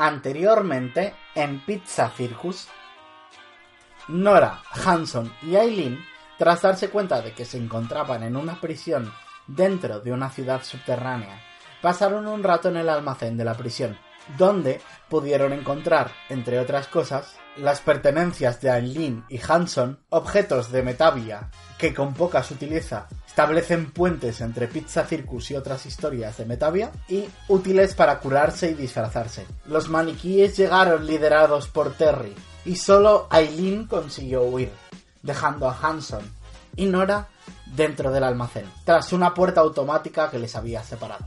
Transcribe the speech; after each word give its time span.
Anteriormente, 0.00 1.12
en 1.34 1.58
Pizza 1.58 2.08
Circus, 2.10 2.68
Nora, 4.06 4.62
Hanson 4.70 5.32
y 5.42 5.56
Aileen, 5.56 5.98
tras 6.38 6.62
darse 6.62 6.88
cuenta 6.88 7.20
de 7.20 7.32
que 7.32 7.44
se 7.44 7.58
encontraban 7.58 8.22
en 8.22 8.36
una 8.36 8.60
prisión 8.60 9.12
dentro 9.48 9.98
de 9.98 10.12
una 10.12 10.30
ciudad 10.30 10.62
subterránea, 10.62 11.40
pasaron 11.82 12.28
un 12.28 12.44
rato 12.44 12.68
en 12.68 12.76
el 12.76 12.88
almacén 12.88 13.36
de 13.36 13.44
la 13.44 13.54
prisión, 13.54 13.98
donde 14.36 14.80
pudieron 15.08 15.52
encontrar, 15.52 16.12
entre 16.28 16.60
otras 16.60 16.86
cosas, 16.86 17.36
las 17.56 17.80
pertenencias 17.80 18.60
de 18.60 18.70
Aileen 18.70 19.24
y 19.28 19.40
Hanson, 19.48 19.98
objetos 20.10 20.70
de 20.70 20.84
Metavia 20.84 21.50
que 21.76 21.92
con 21.92 22.14
poca 22.14 22.44
sutileza 22.44 23.08
establecen 23.28 23.92
puentes 23.92 24.40
entre 24.40 24.66
Pizza 24.66 25.04
Circus 25.04 25.52
y 25.52 25.54
otras 25.54 25.86
historias 25.86 26.38
de 26.38 26.46
Metavia, 26.46 26.90
y 27.08 27.28
útiles 27.46 27.94
para 27.94 28.18
curarse 28.18 28.70
y 28.70 28.74
disfrazarse. 28.74 29.46
Los 29.66 29.88
maniquíes 29.88 30.56
llegaron 30.56 31.06
liderados 31.06 31.68
por 31.68 31.94
Terry, 31.94 32.34
y 32.64 32.74
solo 32.74 33.28
Aileen 33.30 33.86
consiguió 33.86 34.42
huir, 34.42 34.72
dejando 35.22 35.68
a 35.68 35.78
Hanson 35.80 36.22
y 36.74 36.86
Nora 36.86 37.28
dentro 37.66 38.10
del 38.10 38.24
almacén, 38.24 38.64
tras 38.84 39.12
una 39.12 39.34
puerta 39.34 39.60
automática 39.60 40.30
que 40.30 40.38
les 40.38 40.56
había 40.56 40.82
separado. 40.82 41.26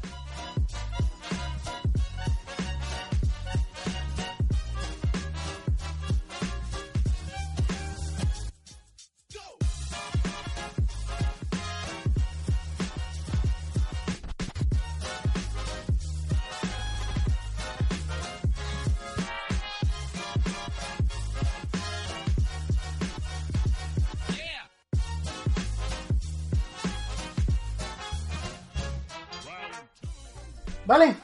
Vale, 30.91 31.15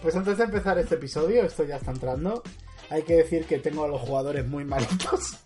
pues 0.00 0.14
antes 0.14 0.38
de 0.38 0.44
empezar 0.44 0.78
este 0.78 0.94
episodio, 0.94 1.42
esto 1.42 1.64
ya 1.64 1.74
está 1.74 1.90
entrando, 1.90 2.40
hay 2.88 3.02
que 3.02 3.14
decir 3.16 3.44
que 3.44 3.58
tengo 3.58 3.82
a 3.84 3.88
los 3.88 4.00
jugadores 4.00 4.46
muy 4.46 4.64
malitos. 4.64 5.38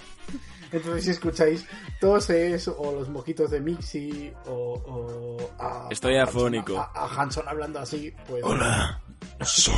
Entonces 0.72 1.04
si 1.04 1.10
escucháis 1.10 1.64
toses 2.00 2.68
o 2.68 2.92
los 2.92 3.08
mojitos 3.08 3.50
de 3.50 3.60
Mixi 3.60 4.32
o, 4.46 4.52
o 4.86 5.50
a, 5.60 5.88
Estoy 5.90 6.16
a 6.16 6.22
afónico. 6.24 6.74
Hanson- 6.76 6.90
a, 6.94 7.00
a 7.04 7.22
Hanson 7.22 7.48
hablando 7.48 7.78
así, 7.80 8.12
pues 8.28 8.44
Hola, 8.44 9.00
soy 9.42 9.74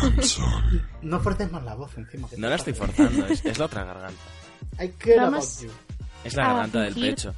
Hanson. 0.00 0.88
no 1.02 1.18
fuerces 1.18 1.50
más 1.50 1.64
la 1.64 1.74
voz 1.74 1.90
encima. 1.98 2.28
que 2.28 2.36
No 2.36 2.48
la 2.48 2.54
estoy 2.54 2.74
forzando, 2.74 3.26
es, 3.26 3.44
es 3.44 3.58
la 3.58 3.64
otra 3.64 3.84
garganta. 3.84 4.20
I 4.80 4.88
care 4.90 5.16
Vamos. 5.16 5.58
about 5.58 5.72
you. 5.72 5.78
Es 6.22 6.34
la 6.36 6.46
garganta 6.46 6.80
del 6.82 6.94
pecho. 6.94 7.34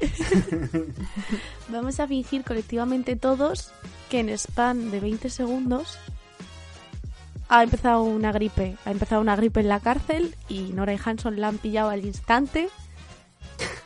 Vamos 1.68 2.00
a 2.00 2.06
fingir 2.06 2.44
colectivamente 2.44 3.16
todos 3.16 3.72
que 4.10 4.20
en 4.20 4.28
spam 4.30 4.90
de 4.90 5.00
20 5.00 5.30
segundos 5.30 5.98
ha 7.48 7.62
empezado 7.62 8.02
una 8.02 8.32
gripe. 8.32 8.76
Ha 8.84 8.90
empezado 8.90 9.20
una 9.20 9.36
gripe 9.36 9.60
en 9.60 9.68
la 9.68 9.80
cárcel 9.80 10.34
y 10.48 10.72
Nora 10.72 10.94
y 10.94 10.98
Hanson 11.02 11.40
la 11.40 11.48
han 11.48 11.58
pillado 11.58 11.90
al 11.90 12.04
instante. 12.04 12.68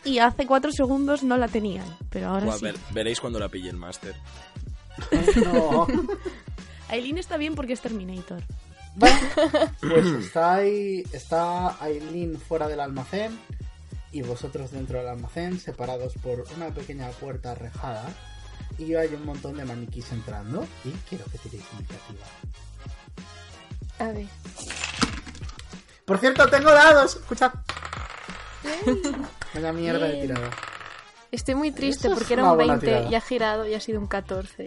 Y 0.04 0.18
hace 0.20 0.46
4 0.46 0.70
segundos 0.72 1.22
no 1.24 1.36
la 1.36 1.48
tenían, 1.48 1.84
pero 2.10 2.28
ahora 2.28 2.46
Buah, 2.46 2.58
sí. 2.58 2.64
ver- 2.64 2.76
veréis 2.92 3.20
cuando 3.20 3.38
la 3.40 3.48
pille 3.48 3.68
el 3.70 3.76
máster. 3.76 4.14
No. 5.44 5.86
Aileen 6.88 7.18
está 7.18 7.36
bien 7.36 7.54
porque 7.56 7.72
es 7.72 7.80
Terminator. 7.80 8.42
Pues 9.80 10.06
está 10.06 10.54
ahí, 10.54 11.02
está 11.12 11.76
Aileen 11.82 12.38
fuera 12.40 12.68
del 12.68 12.80
almacén 12.80 13.36
y 14.16 14.22
vosotros 14.22 14.70
dentro 14.70 14.98
del 14.98 15.08
almacén, 15.08 15.60
separados 15.60 16.14
por 16.22 16.44
una 16.56 16.70
pequeña 16.70 17.10
puerta 17.10 17.54
rejada. 17.54 18.04
Y 18.78 18.94
hay 18.94 19.12
un 19.14 19.26
montón 19.26 19.56
de 19.58 19.64
maniquís 19.66 20.10
entrando. 20.10 20.66
Y 20.84 20.90
quiero 21.08 21.24
que 21.26 21.36
tiréis 21.38 21.64
iniciativa. 21.74 22.26
A 23.98 24.08
ver. 24.12 24.26
Por 26.06 26.18
cierto, 26.18 26.48
tengo 26.48 26.70
dados. 26.72 27.16
Escucha. 27.16 27.52
Vaya 29.54 29.72
mierda 29.74 30.06
de 30.06 30.20
tirada. 30.22 30.50
Estoy 31.30 31.54
muy 31.56 31.72
triste 31.72 32.08
Eso 32.08 32.16
porque 32.16 32.32
era 32.34 32.42
una 32.44 32.52
un 32.52 32.56
buena 32.58 32.72
20 32.74 32.86
tirada. 32.86 33.10
y 33.10 33.14
ha 33.14 33.20
girado 33.20 33.66
y 33.66 33.74
ha 33.74 33.80
sido 33.80 34.00
un 34.00 34.06
14. 34.06 34.64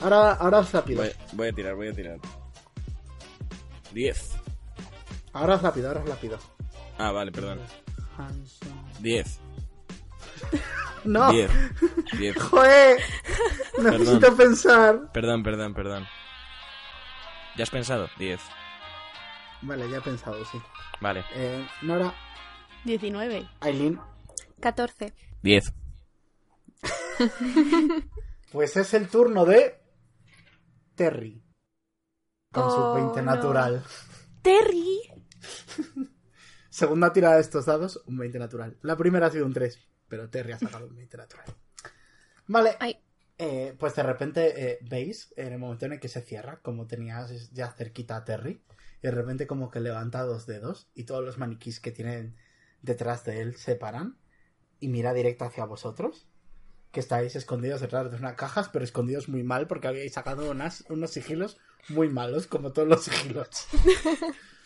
Ahora, 0.00 0.32
ahora 0.34 0.60
es 0.60 0.72
rápido. 0.72 1.02
Voy, 1.02 1.12
voy 1.32 1.48
a 1.48 1.52
tirar, 1.52 1.74
voy 1.74 1.88
a 1.88 1.92
tirar. 1.92 2.18
10. 3.92 4.30
Ahora 5.32 5.56
es 5.56 5.62
rápido, 5.62 5.88
ahora 5.88 6.00
es 6.00 6.08
rápido. 6.08 6.38
Ah, 6.98 7.12
vale, 7.12 7.32
perdón. 7.32 7.60
Hanson. 8.20 8.84
10. 9.00 9.40
No, 11.04 11.30
10. 11.32 11.50
10. 12.18 12.36
joder. 12.50 13.00
Necesito 13.82 14.36
pensar. 14.36 15.10
Perdón, 15.12 15.42
perdón, 15.42 15.74
perdón. 15.74 16.06
¿Ya 17.56 17.62
has 17.64 17.70
pensado? 17.70 18.08
10. 18.18 18.40
Vale, 19.62 19.90
ya 19.90 19.98
he 19.98 20.00
pensado, 20.00 20.42
sí. 20.46 20.58
Vale. 21.00 21.24
Eh, 21.34 21.66
Nora, 21.82 22.14
19. 22.84 23.48
Aileen, 23.60 24.00
14. 24.60 25.12
10. 25.42 25.72
Pues 28.52 28.76
es 28.76 28.94
el 28.94 29.08
turno 29.08 29.44
de 29.44 29.80
Terry. 30.96 31.40
Con 32.52 32.64
Oh, 32.64 32.70
su 32.70 32.94
20 32.94 33.22
no. 33.22 33.30
natural. 33.32 33.84
¡Terry! 34.42 34.98
Segunda 36.80 37.12
tirada 37.12 37.34
de 37.34 37.42
estos 37.42 37.66
dados, 37.66 38.02
un 38.06 38.16
20 38.16 38.38
natural. 38.38 38.78
La 38.80 38.96
primera 38.96 39.26
ha 39.26 39.30
sido 39.30 39.44
un 39.44 39.52
3, 39.52 39.78
pero 40.08 40.30
Terry 40.30 40.52
ha 40.52 40.58
sacado 40.58 40.86
un 40.86 40.96
20 40.96 41.14
natural. 41.18 41.44
Vale. 42.46 42.78
Eh, 43.36 43.76
pues 43.78 43.94
de 43.94 44.02
repente 44.02 44.54
eh, 44.56 44.78
veis, 44.80 45.34
en 45.36 45.52
el 45.52 45.58
momento 45.58 45.84
en 45.84 45.92
el 45.92 46.00
que 46.00 46.08
se 46.08 46.22
cierra, 46.22 46.60
como 46.62 46.86
tenías 46.86 47.50
ya 47.52 47.70
cerquita 47.70 48.16
a 48.16 48.24
Terry, 48.24 48.62
y 49.02 49.02
de 49.02 49.10
repente 49.10 49.46
como 49.46 49.70
que 49.70 49.80
levanta 49.80 50.22
dos 50.22 50.46
dedos 50.46 50.88
y 50.94 51.04
todos 51.04 51.22
los 51.22 51.36
maniquís 51.36 51.80
que 51.80 51.92
tienen 51.92 52.34
detrás 52.80 53.26
de 53.26 53.42
él 53.42 53.56
se 53.56 53.76
paran 53.76 54.16
y 54.78 54.88
mira 54.88 55.12
directo 55.12 55.44
hacia 55.44 55.66
vosotros, 55.66 56.28
que 56.92 57.00
estáis 57.00 57.36
escondidos 57.36 57.82
detrás 57.82 58.10
de 58.10 58.16
unas 58.16 58.36
cajas, 58.36 58.70
pero 58.70 58.86
escondidos 58.86 59.28
muy 59.28 59.42
mal 59.42 59.66
porque 59.66 59.88
habíais 59.88 60.14
sacado 60.14 60.50
unas, 60.50 60.86
unos 60.88 61.10
sigilos 61.10 61.58
muy 61.90 62.08
malos, 62.08 62.46
como 62.46 62.72
todos 62.72 62.88
los 62.88 63.04
sigilos. 63.04 63.66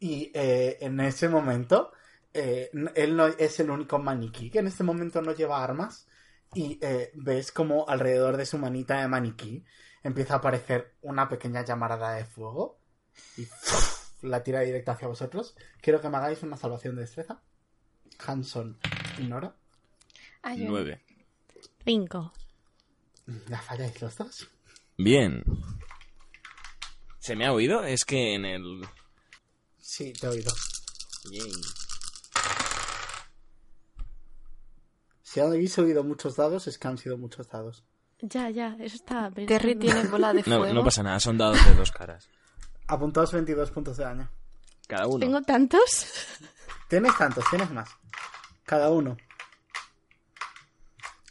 y 0.00 0.32
eh, 0.34 0.78
en 0.80 0.98
ese 1.00 1.28
momento, 1.28 1.92
eh, 2.32 2.70
él 2.94 3.16
no 3.16 3.26
es 3.26 3.60
el 3.60 3.70
único 3.70 3.98
maniquí 3.98 4.50
que 4.50 4.60
en 4.60 4.66
este 4.66 4.82
momento 4.82 5.20
no 5.20 5.32
lleva 5.32 5.62
armas. 5.62 6.08
Y 6.52 6.80
eh, 6.82 7.12
ves 7.14 7.52
como 7.52 7.88
alrededor 7.88 8.36
de 8.36 8.46
su 8.46 8.58
manita 8.58 9.00
de 9.00 9.06
maniquí 9.06 9.64
empieza 10.02 10.34
a 10.34 10.36
aparecer 10.38 10.94
una 11.02 11.28
pequeña 11.28 11.64
llamarada 11.64 12.14
de 12.14 12.24
fuego. 12.24 12.80
Y 13.36 13.46
la 14.22 14.42
tira 14.42 14.60
directa 14.60 14.92
hacia 14.92 15.06
vosotros. 15.06 15.54
Quiero 15.80 16.00
que 16.00 16.08
me 16.08 16.16
hagáis 16.16 16.42
una 16.42 16.56
salvación 16.56 16.96
de 16.96 17.02
destreza. 17.02 17.42
Hanson 18.26 18.78
y 19.18 19.24
Nora. 19.24 19.54
Ay, 20.42 20.64
9. 20.66 21.00
5. 21.84 22.32
La 23.48 23.60
falláis 23.60 24.00
los 24.00 24.16
dos. 24.16 24.50
Bien. 24.96 25.44
¿Se 27.18 27.36
me 27.36 27.46
ha 27.46 27.52
oído? 27.52 27.84
Es 27.84 28.04
que 28.04 28.34
en 28.34 28.46
el... 28.46 28.82
Sí, 29.90 30.12
te 30.12 30.24
he 30.24 30.30
oído. 30.30 30.52
Yay. 31.32 31.50
Si 35.20 35.40
habéis 35.40 35.76
oído 35.80 36.04
muchos 36.04 36.36
dados, 36.36 36.68
es 36.68 36.78
que 36.78 36.86
han 36.86 36.96
sido 36.96 37.18
muchos 37.18 37.48
dados. 37.48 37.84
Ya, 38.20 38.50
ya, 38.50 38.76
eso 38.78 38.98
pensando. 39.04 39.46
Terry 39.46 39.74
tiene 39.74 40.04
bola 40.04 40.32
de 40.32 40.42
No, 40.46 40.58
fuego. 40.58 40.72
no 40.74 40.84
pasa 40.84 41.02
nada, 41.02 41.18
son 41.18 41.36
dados 41.36 41.58
de 41.66 41.74
dos 41.74 41.90
caras. 41.90 42.28
Apuntados 42.86 43.32
22 43.32 43.72
puntos 43.72 43.96
de 43.96 44.04
daño. 44.04 44.30
Cada 44.86 45.08
uno. 45.08 45.18
¿Tengo 45.18 45.42
tantos? 45.42 46.06
Tienes 46.88 47.18
tantos, 47.18 47.44
tienes 47.50 47.70
más. 47.72 47.90
Cada 48.62 48.90
uno. 48.92 49.16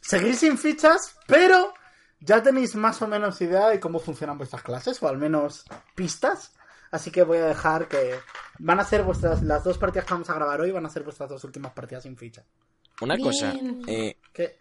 Seguís 0.01 0.39
sin 0.39 0.57
fichas, 0.57 1.15
pero 1.27 1.73
Ya 2.19 2.44
tenéis 2.44 2.75
más 2.75 3.01
o 3.01 3.07
menos 3.07 3.39
idea 3.39 3.69
de 3.69 3.79
cómo 3.79 4.00
funcionan 4.00 4.38
vuestras 4.38 4.63
clases, 4.63 5.01
o 5.01 5.07
al 5.07 5.17
menos 5.17 5.63
pistas. 5.95 6.51
Así 6.91 7.12
que 7.12 7.24
voy 7.24 7.38
a 7.38 7.45
dejar 7.45 7.88
que. 7.88 8.15
Van 8.59 8.80
a 8.80 8.83
ser 8.83 9.03
vuestras. 9.03 9.41
Las 9.44 9.63
dos 9.63 9.77
partidas 9.77 10.06
que 10.06 10.13
vamos 10.13 10.30
a 10.30 10.33
grabar 10.33 10.59
hoy 10.62 10.71
van 10.71 10.86
a 10.86 10.89
ser 10.89 11.03
vuestras 11.03 11.30
dos 11.30 11.44
últimas 11.44 11.71
partidas 11.74 12.03
sin 12.03 12.18
ficha. 12.18 12.44
Una 13.01 13.18
cosa, 13.18 13.53
eh, 13.88 14.18
¿Qué? 14.33 14.59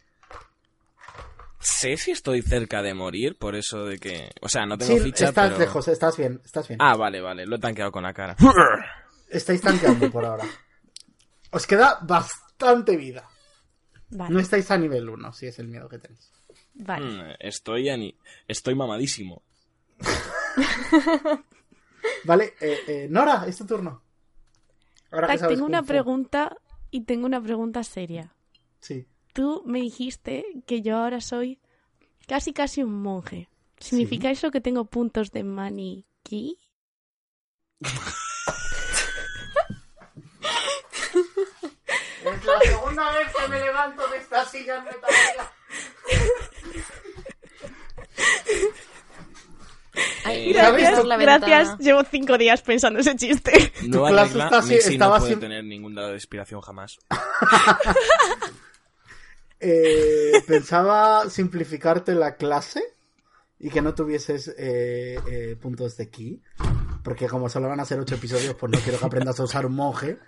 sé 1.59 1.97
si 1.97 2.13
estoy 2.13 2.41
cerca 2.43 2.83
de 2.83 2.95
morir 2.95 3.37
por 3.37 3.57
eso 3.57 3.85
de 3.85 3.99
que... 3.99 4.31
O 4.41 4.49
sea, 4.49 4.65
no 4.65 4.79
tengo 4.79 4.95
Sí, 4.97 5.01
ficha, 5.01 5.25
estás 5.31 5.49
pero... 5.49 5.59
lejos, 5.59 5.89
estás 5.89 6.17
bien, 6.17 6.41
estás 6.45 6.69
bien. 6.69 6.79
Ah, 6.81 6.95
vale, 6.97 7.21
vale, 7.21 7.45
lo 7.47 7.57
he 7.57 7.59
tanqueado 7.59 7.91
con 7.91 8.05
la 8.05 8.13
cara. 8.15 8.37
Estáis 9.29 9.61
tanqueando 9.61 10.09
por 10.13 10.25
ahora. 10.25 10.45
Os 11.51 11.67
queda 11.67 11.99
bastante 12.03 12.97
vida. 12.97 13.29
Vale, 14.11 14.33
No 14.35 14.39
estáis 14.41 14.71
a 14.71 14.79
nivel 14.79 15.09
1, 15.09 15.33
si 15.33 15.49
es 15.49 15.59
el 15.59 15.67
miedo 15.67 15.89
que 15.89 15.99
tenéis. 15.99 16.31
vale. 16.75 17.05
Mm, 17.07 17.35
estoy, 17.41 17.89
ani- 17.89 18.17
estoy 18.47 18.77
mamadísimo. 18.77 19.43
Vale, 22.25 22.55
eh, 22.61 22.79
eh, 22.87 23.07
Nora, 23.11 23.45
es 23.47 23.57
tu 23.57 23.67
turno. 23.67 24.03
Ahora 25.11 25.27
que 25.27 25.33
Tac, 25.35 25.41
sabes 25.41 25.57
tengo 25.57 25.67
una 25.67 25.83
Fu. 25.83 25.89
pregunta 25.89 26.57
y 26.91 27.03
tengo 27.03 27.27
una 27.27 27.41
pregunta 27.41 27.83
seria. 27.85 28.35
Sí. 28.81 29.07
Tú 29.33 29.63
me 29.67 29.81
dijiste 29.81 30.45
que 30.67 30.83
yo 30.83 30.97
ahora 30.97 31.21
soy 31.21 31.61
casi 32.27 32.53
casi 32.53 32.83
un 32.83 33.01
monje. 33.03 33.49
¿Significa 33.79 34.31
eso 34.31 34.51
que 34.51 34.61
tengo 34.61 34.87
puntos 34.87 35.31
de 35.31 35.45
maniquí? 35.45 36.59
Es 42.25 42.45
la 42.45 42.61
segunda 42.61 43.13
vez 43.13 43.29
que 43.35 43.49
me 43.49 43.61
levanto 43.61 44.07
de 44.09 44.19
esta 44.19 44.45
silla 44.45 44.81
metálica. 44.81 45.53
Ay, 50.29 50.53
ves, 50.53 50.57
gracias, 50.57 51.01
tu- 51.01 51.07
la 51.07 51.17
gracias. 51.17 51.79
Llevo 51.79 52.03
cinco 52.05 52.39
días 52.39 52.63
pensando 52.63 53.01
ese 53.01 53.17
chiste. 53.17 53.73
Nueva 53.87 54.11
clase 54.11 54.29
regla, 54.35 54.45
está 54.61 54.75
estaba 54.75 55.19
no 55.19 55.25
puede 55.25 55.37
tener 55.37 55.65
ningún 55.65 55.95
dado 55.95 56.09
de 56.09 56.15
inspiración 56.15 56.61
jamás. 56.61 56.99
Eh, 59.61 60.41
pensaba 60.47 61.29
simplificarte 61.29 62.15
la 62.15 62.37
clase 62.37 62.81
y 63.59 63.71
que 63.71 63.83
no 63.83 63.93
tuvieses 63.95 64.55
eh, 64.57 65.19
eh, 65.29 65.57
puntos 65.61 65.97
de 65.97 66.09
ki. 66.09 66.41
Porque 67.03 67.27
como 67.27 67.49
solo 67.49 67.69
van 67.69 67.81
a 67.81 67.85
ser 67.85 67.99
ocho 67.99 68.15
episodios, 68.15 68.55
pues 68.55 68.73
no 68.73 68.79
quiero 68.79 68.99
que 68.99 69.07
aprendas 69.07 69.41
a 69.41 69.45
usar 69.45 69.67
un 69.67 69.75
monje 69.75 70.19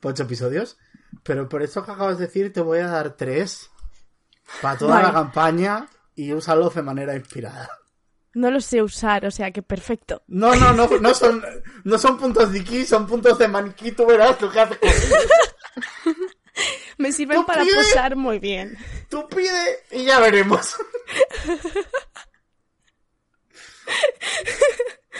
por 0.00 0.12
ocho 0.12 0.24
episodios. 0.24 0.76
Pero 1.22 1.48
por 1.48 1.62
eso 1.62 1.84
que 1.84 1.92
acabas 1.92 2.18
de 2.18 2.26
decir, 2.26 2.52
te 2.52 2.60
voy 2.60 2.80
a 2.80 2.88
dar 2.88 3.16
tres 3.16 3.70
para 4.62 4.78
toda 4.78 4.94
Vale. 4.96 5.06
la 5.08 5.12
campaña 5.12 5.86
y 6.16 6.32
úsalo 6.32 6.68
de 6.70 6.82
manera 6.82 7.14
inspirada. 7.14 7.68
No 8.32 8.50
lo 8.50 8.60
sé 8.60 8.82
usar, 8.82 9.26
o 9.26 9.30
sea 9.30 9.50
que 9.50 9.62
perfecto. 9.62 10.22
No, 10.28 10.54
no, 10.54 10.72
no, 10.72 10.86
no 10.86 11.14
son, 11.14 11.44
no 11.84 11.98
son 11.98 12.16
puntos 12.16 12.52
de 12.52 12.62
ki, 12.62 12.86
son 12.86 13.06
puntos 13.06 13.38
de 13.38 13.48
maniquí. 13.48 13.92
Tú 13.92 14.06
verás 14.06 14.40
lo 14.40 14.50
que 14.50 14.60
haces. 14.60 14.78
Me 16.98 17.12
sirven 17.12 17.38
¡No 17.38 17.46
para 17.46 17.62
pide! 17.62 17.74
posar 17.74 18.14
muy 18.14 18.38
bien. 18.38 18.76
Tú 19.08 19.26
pide 19.28 19.78
y 19.90 20.04
ya 20.04 20.20
veremos. 20.20 20.76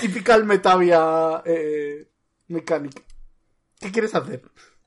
Typical 0.01 0.45
Metavia 0.45 1.43
eh, 1.45 2.09
Mechanic. 2.49 3.03
¿Qué 3.81 3.91
quieres 3.91 4.15
hacer? 4.15 4.43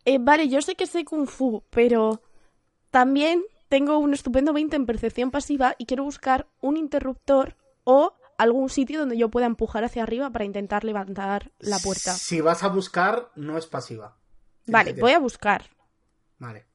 Eh, 0.06 0.18
vale, 0.20 0.48
yo 0.50 0.62
sé 0.62 0.76
que 0.76 0.86
sé 0.86 1.04
Kung 1.04 1.28
Fu, 1.28 1.64
pero 1.70 2.22
también 2.92 3.44
tengo 3.70 3.98
un 3.98 4.14
estupendo 4.14 4.54
20 4.54 4.76
en 4.76 4.86
percepción 4.86 5.32
pasiva 5.32 5.76
y 5.78 5.86
quiero 5.86 6.04
buscar 6.04 6.48
un 6.62 6.78
interruptor 6.78 7.56
o 7.84 8.14
algún 8.38 8.70
sitio 8.70 9.00
donde 9.00 9.18
yo 9.18 9.30
pueda 9.30 9.46
empujar 9.46 9.84
hacia 9.84 10.04
arriba 10.04 10.32
para 10.32 10.46
intentar 10.46 10.84
levantar 10.84 11.52
la 11.60 11.80
puerta. 11.80 12.14
Si 12.14 12.42
vas 12.42 12.64
a 12.64 12.68
buscar, 12.68 13.32
no 13.36 13.58
es 13.58 13.68
pasiva. 13.68 14.18
Vale, 14.68 14.94
voy 14.94 15.12
a 15.12 15.20
buscar. 15.20 15.70
Vale. 16.40 16.66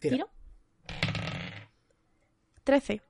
Tira. 0.00 0.16
¿Tiro? 0.16 0.30
13. 2.64 3.00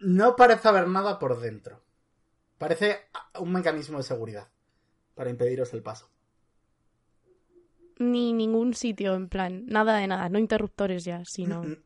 No 0.00 0.36
parece 0.36 0.68
haber 0.68 0.86
nada 0.86 1.18
por 1.18 1.40
dentro. 1.40 1.82
Parece 2.58 3.08
un 3.38 3.52
mecanismo 3.52 3.98
de 3.98 4.04
seguridad 4.04 4.48
para 5.14 5.30
impediros 5.30 5.72
el 5.72 5.82
paso. 5.82 6.13
Ni 7.98 8.32
ningún 8.32 8.74
sitio, 8.74 9.14
en 9.14 9.28
plan, 9.28 9.66
nada 9.66 9.96
de 9.98 10.06
nada, 10.06 10.28
no 10.28 10.38
interruptores 10.38 11.04
ya, 11.04 11.24
sino... 11.24 11.62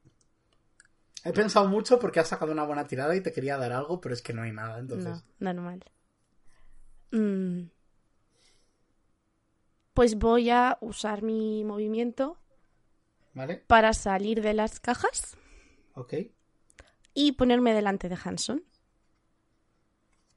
He 1.25 1.32
pensado 1.32 1.69
mucho 1.69 1.99
porque 1.99 2.20
has 2.20 2.29
sacado 2.29 2.52
una 2.52 2.64
buena 2.64 2.87
tirada 2.87 3.14
y 3.14 3.20
te 3.20 3.32
quería 3.32 3.56
dar 3.58 3.73
algo, 3.73 4.00
pero 4.00 4.14
es 4.14 4.23
que 4.23 4.32
no 4.32 4.43
hay 4.43 4.52
nada, 4.52 4.79
entonces. 4.79 5.25
No, 5.40 5.52
normal. 5.52 5.85
Mm. 7.11 7.64
Pues 9.94 10.17
voy 10.17 10.49
a 10.50 10.79
usar 10.81 11.23
mi 11.23 11.64
movimiento 11.64 12.38
¿Vale? 13.34 13.56
para 13.67 13.93
salir 13.94 14.41
de 14.43 14.55
las 14.55 14.79
cajas 14.79 15.37
Ok. 15.94 16.14
y 17.14 17.32
ponerme 17.32 17.75
delante 17.75 18.08
de 18.08 18.17
Hanson. 18.23 18.62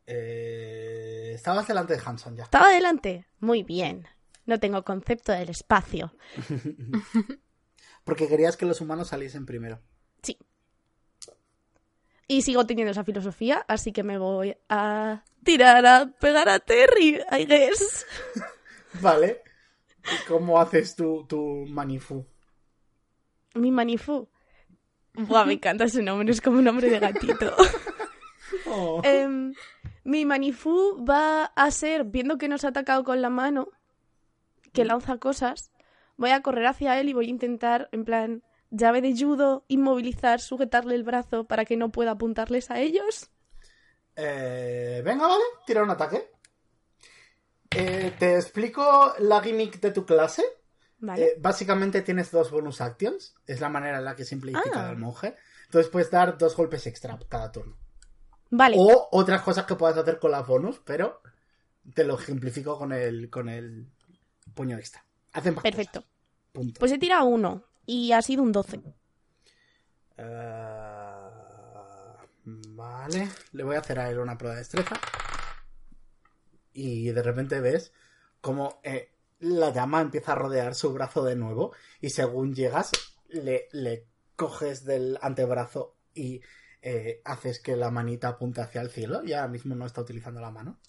Eh, 0.07 1.31
Estabas 1.36 1.68
delante 1.68 1.94
de 1.94 2.01
Hanson 2.04 2.36
ya. 2.36 2.44
¿Estaba 2.44 2.69
delante? 2.69 3.27
Muy 3.39 3.63
bien. 3.63 4.07
No 4.45 4.59
tengo 4.59 4.83
concepto 4.83 5.31
del 5.31 5.49
espacio. 5.49 6.13
Porque 8.03 8.27
querías 8.27 8.57
que 8.57 8.65
los 8.65 8.81
humanos 8.81 9.09
saliesen 9.09 9.45
primero. 9.45 9.79
Sí. 10.23 10.38
Y 12.27 12.41
sigo 12.41 12.65
teniendo 12.65 12.91
esa 12.91 13.03
filosofía, 13.03 13.63
así 13.67 13.91
que 13.91 14.03
me 14.03 14.17
voy 14.17 14.55
a 14.69 15.23
tirar 15.43 15.85
a 15.85 16.11
pegar 16.19 16.49
a 16.49 16.59
Terry, 16.59 17.19
I 17.31 17.45
guess. 17.45 18.05
Vale. 19.01 19.41
¿Y 20.03 20.25
cómo 20.27 20.59
haces 20.59 20.95
tu, 20.95 21.25
tu 21.27 21.65
manifu? 21.67 22.25
Mi 23.53 23.71
manifu. 23.71 24.27
Buah, 25.13 25.45
me 25.45 25.53
encanta 25.53 25.83
ese 25.83 26.01
nombre, 26.01 26.31
es 26.31 26.41
como 26.41 26.57
un 26.57 26.63
nombre 26.63 26.89
de 26.89 26.99
gatito. 26.99 27.55
Oh. 28.73 29.01
Em, 29.03 29.53
mi 30.03 30.25
manifu 30.25 31.03
va 31.03 31.45
a 31.45 31.71
ser, 31.71 32.05
viendo 32.05 32.37
que 32.37 32.47
nos 32.47 32.63
ha 32.63 32.69
atacado 32.69 33.03
con 33.03 33.21
la 33.21 33.29
mano, 33.29 33.69
que 34.73 34.85
lanza 34.85 35.18
cosas, 35.18 35.71
voy 36.18 36.31
a 36.31 36.41
correr 36.41 36.65
hacia 36.68 37.00
él 37.00 37.09
y 37.09 37.13
voy 37.13 37.27
a 37.27 37.29
intentar, 37.31 37.89
en 37.91 38.06
plan, 38.06 38.44
llave 38.69 39.01
de 39.01 39.13
judo, 39.18 39.65
inmovilizar, 39.68 40.39
sujetarle 40.39 40.95
el 40.95 41.03
brazo 41.03 41.45
para 41.45 41.66
que 41.66 41.78
no 41.78 41.92
pueda 41.92 42.11
apuntarles 42.11 42.71
a 42.71 42.80
ellos. 42.80 43.30
Eh, 44.16 45.01
venga, 45.04 45.28
vale. 45.28 45.44
Tira 45.66 45.83
un 45.83 45.90
ataque. 45.90 46.30
Eh, 47.73 48.13
te 48.19 48.35
explico 48.35 49.13
la 49.19 49.42
gimmick 49.42 49.80
de 49.80 49.92
tu 49.92 50.06
clase. 50.06 50.44
Vale. 50.99 51.23
Eh, 51.23 51.33
básicamente 51.40 52.01
tienes 52.01 52.30
dos 52.31 52.51
bonus 52.51 52.81
actions. 52.81 53.33
Es 53.47 53.61
la 53.61 53.69
manera 53.69 53.97
en 53.99 54.06
la 54.06 54.16
que 54.16 54.25
simplifica 54.25 54.87
Ah. 54.87 54.92
el 54.92 54.97
monje. 54.97 55.35
Entonces 55.66 55.90
puedes 55.90 56.11
dar 56.11 56.37
dos 56.37 56.56
golpes 56.56 56.85
extra 56.87 57.18
cada 57.30 57.51
turno. 57.51 57.78
vale. 58.54 58.75
O 58.78 59.07
otras 59.13 59.42
cosas 59.44 59.66
que 59.66 59.75
puedas 59.75 59.97
hacer 59.97 60.19
con 60.19 60.31
las 60.31 60.45
bonus, 60.45 60.81
pero 60.83 61.21
te 61.95 62.04
lo 62.04 62.16
ejemplifico 62.19 62.78
con 62.78 62.92
el, 62.92 63.30
con 63.30 63.47
el 63.47 63.87
puño 64.53 64.77
extra. 64.77 65.05
Hacen 65.33 65.55
más 65.55 65.63
Perfecto. 65.63 66.03
Punto. 66.51 66.79
Pues 66.79 66.91
he 66.91 66.97
tirado 66.97 67.25
uno 67.25 67.63
y 67.85 68.11
ha 68.11 68.21
sido 68.21 68.43
un 68.43 68.51
12. 68.51 68.81
Eh, 70.17 71.29
vale. 72.43 73.29
Le 73.53 73.63
voy 73.63 73.75
a 73.75 73.79
hacer 73.79 73.99
a 73.99 74.09
él 74.09 74.19
una 74.19 74.37
prueba 74.37 74.55
de 74.55 74.61
destreza. 74.61 74.99
Y 76.73 77.09
de 77.09 77.23
repente 77.23 77.59
ves 77.59 77.93
como 78.39 78.79
eh, 78.83 79.11
la 79.39 79.71
llama 79.71 80.01
empieza 80.01 80.33
a 80.33 80.35
rodear 80.35 80.75
su 80.75 80.93
brazo 80.93 81.23
de 81.23 81.35
nuevo. 81.35 81.73
Y 81.99 82.09
según 82.09 82.53
llegas, 82.53 82.91
le, 83.29 83.67
le 83.71 84.07
coges 84.35 84.85
del 84.85 85.17
antebrazo 85.21 85.95
y 86.13 86.41
eh, 86.81 87.21
haces 87.25 87.59
que 87.59 87.75
la 87.75 87.91
manita 87.91 88.29
apunte 88.29 88.61
hacia 88.61 88.81
el 88.81 88.89
cielo. 88.89 89.23
Y 89.23 89.33
ahora 89.33 89.47
mismo 89.47 89.75
no 89.75 89.85
está 89.85 90.01
utilizando 90.01 90.41
la 90.41 90.51
mano. 90.51 90.79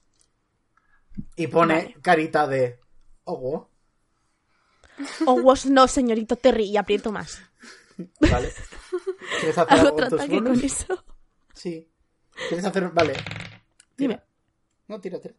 Y 1.37 1.47
pone 1.49 1.75
Vale. 1.75 1.97
carita 2.00 2.47
de. 2.47 2.81
Oh, 3.25 3.37
wow". 3.37 3.69
O 5.26 5.35
was 5.35 5.67
no, 5.67 5.88
señorito 5.88 6.37
Terry, 6.37 6.64
y 6.64 6.76
aprieto 6.76 7.12
más. 7.12 7.41
Vale. 8.21 8.52
¿Quieres 9.41 9.59
hacer 9.59 9.79
algo 9.79 9.95
otro 9.95 10.11
con 10.11 10.21
ataque 10.21 10.43
con 10.43 10.64
eso. 10.64 11.05
Sí. 11.55 11.88
¿Quieres 12.49 12.64
hacer.? 12.64 12.88
Vale. 12.91 13.14
Dime. 13.97 14.14
Tira. 14.14 14.26
No, 14.88 15.00
tira, 15.00 15.21
tira. 15.21 15.35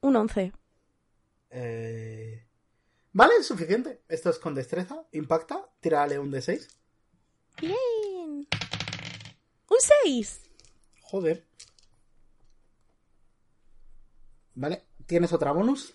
Un 0.00 0.16
11. 0.16 0.52
Eh, 1.50 2.46
Vale, 3.12 3.34
es 3.38 3.46
suficiente. 3.46 4.02
Esto 4.08 4.30
es 4.30 4.38
con 4.38 4.54
destreza. 4.54 5.04
Impacta. 5.12 5.68
Tírale 5.80 6.18
un 6.18 6.32
D6. 6.32 6.66
Bien. 7.60 8.48
Un 9.68 9.78
6. 10.04 10.40
Joder. 11.02 11.44
Vale. 14.54 14.86
¿Tienes 15.06 15.32
otra 15.32 15.52
bonus? 15.52 15.94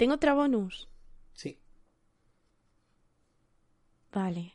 Tengo 0.00 0.14
otra 0.14 0.32
bonus. 0.32 0.88
Sí. 1.34 1.60
Vale. 4.14 4.54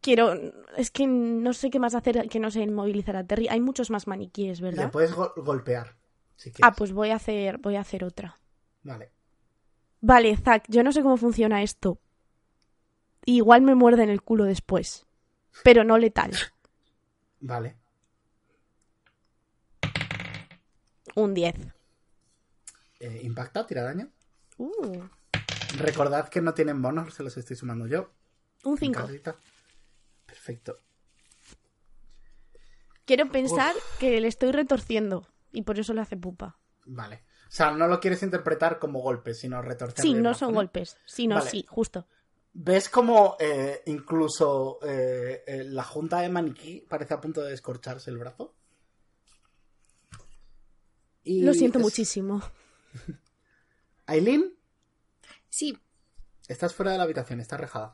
Quiero. 0.00 0.32
Es 0.76 0.90
que 0.90 1.06
no 1.06 1.52
sé 1.52 1.70
qué 1.70 1.78
más 1.78 1.94
hacer 1.94 2.28
que 2.28 2.40
no 2.40 2.50
sé 2.50 2.62
inmovilizar 2.62 3.14
a 3.14 3.22
Terry. 3.24 3.46
Hay 3.46 3.60
muchos 3.60 3.88
más 3.90 4.08
maniquíes, 4.08 4.60
Le 4.60 4.70
¿verdad? 4.70 4.90
puedes 4.90 5.12
go- 5.14 5.32
golpear. 5.36 5.94
Si 6.34 6.50
quieres. 6.50 6.68
Ah, 6.68 6.74
pues 6.76 6.90
voy 6.92 7.10
a 7.10 7.14
hacer. 7.16 7.58
Voy 7.58 7.76
a 7.76 7.82
hacer 7.82 8.02
otra. 8.02 8.40
Vale. 8.82 9.12
Vale, 10.00 10.36
Zack, 10.36 10.64
yo 10.66 10.82
no 10.82 10.90
sé 10.90 11.02
cómo 11.04 11.16
funciona 11.18 11.62
esto. 11.62 12.00
Igual 13.26 13.62
me 13.62 13.76
muerde 13.76 14.02
en 14.02 14.10
el 14.10 14.22
culo 14.22 14.42
después. 14.42 15.06
Pero 15.62 15.84
no 15.84 15.98
letal. 15.98 16.32
Vale. 17.40 17.76
Un 21.14 21.32
10. 21.32 21.54
Eh, 23.00 23.20
impacta, 23.22 23.66
tira 23.66 23.82
daño. 23.82 24.10
Uh, 24.58 25.02
Recordad 25.78 26.28
que 26.28 26.40
no 26.40 26.54
tienen 26.54 26.80
bonos, 26.80 27.12
se 27.14 27.22
los 27.22 27.36
estoy 27.36 27.56
sumando 27.56 27.86
yo. 27.86 28.10
un 28.64 28.72
en 28.74 28.78
5. 28.78 29.00
casita. 29.00 29.36
Perfecto. 30.24 30.80
Quiero 33.04 33.30
pensar 33.30 33.74
que 34.00 34.20
le 34.20 34.28
estoy 34.28 34.52
retorciendo. 34.52 35.26
Y 35.52 35.62
por 35.62 35.78
eso 35.78 35.94
le 35.94 36.00
hace 36.00 36.16
pupa. 36.16 36.58
Vale. 36.86 37.24
O 37.48 37.50
sea, 37.50 37.70
no 37.70 37.86
lo 37.86 38.00
quieres 38.00 38.22
interpretar 38.22 38.78
como 38.78 39.00
golpes, 39.00 39.38
sino 39.38 39.62
retorcer. 39.62 40.02
Sí, 40.02 40.14
no 40.14 40.34
son 40.34 40.52
golpes. 40.54 40.98
Sí, 41.06 41.26
no, 41.26 41.36
Vale. 41.36 41.50
sí, 41.50 41.64
justo. 41.68 42.06
¿Ves 42.52 42.88
como 42.88 43.36
eh, 43.38 43.82
incluso 43.86 44.78
eh, 44.82 45.44
eh, 45.46 45.64
la 45.64 45.84
junta 45.84 46.20
de 46.20 46.28
maniquí 46.30 46.84
parece 46.88 47.14
a 47.14 47.20
punto 47.20 47.42
de 47.42 47.50
descorcharse 47.50 48.10
el 48.10 48.18
brazo? 48.18 48.54
Y 51.22 51.42
Lo 51.42 51.54
siento 51.54 51.78
es- 51.78 51.84
muchísimo. 51.84 52.42
Aileen, 54.06 54.52
Sí, 55.48 55.78
estás 56.48 56.74
fuera 56.74 56.92
de 56.92 56.98
la 56.98 57.04
habitación, 57.04 57.40
estás 57.40 57.60
rejada. 57.60 57.92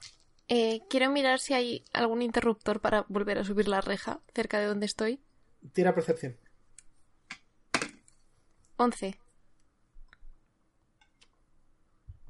eh, 0.48 0.82
quiero 0.90 1.10
mirar 1.10 1.38
si 1.38 1.54
hay 1.54 1.84
algún 1.92 2.22
interruptor 2.22 2.80
para 2.80 3.02
volver 3.08 3.38
a 3.38 3.44
subir 3.44 3.68
la 3.68 3.80
reja 3.80 4.20
cerca 4.34 4.58
de 4.58 4.66
donde 4.66 4.86
estoy. 4.86 5.20
Tira 5.72 5.94
percepción. 5.94 6.36
11. 8.76 9.14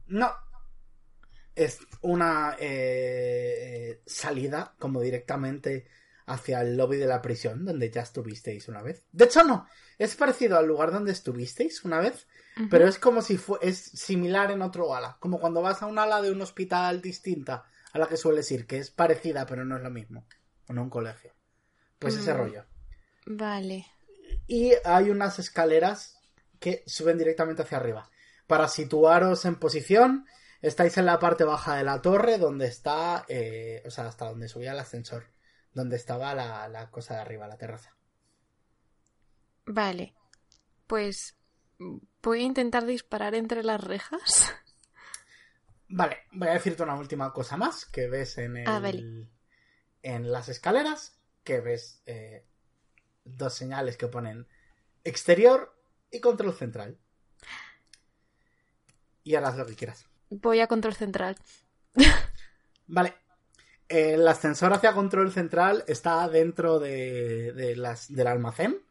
No. 0.07 0.31
Es 1.55 1.81
una 2.01 2.57
eh, 2.59 4.01
salida 4.07 4.75
como 4.79 5.01
directamente 5.03 5.87
hacia 6.27 6.61
el 6.61 6.77
lobby 6.77 6.97
de 6.97 7.07
la 7.07 7.23
prisión 7.23 7.65
donde 7.65 7.91
ya 7.91 8.03
estuvisteis 8.03 8.69
una 8.69 8.83
vez. 8.83 9.05
De 9.13 9.25
hecho, 9.25 9.45
no. 9.45 9.67
Es 9.99 10.17
parecido 10.17 10.59
al 10.59 10.67
lugar 10.67 10.93
donde 10.93 11.13
estuvisteis 11.13 11.85
una 11.85 12.01
vez, 12.01 12.27
pero 12.71 12.87
es 12.89 12.99
como 12.99 13.23
si 13.23 13.37
fue, 13.39 13.59
es 13.63 13.79
similar 13.79 14.51
en 14.51 14.63
otro 14.63 14.95
ala. 14.95 15.17
Como 15.21 15.39
cuando 15.41 15.63
vas 15.63 15.83
a 15.83 15.87
un 15.87 15.99
ala 15.99 16.21
de 16.23 16.31
un 16.31 16.41
hospital 16.43 17.01
distinta 17.01 17.65
a 17.93 17.99
la 17.99 18.07
que 18.07 18.17
sueles 18.17 18.51
ir, 18.51 18.67
que 18.67 18.79
es 18.79 18.91
parecida 18.91 19.47
pero 19.47 19.65
no 19.65 19.77
es 19.77 19.83
lo 19.83 19.91
mismo. 19.91 20.27
O 20.69 20.73
no 20.73 20.83
un 20.83 20.91
colegio. 20.91 21.33
Pues 21.99 22.17
ese 22.17 22.33
Mm. 22.35 22.37
rollo. 22.37 22.65
Vale. 23.27 23.87
Y 24.47 24.73
hay 24.85 25.11
unas 25.11 25.39
escaleras 25.39 26.19
que 26.59 26.83
suben 26.87 27.19
directamente 27.19 27.63
hacia 27.63 27.79
arriba. 27.79 28.11
Para 28.47 28.69
situaros 28.69 29.45
en 29.45 29.57
posición, 29.57 30.27
estáis 30.61 30.97
en 30.99 31.07
la 31.07 31.19
parte 31.19 31.45
baja 31.45 31.77
de 31.77 31.85
la 31.85 32.01
torre 32.03 32.39
donde 32.39 32.67
está, 32.67 33.25
eh, 33.29 33.83
o 33.87 33.91
sea, 33.91 34.07
hasta 34.07 34.27
donde 34.27 34.49
subía 34.49 34.73
el 34.73 34.79
ascensor, 34.79 35.27
donde 35.75 35.97
estaba 35.97 36.35
la, 36.35 36.69
la 36.69 36.91
cosa 36.91 37.15
de 37.15 37.21
arriba, 37.21 37.47
la 37.47 37.57
terraza. 37.59 37.97
Vale. 39.67 40.15
Pues 40.87 41.37
voy 42.23 42.41
a 42.41 42.45
intentar 42.45 42.85
disparar 42.85 43.35
entre 43.35 43.63
las 43.65 43.83
rejas. 43.83 44.55
Vale, 45.89 46.19
voy 46.33 46.49
a 46.49 46.53
decirte 46.55 46.83
una 46.83 46.95
última 46.97 47.33
cosa 47.33 47.57
más 47.57 47.85
que 47.87 48.09
ves 48.09 48.39
en 48.39 48.57
el, 48.57 48.67
Ah, 48.69 48.79
vale. 48.81 49.29
en 50.03 50.33
las 50.33 50.49
escaleras, 50.49 51.19
que 51.45 51.61
ves 51.61 52.03
eh, 52.07 52.47
dos 53.25 53.53
señales 53.55 53.97
que 53.97 54.09
ponen 54.09 54.47
exterior 55.05 55.77
y 56.11 56.21
control 56.21 56.55
central. 56.55 56.99
Y 59.25 59.35
harás 59.35 59.57
lo 59.57 59.67
que 59.67 59.77
quieras. 59.77 60.07
Voy 60.31 60.61
a 60.61 60.67
control 60.67 60.95
central. 60.95 61.37
Vale. 62.87 63.15
El 63.93 64.27
ascensor 64.27 64.73
hacia 64.73 64.95
control 64.95 65.31
central 65.33 65.85
está 65.87 66.27
dentro 66.29 66.79
de, 66.79 67.53
de 67.53 67.77
las, 67.77 68.11
del 68.11 68.27
almacén. 68.27 68.83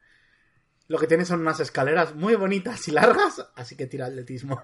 Lo 0.88 1.00
que 1.00 1.08
tiene 1.08 1.26
son 1.26 1.40
unas 1.40 1.60
escaleras 1.60 2.14
muy 2.14 2.36
bonitas 2.36 2.88
y 2.88 2.92
largas, 2.92 3.44
así 3.56 3.76
que 3.76 3.88
tira 3.88 4.06
atletismo. 4.06 4.62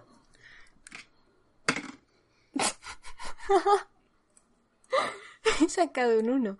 He 5.61 5.69
sacado 5.69 6.19
un 6.19 6.29
1. 6.29 6.57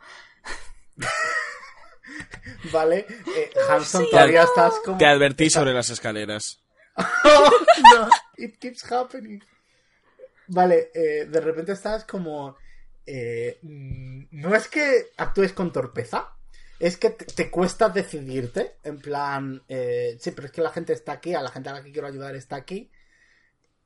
Vale. 2.72 3.06
Eh, 3.36 3.52
Hanson, 3.70 4.10
todavía 4.10 4.42
estás 4.44 4.74
como... 4.84 4.98
Te 4.98 5.06
advertí 5.06 5.52
sobre 5.52 5.74
las 5.74 5.92
escaleras. 5.92 6.64
no, 6.98 8.10
it 8.38 8.58
keeps 8.58 8.92
happening. 8.92 9.40
Vale, 10.48 10.90
eh, 10.96 11.26
de 11.26 11.42
repente 11.42 11.74
estás 11.74 12.06
como... 12.06 12.58
eh, 13.08 13.60
mm, 13.64 14.26
no 14.32 14.56
es 14.56 14.68
que 14.68 15.08
actúes 15.18 15.54
con 15.54 15.72
torpeza, 15.72 16.34
es 16.80 16.98
que 16.98 17.10
te, 17.12 17.26
te 17.26 17.50
cuesta 17.50 17.90
decidirte. 17.90 18.78
En 18.84 19.00
plan, 19.00 19.64
eh, 19.68 20.18
sí, 20.20 20.32
pero 20.32 20.48
es 20.48 20.52
que 20.54 20.62
la 20.62 20.72
gente 20.72 20.94
está 20.94 21.14
aquí, 21.14 21.34
a 21.34 21.42
la 21.42 21.50
gente 21.50 21.70
a 21.70 21.74
la 21.74 21.84
que 21.84 21.92
quiero 21.92 22.08
ayudar 22.08 22.36
está 22.36 22.58
aquí. 22.58 22.92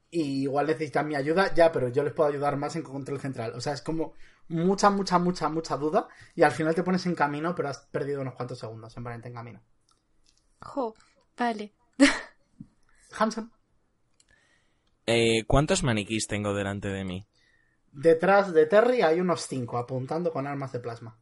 Y 0.09 0.41
igual 0.43 0.67
necesitan 0.67 1.07
mi 1.07 1.15
ayuda, 1.15 1.53
ya, 1.53 1.71
pero 1.71 1.87
yo 1.89 2.03
les 2.03 2.13
puedo 2.13 2.29
ayudar 2.29 2.57
más 2.57 2.75
en 2.75 2.83
control 2.83 3.19
central. 3.21 3.53
O 3.55 3.61
sea, 3.61 3.73
es 3.73 3.81
como 3.81 4.13
mucha, 4.49 4.89
mucha, 4.89 5.19
mucha, 5.19 5.47
mucha 5.49 5.77
duda. 5.77 6.07
Y 6.35 6.43
al 6.43 6.51
final 6.51 6.75
te 6.75 6.83
pones 6.83 7.05
en 7.05 7.15
camino, 7.15 7.55
pero 7.55 7.69
has 7.69 7.79
perdido 7.91 8.21
unos 8.21 8.35
cuantos 8.35 8.59
segundos 8.59 8.95
en 8.97 9.03
ponerte 9.03 9.29
en 9.29 9.33
camino. 9.35 9.61
Jo, 10.61 10.95
vale. 11.37 11.73
Hanson, 13.17 13.51
Eh, 15.05 15.43
¿Cuántos 15.47 15.83
maniquís 15.83 16.27
tengo 16.27 16.53
delante 16.53 16.87
de 16.89 17.03
mí? 17.03 17.25
Detrás 17.91 18.53
de 18.53 18.65
Terry 18.65 19.01
hay 19.01 19.19
unos 19.19 19.47
cinco 19.47 19.77
apuntando 19.77 20.31
con 20.31 20.47
armas 20.47 20.71
de 20.71 20.79
plasma. 20.79 21.19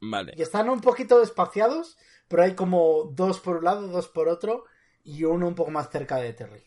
Vale. 0.00 0.34
Y 0.36 0.42
están 0.42 0.68
un 0.68 0.80
poquito 0.80 1.22
espaciados, 1.22 1.96
pero 2.28 2.42
hay 2.42 2.54
como 2.54 3.10
dos 3.12 3.40
por 3.40 3.56
un 3.58 3.64
lado, 3.64 3.88
dos 3.88 4.08
por 4.08 4.28
otro, 4.28 4.64
y 5.02 5.24
uno 5.24 5.48
un 5.48 5.54
poco 5.54 5.70
más 5.70 5.90
cerca 5.90 6.16
de 6.16 6.32
Terry. 6.32 6.64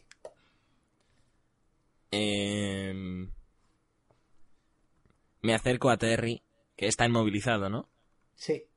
Em, 2.12 3.32
Me 5.42 5.54
acerco 5.54 5.90
a 5.90 5.98
Terry, 5.98 6.44
que 6.76 6.88
está 6.88 7.06
inmovilizado, 7.06 7.70
¿no? 7.70 7.90
Sí. 8.36 8.68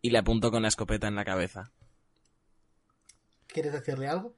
Y 0.00 0.10
le 0.10 0.18
apunto 0.18 0.50
con 0.50 0.62
la 0.62 0.68
escopeta 0.68 1.06
en 1.06 1.16
la 1.16 1.24
cabeza. 1.24 1.72
¿Quieres 3.46 3.72
decirle 3.72 4.08
algo? 4.08 4.36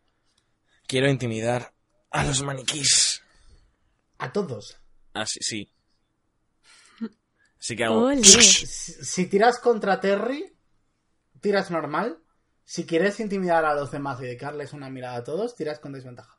Quiero 0.86 1.08
intimidar 1.08 1.72
a 2.10 2.24
los 2.24 2.42
maniquís. 2.42 3.22
A 4.18 4.32
todos. 4.32 4.79
Así, 5.12 5.40
sí. 5.42 5.72
Así 7.58 7.76
que 7.76 7.84
hago... 7.84 8.10
Si, 8.16 8.42
si 8.66 9.26
tiras 9.26 9.58
contra 9.58 10.00
Terry, 10.00 10.56
tiras 11.40 11.70
normal. 11.70 12.18
Si 12.64 12.86
quieres 12.86 13.18
intimidar 13.20 13.64
a 13.64 13.74
los 13.74 13.90
demás 13.90 14.20
y 14.20 14.24
dedicarles 14.24 14.72
una 14.72 14.88
mirada 14.88 15.16
a 15.16 15.24
todos, 15.24 15.56
tiras 15.56 15.78
con 15.80 15.92
desventaja. 15.92 16.38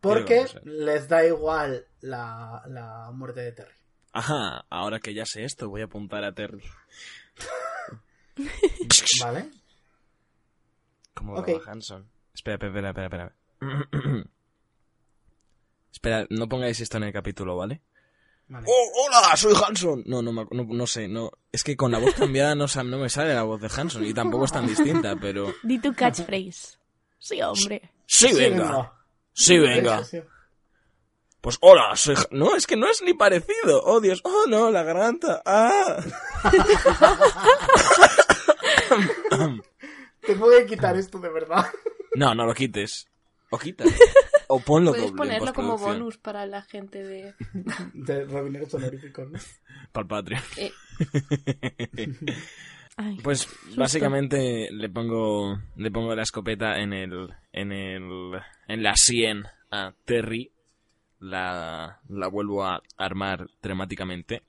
Porque 0.00 0.46
les 0.64 1.08
da 1.08 1.24
igual 1.24 1.86
la, 2.00 2.62
la 2.66 3.10
muerte 3.12 3.40
de 3.40 3.52
Terry. 3.52 3.74
Ajá, 4.12 4.64
ahora 4.70 4.98
que 5.00 5.14
ya 5.14 5.24
sé 5.26 5.44
esto, 5.44 5.68
voy 5.68 5.82
a 5.82 5.84
apuntar 5.84 6.24
a 6.24 6.34
Terry. 6.34 6.62
¿Vale? 9.20 9.50
¿Cómo 11.14 11.34
Ok. 11.34 11.48
va 11.48 11.72
Hanson? 11.72 12.10
Espera, 12.34 12.66
espera, 12.66 12.88
espera, 12.90 13.06
espera. 13.06 13.34
espera. 15.94 16.26
no 16.28 16.48
pongáis 16.48 16.80
esto 16.80 16.96
en 16.98 17.04
el 17.04 17.12
capítulo, 17.12 17.56
¿vale? 17.56 17.80
Vale. 18.48 18.66
¡Oh, 18.68 18.92
hola! 19.06 19.34
¡Soy 19.36 19.54
Hanson! 19.66 20.02
No, 20.06 20.20
no, 20.20 20.32
me- 20.32 20.46
no, 20.50 20.64
no 20.64 20.86
sé, 20.86 21.08
no. 21.08 21.30
Es 21.50 21.64
que 21.64 21.76
con 21.76 21.92
la 21.92 21.98
voz 21.98 22.14
cambiada 22.14 22.54
no, 22.54 22.66
no 22.84 22.98
me 22.98 23.08
sale 23.08 23.32
la 23.32 23.42
voz 23.44 23.60
de 23.60 23.70
Hanson 23.74 24.04
y 24.04 24.12
tampoco 24.12 24.44
es 24.44 24.52
tan 24.52 24.66
distinta, 24.66 25.16
pero... 25.16 25.54
Di 25.62 25.78
tu 25.78 25.94
catchphrase. 25.94 26.76
Sí, 27.18 27.40
hombre. 27.40 27.90
¡Sí, 28.06 28.28
Sí, 28.28 28.34
venga! 28.34 28.92
¡Sí, 29.32 29.58
venga! 29.58 30.02
Pues 31.40 31.56
hola, 31.60 31.94
soy... 31.96 32.16
No, 32.30 32.54
es 32.56 32.66
que 32.66 32.76
no 32.76 32.88
es 32.90 33.02
ni 33.02 33.14
parecido. 33.14 33.82
¡Oh, 33.84 34.00
Dios! 34.00 34.20
¡Oh, 34.24 34.44
no! 34.48 34.70
La 34.70 34.82
garganta. 34.82 35.40
¡Ah! 35.46 36.02
Tengo 40.20 40.50
que 40.50 40.66
quitar 40.66 40.96
esto 40.96 41.18
de 41.18 41.28
verdad. 41.30 41.66
No, 42.14 42.34
no 42.34 42.46
lo 42.46 42.54
quites. 42.54 43.08
O 43.50 43.58
quita. 43.58 43.84
O 44.48 44.60
ponlo 44.60 44.90
Puedes 44.92 45.10
doble 45.10 45.10
en 45.10 45.16
ponerlo 45.16 45.54
como 45.54 45.78
bonus 45.78 46.18
para 46.18 46.46
la 46.46 46.62
gente 46.62 47.02
de... 47.02 47.34
De 47.94 48.24
honoríficos, 48.72 49.30
¿no? 49.30 49.38
Para 49.92 50.02
el 50.02 50.08
Patreon. 50.08 50.42
Eh, 50.56 50.72
Ay, 52.96 53.18
Pues 53.22 53.48
básicamente 53.76 54.68
le 54.70 54.88
pongo 54.88 55.58
le 55.76 55.90
pongo 55.90 56.14
la 56.14 56.22
escopeta 56.22 56.78
en 56.78 56.92
el 56.92 57.28
en 57.52 57.72
el 57.72 58.40
en 58.68 58.82
la 58.84 58.94
sien 58.94 59.44
a 59.72 59.92
Terry 60.04 60.52
la, 61.18 62.00
la 62.08 62.28
vuelvo 62.28 62.64
a 62.64 62.82
armar 62.96 63.48
dramáticamente. 63.62 64.42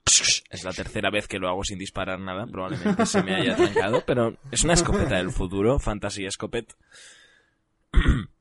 Es 0.49 0.63
la 0.63 0.71
tercera 0.71 1.09
vez 1.09 1.27
que 1.27 1.39
lo 1.39 1.47
hago 1.47 1.63
sin 1.63 1.79
disparar 1.79 2.19
nada. 2.19 2.45
Probablemente 2.45 3.05
se 3.05 3.23
me 3.23 3.35
haya 3.35 3.55
trancado, 3.57 4.03
pero 4.05 4.37
es 4.51 4.63
una 4.63 4.73
escopeta 4.73 5.15
del 5.15 5.31
futuro, 5.31 5.79
Fantasy 5.79 6.25
Escopet. 6.25 6.75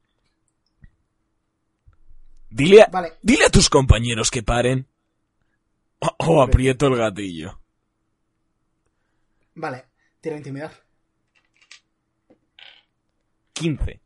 Dile 2.55 2.83
a, 2.83 2.87
Vale. 2.87 3.15
dile 3.21 3.47
a 3.47 3.51
tus 3.51 3.69
compañeros 3.69 4.31
que 4.31 4.43
paren. 4.45 4.87
O, 5.99 6.09
o 6.19 6.43
aprieto 6.43 6.87
el 6.87 6.97
gatillo. 6.97 7.61
Vale, 9.57 9.85
tira 10.21 10.37
intimidar. 10.37 10.73
15. 13.55 14.01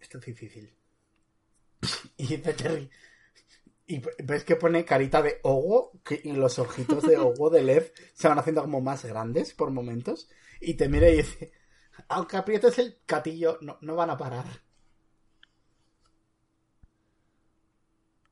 Esto 0.00 0.18
es 0.18 0.24
difícil. 0.24 0.72
Y 2.16 2.26
dice 2.36 2.52
Terry. 2.54 2.90
Y 3.90 4.02
ves 4.22 4.44
que 4.44 4.56
pone 4.56 4.84
carita 4.84 5.22
de 5.22 5.40
Ogo, 5.42 5.92
que, 6.04 6.20
y 6.22 6.32
los 6.32 6.58
ojitos 6.58 7.04
de 7.04 7.16
Ogo 7.16 7.48
de 7.48 7.62
Lev 7.62 7.90
se 8.12 8.28
van 8.28 8.38
haciendo 8.38 8.60
como 8.60 8.82
más 8.82 9.02
grandes 9.02 9.54
por 9.54 9.70
momentos. 9.70 10.28
Y 10.60 10.74
te 10.74 10.90
mira 10.90 11.08
y 11.08 11.16
dice: 11.16 11.52
Aunque 12.08 12.36
aprietes 12.36 12.78
el 12.78 12.98
gatillo, 13.08 13.56
no, 13.62 13.78
no 13.80 13.96
van 13.96 14.10
a 14.10 14.18
parar. 14.18 14.44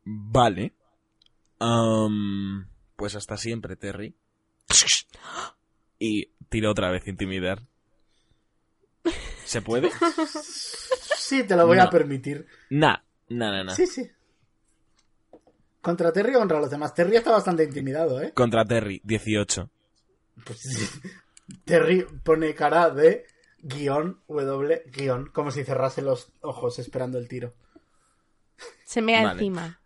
Vale. 0.05 0.75
Am, 1.59 2.69
pues 2.97 3.17
hasta 3.17 3.39
siempre, 3.39 3.77
Terry. 3.77 4.15
Y 5.99 6.27
tiro 6.51 6.71
otra 6.71 6.91
vez 6.91 7.09
intimidar. 7.09 7.67
¿Se 9.45 9.63
puede? 9.63 9.91
Sí, 11.17 11.45
te 11.45 11.57
lo 11.57 11.67
voy 11.67 11.79
a 11.79 11.89
permitir. 11.89 12.47
Nah, 12.71 12.99
nah, 13.31 13.51
nah, 13.51 13.65
nah. 13.65 13.75
Sí, 13.75 13.87
sí. 13.87 14.09
¿Contra 15.87 16.13
Terry 16.13 16.35
o 16.35 16.41
contra 16.41 16.59
los 16.59 16.69
demás? 16.69 16.93
Terry 16.95 17.15
está 17.15 17.31
bastante 17.31 17.63
intimidado, 17.63 18.21
¿eh? 18.21 18.33
Contra 18.35 18.65
Terry, 18.65 19.01
18. 19.05 19.71
Pues 20.45 20.59
sí. 20.59 21.09
Terry 21.65 22.05
pone 22.25 22.57
cara 22.57 22.91
de 22.91 23.25
guion, 23.61 24.21
W, 24.27 24.83
guion, 24.87 25.27
como 25.27 25.53
si 25.53 25.63
cerrase 25.63 26.03
los 26.03 26.33
ojos 26.41 26.81
esperando 26.81 27.19
el 27.19 27.29
tiro. 27.29 27.55
Se 28.83 29.01
mea 29.01 29.23
Vale. 29.23 29.33
encima. 29.35 29.81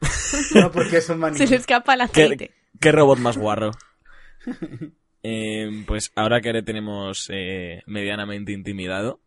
No, 0.56 0.72
porque 0.72 0.96
es 0.96 1.08
un 1.10 1.20
maniquí. 1.20 1.38
Se 1.46 1.50
le 1.50 1.58
escapa 1.58 1.94
el 1.94 2.00
¿Qué, 2.10 2.24
aceite. 2.24 2.50
qué 2.80 2.90
robot 2.90 3.20
más 3.20 3.38
guarro? 3.38 3.70
Eh, 5.28 5.84
pues 5.88 6.12
ahora 6.14 6.40
que 6.40 6.52
le 6.52 6.62
tenemos 6.62 7.28
eh, 7.32 7.82
medianamente 7.86 8.52
intimidado, 8.52 9.20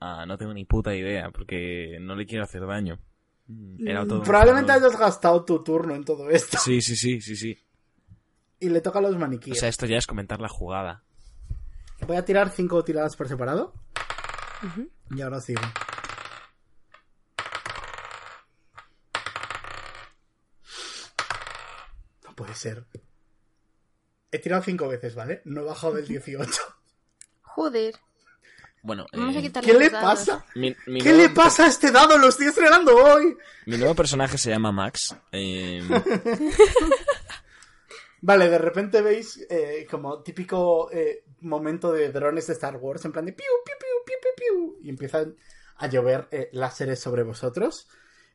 ah, 0.00 0.24
no 0.26 0.38
tengo 0.38 0.54
ni 0.54 0.64
puta 0.64 0.94
idea, 0.94 1.30
porque 1.30 1.98
no 2.00 2.16
le 2.16 2.24
quiero 2.24 2.44
hacer 2.44 2.66
daño. 2.66 2.98
Mm, 3.46 3.88
Era 3.88 4.06
todo 4.06 4.18
un 4.20 4.24
Probablemente 4.24 4.72
hayas 4.72 4.96
gastado 4.96 5.44
tu 5.44 5.62
turno 5.62 5.94
en 5.94 6.04
todo 6.04 6.30
esto. 6.30 6.58
Sí, 6.58 6.80
sí, 6.80 6.96
sí, 6.96 7.20
sí, 7.20 7.36
sí. 7.36 7.58
Y 8.60 8.68
le 8.68 8.80
toca 8.80 9.00
a 9.00 9.02
los 9.02 9.14
O 9.14 9.18
maniquíes. 9.18 9.58
sea, 9.58 9.68
esto 9.68 9.86
ya 9.86 9.96
es 9.98 10.06
comentar 10.06 10.40
la 10.40 10.48
jugada. 10.48 11.02
Voy 12.06 12.16
a 12.16 12.24
tirar 12.24 12.50
cinco 12.50 12.82
tiradas 12.84 13.16
por 13.16 13.28
separado. 13.28 13.74
Y 15.10 15.20
ahora 15.20 15.40
sigo. 15.40 15.60
No 22.24 22.34
puede 22.34 22.54
ser. 22.54 22.86
He 24.30 24.38
tirado 24.38 24.62
cinco 24.62 24.88
veces, 24.88 25.14
¿vale? 25.14 25.42
No 25.44 25.62
he 25.62 25.64
bajado 25.64 25.94
del 25.94 26.06
18. 26.06 26.50
Joder. 27.42 27.94
Bueno, 28.84 29.06
Vamos 29.12 29.36
eh, 29.36 29.50
a 29.54 29.60
¿Qué 29.60 29.74
le 29.74 29.90
dados. 29.90 30.18
pasa? 30.26 30.44
mi, 30.56 30.74
mi 30.86 31.00
¿Qué 31.00 31.10
nuevo- 31.12 31.22
le 31.22 31.28
pasa 31.30 31.66
a 31.66 31.68
este 31.68 31.92
dado? 31.92 32.18
Lo 32.18 32.28
estoy 32.28 32.46
estrenando 32.48 32.96
hoy. 32.96 33.36
Mi 33.66 33.76
nuevo 33.78 33.94
personaje 33.94 34.36
se 34.36 34.50
llama 34.50 34.72
Max. 34.72 35.14
eh, 35.30 35.82
Vale, 38.24 38.48
de 38.48 38.58
repente 38.58 39.00
veis 39.02 39.44
eh, 39.50 39.86
como 39.90 40.22
típico 40.22 40.88
eh, 40.92 41.24
momento 41.40 41.92
de 41.92 42.10
drones 42.12 42.46
de 42.46 42.52
Star 42.54 42.76
Wars, 42.76 43.04
en 43.04 43.10
plan 43.12 43.24
de 43.24 43.32
piu, 43.32 43.46
piu, 43.64 43.74
piu, 43.78 44.04
piu, 44.04 44.14
piu, 44.20 44.30
piu, 44.36 44.78
y 44.84 44.88
empiezan 44.90 45.36
a 45.76 45.86
llover 45.88 46.28
eh, 46.30 46.48
láseres 46.52 47.00
sobre 47.00 47.22
vosotros. 47.24 47.88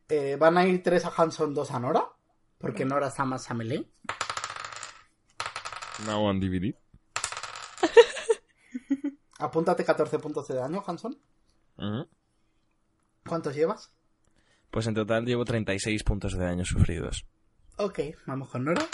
Eh, 0.10 0.36
van 0.40 0.58
a 0.58 0.66
ir 0.66 0.82
tres 0.84 1.06
a 1.06 1.14
Hanson, 1.16 1.54
dos 1.54 1.72
a 1.72 1.80
Nora, 1.80 2.06
porque 2.58 2.84
Nora 2.86 3.08
está 3.08 3.24
más 3.26 3.50
a 3.50 3.54
melee. 3.54 3.86
now 6.06 6.22
on 6.26 6.40
DVD. 6.40 6.74
Apúntate 9.39 9.86
14 9.86 10.19
puntos 10.19 10.47
de 10.47 10.56
daño, 10.56 10.84
Hanson. 10.86 11.17
¿Cuántos 13.28 13.56
llevas? 13.56 13.91
Pues 14.71 14.88
en 14.88 14.95
total 14.95 15.26
llevo 15.26 15.45
36 15.45 16.04
puntos 16.04 16.34
de 16.34 16.43
daño 16.43 16.65
sufridos. 16.65 17.26
Ok, 17.78 18.00
vamos 18.26 18.50
con 18.50 18.65
Nora. 18.65 18.88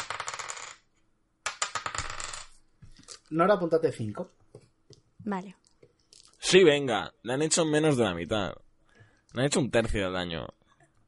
Nora, 3.29 3.53
apúntate 3.56 3.91
5. 3.91 4.32
Vale. 5.19 5.56
Sí, 6.39 6.63
venga. 6.63 7.13
Le 7.23 7.34
han 7.34 7.41
hecho 7.41 7.65
menos 7.65 7.97
de 7.97 8.03
la 8.03 8.13
mitad. 8.13 8.53
Le 9.34 9.41
han 9.41 9.47
hecho 9.47 9.60
un 9.60 9.71
tercio 9.71 10.03
del 10.03 10.13
daño. 10.13 10.47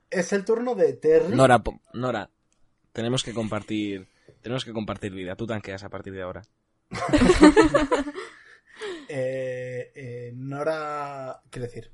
Es 0.09 0.31
el 0.33 0.45
turno 0.45 0.75
de 0.75 0.93
Terry. 0.93 1.35
Nora, 1.35 1.61
Nora, 1.93 2.29
tenemos 2.93 3.23
que 3.23 3.33
compartir, 3.33 4.07
tenemos 4.41 4.63
que 4.63 4.71
compartir 4.71 5.11
vida. 5.11 5.35
Tú 5.35 5.45
tanqueas 5.45 5.83
a 5.83 5.89
partir 5.89 6.13
de 6.13 6.21
ahora. 6.21 6.41
Eh, 9.07 9.91
eh, 9.95 10.31
Nora, 10.35 11.41
quiero 11.49 11.67
decir, 11.67 11.91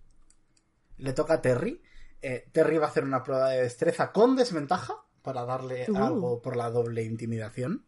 le 0.98 1.14
toca 1.14 1.36
a 1.36 1.42
Terry. 1.42 1.82
Eh, 2.22 2.48
Terry 2.52 2.78
va 2.78 2.88
a 2.88 2.90
hacer 2.90 3.04
una 3.04 3.24
prueba 3.24 3.50
de 3.50 3.64
destreza 3.64 4.12
con 4.12 4.36
desventaja 4.36 4.96
para 5.22 5.46
darle 5.46 5.86
Uh. 5.90 5.98
algo 5.98 6.42
por 6.42 6.56
la 6.56 6.70
doble 6.70 7.04
intimidación. 7.04 7.86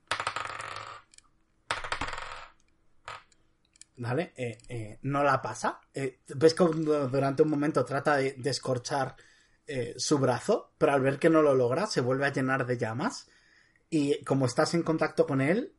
¿Vale? 3.96 4.34
Eh, 4.36 4.58
eh, 4.70 5.00
no 5.04 5.24
la 5.24 5.42
pasa. 5.42 5.80
Eh, 5.94 6.20
Ves 6.36 6.54
que 6.56 6.64
durante 6.64 7.44
un 7.44 7.50
momento 7.50 7.86
trata 7.86 8.18
de 8.18 8.34
descorchar 8.38 9.16
eh, 9.68 9.94
su 9.98 10.18
brazo, 10.18 10.74
pero 10.78 10.94
al 10.94 11.02
ver 11.02 11.20
que 11.20 11.30
no 11.30 11.42
lo 11.42 11.54
logra, 11.54 11.86
se 11.86 12.02
vuelve 12.02 12.26
a 12.26 12.34
llenar 12.34 12.66
de 12.66 12.78
llamas. 12.78 13.30
Y 13.90 14.24
como 14.24 14.48
estás 14.48 14.74
en 14.74 14.82
contacto 14.82 15.28
con 15.28 15.42
él, 15.42 15.76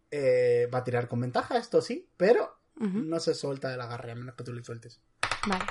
va 0.72 0.78
a 0.78 0.84
tirar 0.84 1.08
con 1.08 1.20
ventaja, 1.20 1.58
esto 1.58 1.82
sí, 1.82 2.08
pero 2.16 2.56
No 2.76 3.20
se 3.20 3.34
suelta 3.34 3.70
del 3.70 3.80
agarre, 3.80 4.12
a 4.12 4.14
menos 4.14 4.34
que 4.34 4.44
tú 4.44 4.52
le 4.52 4.64
sueltes. 4.64 5.00
Vale. 5.46 5.64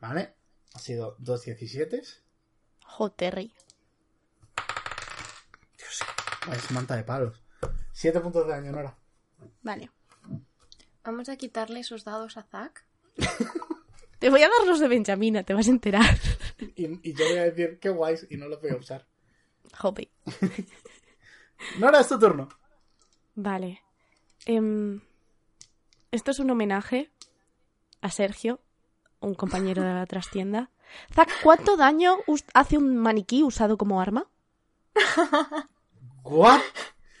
¿Vale? 0.00 0.34
Ha 0.74 0.78
sido 0.78 1.16
dos 1.18 1.44
17. 1.44 2.02
Joterry. 2.84 3.52
Es 6.52 6.70
manta 6.70 6.96
de 6.96 7.02
palos. 7.02 7.42
7 7.92 8.20
puntos 8.20 8.46
de 8.46 8.52
daño, 8.52 8.72
Nora. 8.72 8.96
Vale. 9.62 9.90
Vamos 11.02 11.28
a 11.28 11.36
quitarle 11.36 11.80
esos 11.80 12.04
dados 12.04 12.36
a 12.36 12.42
Zack. 12.42 12.84
Te 14.18 14.30
voy 14.30 14.42
a 14.42 14.48
dar 14.48 14.66
los 14.66 14.80
de 14.80 14.88
Benjamina, 14.88 15.42
te 15.42 15.52
vas 15.52 15.68
a 15.68 15.70
enterar. 15.70 16.18
Y, 16.74 17.08
y 17.08 17.12
yo 17.12 17.26
voy 17.28 17.38
a 17.38 17.44
decir 17.44 17.78
qué 17.78 17.90
guays 17.90 18.26
y 18.30 18.38
no 18.38 18.48
los 18.48 18.62
voy 18.62 18.70
a 18.70 18.76
usar. 18.76 19.06
Jope. 19.78 20.10
Nora, 21.78 22.00
es 22.00 22.08
tu 22.08 22.18
turno. 22.18 22.48
Vale. 23.34 23.82
Em, 24.46 25.00
esto 26.12 26.30
es 26.30 26.38
un 26.38 26.50
homenaje 26.50 27.10
a 28.00 28.10
Sergio, 28.10 28.60
un 29.20 29.34
compañero 29.34 29.82
de 29.82 29.92
la 29.92 30.06
trastienda. 30.06 30.70
Zack, 31.12 31.42
¿cuánto 31.42 31.76
daño 31.76 32.18
hace 32.54 32.78
un 32.78 32.96
maniquí 32.96 33.42
usado 33.42 33.76
como 33.76 34.00
arma? 34.00 34.28
¿What? 36.22 36.60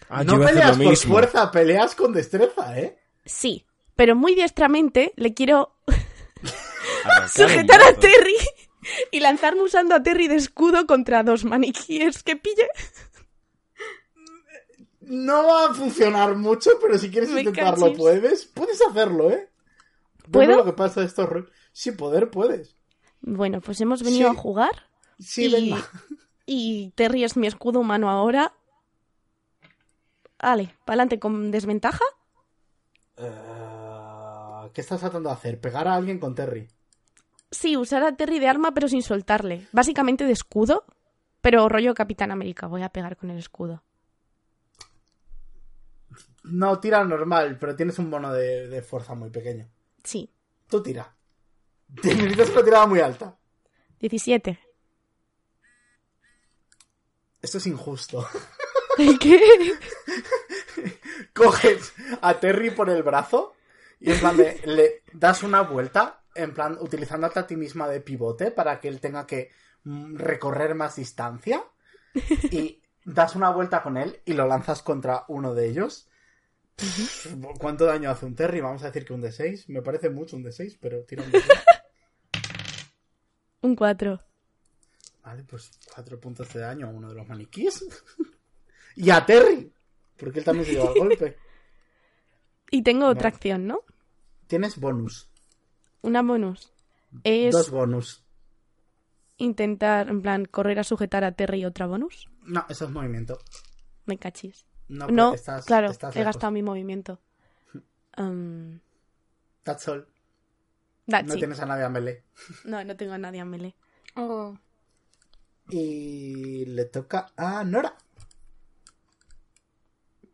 Ah, 0.08 0.22
no 0.22 0.38
peleas 0.38 0.76
por 0.76 0.86
mismo. 0.86 1.14
fuerza, 1.14 1.50
peleas 1.50 1.96
con 1.96 2.12
destreza, 2.12 2.78
¿eh? 2.78 2.96
Sí, 3.24 3.66
pero 3.96 4.14
muy 4.14 4.36
diestramente 4.36 5.12
le 5.16 5.34
quiero 5.34 5.74
sujetar 7.28 7.82
a. 7.82 7.94
Terry 7.94 8.36
y 9.10 9.18
lanzarme 9.18 9.62
usando 9.62 9.96
a 9.96 10.02
Terry 10.02 10.28
de 10.28 10.36
escudo 10.36 10.86
contra 10.86 11.24
dos 11.24 11.44
maniquíes 11.44 12.22
que 12.22 12.36
pille. 12.36 12.68
No 15.06 15.46
va 15.46 15.66
a 15.70 15.74
funcionar 15.74 16.34
mucho, 16.36 16.70
pero 16.80 16.98
si 16.98 17.10
quieres 17.10 17.30
Me 17.30 17.40
intentarlo, 17.40 17.92
puedes. 17.94 18.46
Puedes 18.46 18.80
hacerlo, 18.82 19.30
¿eh? 19.30 19.48
¿Puedo? 20.30 20.56
Lo 20.56 20.64
que 20.64 20.72
pasa 20.72 21.00
de 21.00 21.06
estos 21.06 21.28
Sí, 21.72 21.92
poder 21.92 22.30
puedes. 22.30 22.76
Bueno, 23.20 23.60
pues 23.60 23.80
hemos 23.80 24.02
venido 24.02 24.30
Sí. 24.30 24.36
a 24.36 24.40
jugar 24.40 24.88
Sí, 25.18 25.44
y, 25.46 25.52
venga. 25.52 25.84
y 26.46 26.90
Terry 26.96 27.22
es 27.24 27.36
mi 27.36 27.46
escudo 27.46 27.80
humano 27.80 28.10
ahora. 28.10 28.52
Vale, 30.42 30.74
pa'lante 30.84 31.18
con 31.18 31.50
desventaja. 31.50 32.04
Eh, 33.16 34.70
¿Qué 34.74 34.80
estás 34.80 35.00
tratando 35.00 35.28
de 35.30 35.34
hacer? 35.34 35.60
¿Pegar 35.60 35.88
a 35.88 35.94
alguien 35.94 36.18
con 36.18 36.34
Terry? 36.34 36.68
Sí, 37.50 37.76
usar 37.76 38.02
a 38.02 38.16
Terry 38.16 38.38
de 38.40 38.48
arma 38.48 38.72
pero 38.74 38.88
sin 38.88 39.02
soltarle. 39.02 39.66
Básicamente 39.72 40.24
de 40.24 40.32
escudo, 40.32 40.84
Pero 41.40 41.68
rollo 41.68 41.94
Capitán 41.94 42.32
América, 42.32 42.66
voy 42.66 42.82
a 42.82 42.88
pegar 42.88 43.16
con 43.16 43.30
el 43.30 43.38
escudo. 43.38 43.84
No, 46.46 46.78
tira 46.80 47.04
normal, 47.04 47.58
pero 47.58 47.74
tienes 47.74 47.98
un 47.98 48.10
bono 48.10 48.32
de, 48.32 48.68
de 48.68 48.82
fuerza 48.82 49.14
muy 49.14 49.30
pequeño. 49.30 49.68
Sí. 50.02 50.32
Tú 50.68 50.82
tira. 50.82 51.14
Necesitas 52.02 52.50
una 52.50 52.64
tirada 52.64 52.86
muy 52.86 53.00
alta. 53.00 53.36
17. 54.00 54.58
Esto 57.42 57.58
es 57.58 57.66
injusto. 57.66 58.26
¿Qué? 58.96 59.40
Coges 61.34 61.92
a 62.22 62.34
Terry 62.40 62.70
por 62.70 62.90
el 62.90 63.02
brazo 63.02 63.54
y 64.00 64.10
en 64.10 64.18
plan 64.18 64.36
de, 64.36 64.60
le 64.64 65.02
das 65.12 65.42
una 65.42 65.62
vuelta, 65.62 66.22
en 66.34 66.52
plan 66.52 66.76
utilizándote 66.80 67.38
a 67.38 67.46
ti 67.46 67.56
misma 67.56 67.88
de 67.88 68.00
pivote 68.00 68.50
para 68.50 68.80
que 68.80 68.88
él 68.88 69.00
tenga 69.00 69.26
que 69.26 69.50
mm, 69.84 70.16
recorrer 70.16 70.74
más 70.74 70.96
distancia 70.96 71.62
y 72.50 72.82
das 73.04 73.36
una 73.36 73.50
vuelta 73.50 73.82
con 73.82 73.96
él 73.96 74.20
y 74.24 74.32
lo 74.32 74.46
lanzas 74.46 74.82
contra 74.82 75.24
uno 75.28 75.54
de 75.54 75.68
ellos. 75.68 76.08
¿Cuánto 77.58 77.86
daño 77.86 78.10
hace 78.10 78.26
un 78.26 78.34
Terry? 78.34 78.60
Vamos 78.60 78.82
a 78.82 78.86
decir 78.86 79.04
que 79.04 79.12
un 79.14 79.20
de 79.22 79.32
6. 79.32 79.68
Me 79.68 79.82
parece 79.82 80.10
mucho 80.10 80.36
un 80.36 80.42
de 80.42 80.52
6, 80.52 80.78
pero 80.80 81.02
tira 81.04 81.22
un 81.24 81.30
de 81.32 81.40
6. 81.40 81.52
Un 83.62 83.74
4. 83.76 84.20
Vale, 85.24 85.42
pues 85.44 85.70
4 85.94 86.20
puntos 86.20 86.52
de 86.52 86.60
daño 86.60 86.86
a 86.86 86.90
uno 86.90 87.08
de 87.08 87.14
los 87.14 87.26
maniquíes. 87.26 87.84
y 88.96 89.10
a 89.10 89.24
Terry, 89.24 89.72
porque 90.16 90.38
él 90.40 90.44
también 90.44 90.66
se 90.66 90.72
lleva 90.72 90.90
el 90.92 90.98
golpe. 90.98 91.36
Y 92.70 92.82
tengo 92.82 93.06
otra 93.06 93.24
Vale. 93.24 93.34
acción, 93.34 93.66
¿no? 93.66 93.80
Tienes 94.46 94.76
bonus. 94.78 95.30
Una 96.02 96.22
bonus. 96.22 96.72
Es 97.24 97.52
Dos 97.52 97.70
bonus. 97.70 98.22
intentar, 99.38 100.08
en 100.08 100.22
plan, 100.22 100.44
correr 100.44 100.78
a 100.78 100.84
sujetar 100.84 101.24
a 101.24 101.32
Terry 101.32 101.64
otra 101.64 101.86
bonus. 101.86 102.28
No, 102.42 102.64
eso 102.68 102.84
es 102.84 102.90
movimiento. 102.90 103.38
Me 104.04 104.18
cachis. 104.18 104.64
No, 104.88 105.08
No, 105.08 105.30
pues 105.30 105.40
estás- 105.40 105.64
claro, 105.66 105.90
estás 105.90 106.14
he 106.16 106.22
gastado 106.24 106.50
mi 106.52 106.62
movimiento. 106.62 107.20
Um, 108.18 108.80
That's 109.62 109.86
all. 109.88 110.06
that's 111.06 111.28
No 111.28 111.34
it. 111.34 111.38
tienes 111.40 111.60
a 111.60 111.66
nadie 111.66 111.84
a 111.84 111.90
melee. 111.90 112.22
No, 112.64 112.82
no 112.82 112.96
tengo 112.96 113.12
a 113.12 113.18
nadie 113.18 113.40
a 113.40 113.44
melee. 113.44 113.74
Oh. 114.14 114.56
Y 115.68 116.64
le 116.64 116.86
toca 116.86 117.26
a 117.36 117.62
Nora. 117.64 117.94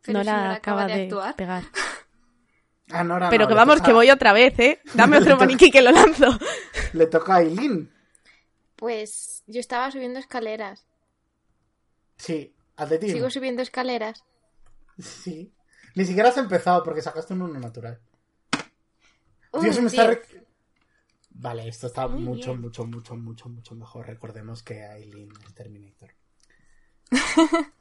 Pero 0.02 0.18
Nora 0.18 0.32
si 0.32 0.36
Nora 0.42 0.54
acaba 0.54 0.86
de, 0.86 1.02
actuar. 1.04 1.34
pegar. 1.36 1.64
A 2.90 3.02
Nora 3.04 3.30
Pero 3.30 3.44
no, 3.44 3.48
que 3.48 3.54
vamos, 3.54 3.76
toca- 3.76 3.86
que 3.86 3.92
voy 3.94 4.10
otra 4.10 4.32
vez, 4.32 4.58
¿eh? 4.58 4.80
Dame 4.94 5.16
otro 5.18 5.36
maniquí 5.38 5.70
que 5.70 5.80
lo 5.82 5.90
lanzo. 5.92 6.26
Le 6.92 7.06
toca 7.06 7.36
a 7.36 7.40
Eileen. 7.42 7.90
Pues 8.76 9.42
yo 9.46 9.60
estaba 9.60 9.90
subiendo 9.90 10.18
escaleras. 10.18 10.86
Sí, 12.16 12.54
atletismo. 12.76 13.14
Sigo 13.16 13.30
subiendo 13.30 13.62
escaleras. 13.62 14.24
Sí. 14.98 15.52
Ni 15.94 16.04
siquiera 16.04 16.28
has 16.30 16.36
empezado 16.38 16.82
porque 16.82 17.02
sacaste 17.02 17.34
un 17.34 17.42
1 17.42 17.60
natural. 17.60 18.00
Dios, 19.60 19.80
me 19.80 19.86
está... 19.88 20.06
10. 20.08 20.30
re- 20.32 20.46
Vale, 21.34 21.68
esto 21.68 21.86
está 21.86 22.06
Muy 22.08 22.22
mucho, 22.22 22.50
bien. 22.50 22.60
mucho, 22.60 22.84
mucho, 22.86 23.16
mucho, 23.16 23.48
mucho 23.48 23.74
mejor. 23.74 24.06
Recordemos 24.06 24.62
que 24.62 24.84
Aileen 24.84 25.30
es 25.46 25.54
Terminator. 25.54 26.10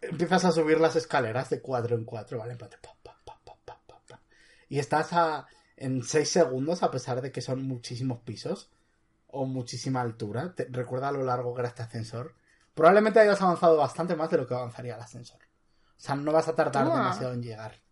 Empiezas 0.00 0.44
a 0.44 0.52
subir 0.52 0.80
las 0.80 0.96
escaleras 0.96 1.50
de 1.50 1.60
4 1.60 1.96
en 1.96 2.04
4, 2.04 2.38
¿vale? 2.38 2.56
Pa, 2.56 2.68
pa, 2.68 2.88
pa. 2.92 4.20
Y 4.68 4.78
estás 4.78 5.12
a... 5.12 5.46
en 5.76 6.02
6 6.04 6.28
segundos, 6.28 6.82
a 6.82 6.90
pesar 6.90 7.20
de 7.20 7.32
que 7.32 7.40
son 7.40 7.62
muchísimos 7.62 8.20
pisos 8.20 8.70
o 9.26 9.44
muchísima 9.46 10.00
altura. 10.00 10.54
Te- 10.54 10.68
recuerda 10.70 11.08
a 11.08 11.12
lo 11.12 11.22
largo 11.24 11.54
que 11.54 11.60
era 11.60 11.68
este 11.68 11.82
ascensor. 11.82 12.34
Probablemente 12.74 13.18
hayas 13.20 13.42
avanzado 13.42 13.76
bastante 13.76 14.14
más 14.16 14.30
de 14.30 14.38
lo 14.38 14.46
que 14.46 14.54
avanzaría 14.54 14.94
el 14.94 15.00
ascensor. 15.02 15.40
O 16.00 16.02
sea, 16.02 16.14
no 16.14 16.32
vas 16.32 16.48
a 16.48 16.54
tardar 16.54 16.84
Toma. 16.86 16.96
demasiado 16.96 17.34
en 17.34 17.42
llegar. 17.42 17.82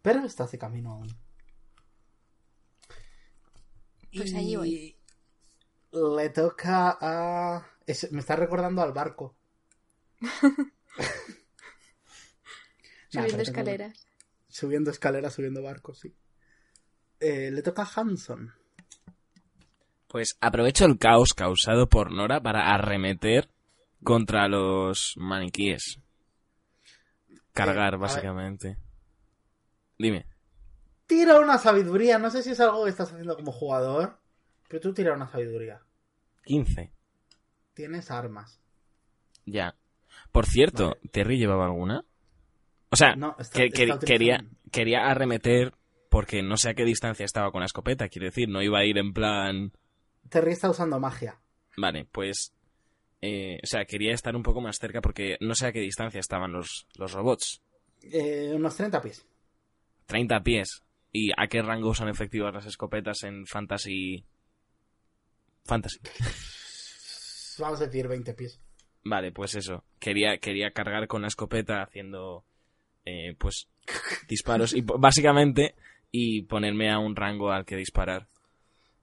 Pero 0.00 0.24
estás 0.24 0.52
de 0.52 0.58
camino 0.58 0.92
aún. 0.92 1.08
Pues 4.14 4.32
allí 4.34 4.54
voy. 4.54 4.96
Le 5.92 6.28
toca 6.30 6.96
a... 7.00 7.66
es- 7.84 8.12
me 8.12 8.20
está 8.20 8.36
recordando 8.36 8.80
al 8.82 8.92
barco. 8.92 9.36
Nah, 13.14 13.20
Subiendo 13.24 13.36
tengo- 13.36 13.42
escaleras. 13.42 14.06
Subiendo 14.48 14.90
escaleras, 14.90 15.34
subiendo 15.34 15.62
barcos, 15.62 15.98
sí. 16.00 16.14
Eh, 17.20 17.50
le 17.50 17.62
toca 17.62 17.82
a 17.82 17.90
Hanson. 17.94 18.52
Pues 20.08 20.36
aprovecho 20.40 20.84
el 20.86 20.98
caos 20.98 21.34
causado 21.34 21.88
por 21.88 22.10
Nora 22.12 22.42
para 22.42 22.72
arremeter 22.74 23.50
contra 24.02 24.48
los 24.48 25.14
maniquíes. 25.18 26.00
Eh, 27.52 27.54
Cargar, 27.54 27.92
ver. 27.92 28.00
básicamente. 28.00 28.78
Dime. 29.98 30.26
Tira 31.06 31.38
una 31.38 31.58
sabiduría. 31.58 32.18
No 32.18 32.30
sé 32.30 32.42
si 32.42 32.50
es 32.50 32.60
algo 32.60 32.84
que 32.84 32.90
estás 32.90 33.12
haciendo 33.12 33.36
como 33.36 33.52
jugador. 33.52 34.18
Pero 34.68 34.80
tú 34.80 34.94
tira 34.94 35.12
una 35.14 35.28
sabiduría. 35.28 35.82
15. 36.44 36.92
Tienes 37.74 38.10
armas. 38.10 38.58
Ya. 39.44 39.76
Por 40.30 40.46
cierto, 40.46 40.88
Vale. 40.90 41.00
¿Terry 41.10 41.38
llevaba 41.38 41.66
alguna? 41.66 42.04
O 42.90 42.96
sea, 42.96 43.16
No, 43.16 43.36
está- 43.38 43.58
que- 43.58 43.66
está 43.66 43.76
que- 43.76 43.82
utilizando- 43.92 44.06
quería, 44.06 44.44
quería 44.70 45.10
arremeter 45.10 45.74
porque 46.10 46.42
no 46.42 46.56
sé 46.56 46.70
a 46.70 46.74
qué 46.74 46.84
distancia 46.84 47.24
estaba 47.24 47.50
con 47.52 47.60
la 47.60 47.66
escopeta. 47.66 48.08
Quiero 48.08 48.26
decir, 48.26 48.48
no 48.48 48.62
iba 48.62 48.78
a 48.78 48.84
ir 48.84 48.96
en 48.98 49.12
plan... 49.12 49.72
Terry 50.28 50.52
está 50.52 50.70
usando 50.70 50.98
magia. 51.00 51.38
Vale, 51.76 52.06
pues... 52.10 52.54
eh, 53.22 53.60
o 53.62 53.66
sea, 53.66 53.84
quería 53.84 54.12
estar 54.12 54.34
un 54.34 54.42
poco 54.42 54.60
más 54.60 54.76
cerca 54.78 55.00
porque 55.00 55.36
no 55.40 55.54
sé 55.54 55.68
a 55.68 55.72
qué 55.72 55.78
distancia 55.80 56.18
estaban 56.18 56.52
los, 56.52 56.88
los 56.98 57.12
robots. 57.12 57.62
Eh, 58.02 58.50
unos 58.52 58.76
30 58.76 59.00
pies. 59.00 59.24
30 60.06 60.42
pies. 60.42 60.82
¿Y 61.12 61.30
a 61.36 61.46
qué 61.46 61.62
rango 61.62 61.94
son 61.94 62.08
efectivas 62.08 62.52
las 62.52 62.66
escopetas 62.66 63.22
en 63.22 63.46
Fantasy... 63.46 64.24
Fantasy. 65.64 66.00
Vamos 67.60 67.80
a 67.80 67.86
decir 67.86 68.08
20 68.08 68.34
pies. 68.34 68.60
Vale, 69.04 69.30
pues 69.30 69.54
eso. 69.54 69.84
Quería, 70.00 70.38
quería 70.38 70.72
cargar 70.72 71.06
con 71.06 71.22
la 71.22 71.28
escopeta 71.28 71.82
haciendo, 71.82 72.44
eh, 73.04 73.36
pues, 73.38 73.68
disparos. 74.28 74.74
Y 74.74 74.80
básicamente, 74.80 75.76
y 76.10 76.42
ponerme 76.42 76.90
a 76.90 76.98
un 76.98 77.14
rango 77.14 77.52
al 77.52 77.64
que 77.64 77.76
disparar. 77.76 78.26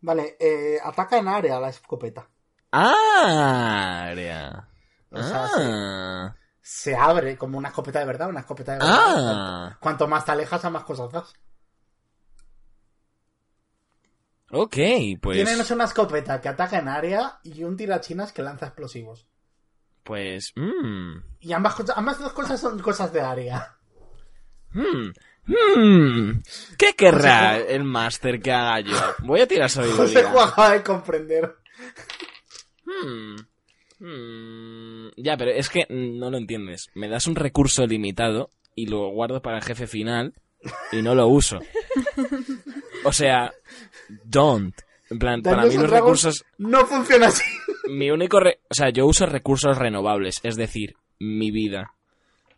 Vale, 0.01 0.36
eh, 0.39 0.77
ataca 0.84 1.19
en 1.19 1.27
área 1.29 1.60
la 1.60 1.69
escopeta. 1.69 2.27
¡Ah! 2.71 4.05
Área. 4.10 4.69
O 5.12 5.21
sea, 5.23 5.47
se, 5.47 5.62
Ah. 5.63 6.36
se 6.62 6.95
abre 6.95 7.36
como 7.38 7.58
una 7.58 7.69
escopeta 7.69 7.99
de 7.99 8.05
verdad, 8.05 8.29
una 8.29 8.41
escopeta 8.41 8.73
de 8.73 8.77
verdad. 8.79 8.95
Cuanto, 9.03 9.29
Ah. 9.32 9.77
cuanto 9.79 10.08
más 10.08 10.25
te 10.25 10.32
alejas, 10.32 10.63
a 10.65 10.69
más 10.69 10.84
cosas 10.84 11.12
das. 11.12 11.34
Ok, 14.51 14.77
pues. 15.21 15.38
Tienes 15.45 15.69
una 15.71 15.84
escopeta 15.86 16.41
que 16.41 16.49
ataca 16.49 16.79
en 16.79 16.88
área 16.88 17.39
y 17.43 17.63
un 17.63 17.77
tirachinas 17.77 18.32
que 18.32 18.41
lanza 18.41 18.67
explosivos. 18.67 19.27
Pues. 20.03 20.53
Mmm. 20.55 21.17
Y 21.39 21.53
ambas, 21.53 21.75
cosas- 21.75 21.97
ambas 21.97 22.19
dos 22.19 22.34
cosas 22.34 22.60
son 22.60 22.79
cosas 22.79 23.13
de 23.13 23.21
área. 23.21 23.75
Hmm. 24.71 25.12
Hmm. 25.45 26.41
¿Qué 26.77 26.95
querrá 26.95 27.58
José 27.58 27.75
el 27.75 27.84
máster 27.84 28.39
que 28.41 28.51
haga 28.51 28.79
yo? 28.82 28.95
Voy 29.23 29.41
a 29.41 29.47
tirar 29.47 29.69
José 29.69 29.84
sabiduría. 29.84 30.29
Juan 30.32 30.47
acaba 30.49 30.69
de 30.71 30.84
comprender. 30.84 31.55
Hmm. 32.89 33.36
Hmm. 33.99 35.10
Ya, 35.17 35.38
pero 35.38 35.52
es 35.52 35.69
que 35.69 35.86
no 35.89 36.30
lo 36.32 36.38
entiendes. 36.38 36.88
Me 36.95 37.08
das 37.10 37.28
un 37.28 37.36
recurso 37.36 37.86
limitado 37.86 38.49
y 38.75 38.88
lo 38.88 39.10
guardo 39.10 39.41
para 39.41 39.58
el 39.58 39.63
jefe 39.63 39.88
final 39.88 40.34
y 40.91 41.02
no 41.02 41.15
lo 41.15 41.28
uso. 41.28 41.60
O 43.04 43.12
sea, 43.13 43.54
don't. 44.23 44.75
En 45.10 45.17
plan, 45.19 45.41
para 45.41 45.65
mí 45.65 45.75
los 45.75 45.89
recursos... 45.89 46.45
No 46.58 46.86
funciona 46.86 47.28
así. 47.28 47.43
Mi 47.89 48.12
único... 48.12 48.39
re- 48.39 48.60
O 48.69 48.73
sea, 48.73 48.89
yo 48.89 49.06
uso 49.08 49.25
recursos 49.25 49.78
renovables, 49.78 50.39
es 50.43 50.56
decir, 50.56 50.95
mi 51.17 51.49
vida. 51.52 51.93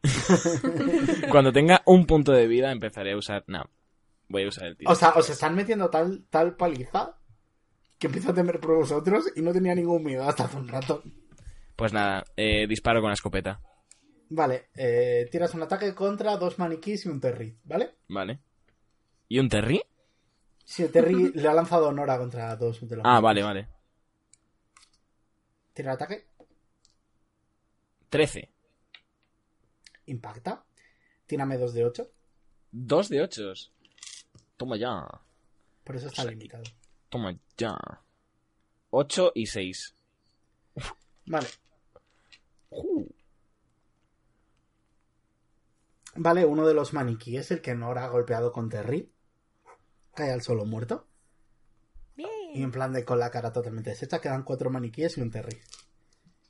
Cuando 1.30 1.52
tenga 1.52 1.82
un 1.86 2.06
punto 2.06 2.32
de 2.34 2.48
vida 2.48 2.72
empezaré 2.72 3.14
a 3.14 3.18
usar... 3.18 3.44
No, 3.48 3.64
voy 4.28 4.44
a 4.44 4.48
usar 4.50 4.68
el 4.68 4.78
tiro. 4.78 4.92
O 4.92 4.96
sea, 4.96 5.10
os 5.12 5.30
están 5.30 5.56
metiendo 5.56 5.90
tal, 5.90 6.24
tal 6.30 6.56
paliza 6.56 7.16
que 8.02 8.08
empiezo 8.08 8.32
a 8.32 8.34
temer 8.34 8.60
por 8.60 8.76
vosotros 8.76 9.26
y 9.36 9.42
no 9.42 9.54
tenía 9.54 9.76
ningún 9.76 10.04
miedo 10.04 10.24
hasta 10.28 10.46
hace 10.46 10.58
un 10.58 10.68
rato. 10.68 11.04
Pues 11.76 11.94
nada, 11.94 12.24
eh, 12.36 12.66
disparo 12.68 13.00
con 13.00 13.10
la 13.10 13.14
escopeta. 13.14 13.62
Vale, 14.30 14.70
eh, 14.76 15.28
tiras 15.32 15.54
un 15.54 15.62
ataque 15.62 15.94
contra 15.94 16.36
dos 16.38 16.58
maniquís 16.58 17.06
y 17.06 17.10
un 17.10 17.20
Terry, 17.20 17.56
¿vale? 17.64 17.98
Vale. 18.10 18.40
¿Y 19.28 19.38
un 19.38 19.50
Terry? 19.50 19.82
Si 20.66 20.82
el 20.84 20.92
Terry 20.92 21.32
le 21.36 21.48
ha 21.48 21.54
lanzado 21.54 21.92
Nora 21.92 22.18
contra 22.18 22.56
dos 22.56 22.80
de 22.88 22.96
los 22.96 23.06
Ah, 23.06 23.22
maniquís. 23.22 23.24
vale, 23.24 23.44
vale. 23.44 23.68
Tira 25.74 25.92
el 25.92 25.96
ataque, 25.96 26.26
13. 28.10 28.50
impacta. 30.08 30.66
Tírame 31.28 31.58
dos 31.58 31.74
de 31.74 31.86
8, 31.86 32.12
Dos 32.72 33.10
de 33.10 33.22
ocho. 33.22 33.54
Toma 34.58 34.76
ya. 34.78 35.06
por 35.84 35.96
eso 35.96 36.08
está 36.08 36.26
limitado. 36.26 36.64
Toma 37.12 37.38
ya. 37.58 37.78
8 38.90 39.34
y 39.36 39.46
6. 39.46 39.96
Vale. 41.28 41.48
Vale, 46.16 46.46
uno 46.46 46.66
de 46.66 46.74
los 46.74 46.94
maniquíes, 46.94 47.52
el 47.52 47.62
que 47.62 47.76
Nora 47.76 48.06
ha 48.06 48.10
golpeado 48.10 48.54
con 48.54 48.70
Terry, 48.70 49.12
cae 50.14 50.32
al 50.32 50.42
suelo 50.42 50.66
muerto. 50.66 51.06
Bien. 52.16 52.30
Y 52.54 52.64
en 52.64 52.72
plan 52.72 52.94
de 52.94 53.04
con 53.04 53.20
la 53.20 53.30
cara 53.30 53.52
totalmente 53.52 53.90
deshecha, 53.90 54.22
quedan 54.22 54.44
cuatro 54.44 54.70
maniquíes 54.70 55.18
y 55.18 55.22
un 55.22 55.32
Terry. 55.32 55.62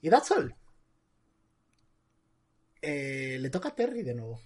Y 0.02 0.12
that's 0.12 0.30
all. 0.32 0.56
Eh, 2.84 3.38
le 3.40 3.50
toca 3.50 3.70
a 3.70 3.76
Terry 3.76 4.04
de 4.04 4.14
nuevo. 4.14 4.40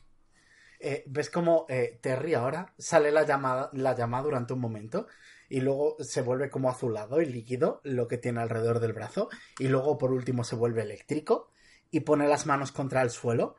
Eh, 0.79 1.03
¿Ves 1.07 1.29
cómo 1.29 1.65
eh, 1.67 1.99
Terry 2.01 2.35
ahora 2.35 2.73
sale 2.77 3.11
la 3.11 3.23
llamada, 3.23 3.69
la 3.73 3.95
llamada 3.95 4.23
durante 4.23 4.53
un 4.53 4.59
momento 4.61 5.07
y 5.49 5.61
luego 5.61 5.97
se 5.99 6.21
vuelve 6.21 6.49
como 6.49 6.69
azulado 6.69 7.21
y 7.21 7.25
líquido 7.25 7.81
lo 7.83 8.07
que 8.07 8.17
tiene 8.17 8.41
alrededor 8.41 8.79
del 8.79 8.93
brazo 8.93 9.29
y 9.59 9.67
luego 9.67 9.97
por 9.97 10.11
último 10.11 10.43
se 10.43 10.55
vuelve 10.55 10.81
eléctrico 10.81 11.51
y 11.91 12.01
pone 12.01 12.27
las 12.27 12.45
manos 12.45 12.71
contra 12.71 13.01
el 13.01 13.09
suelo 13.09 13.55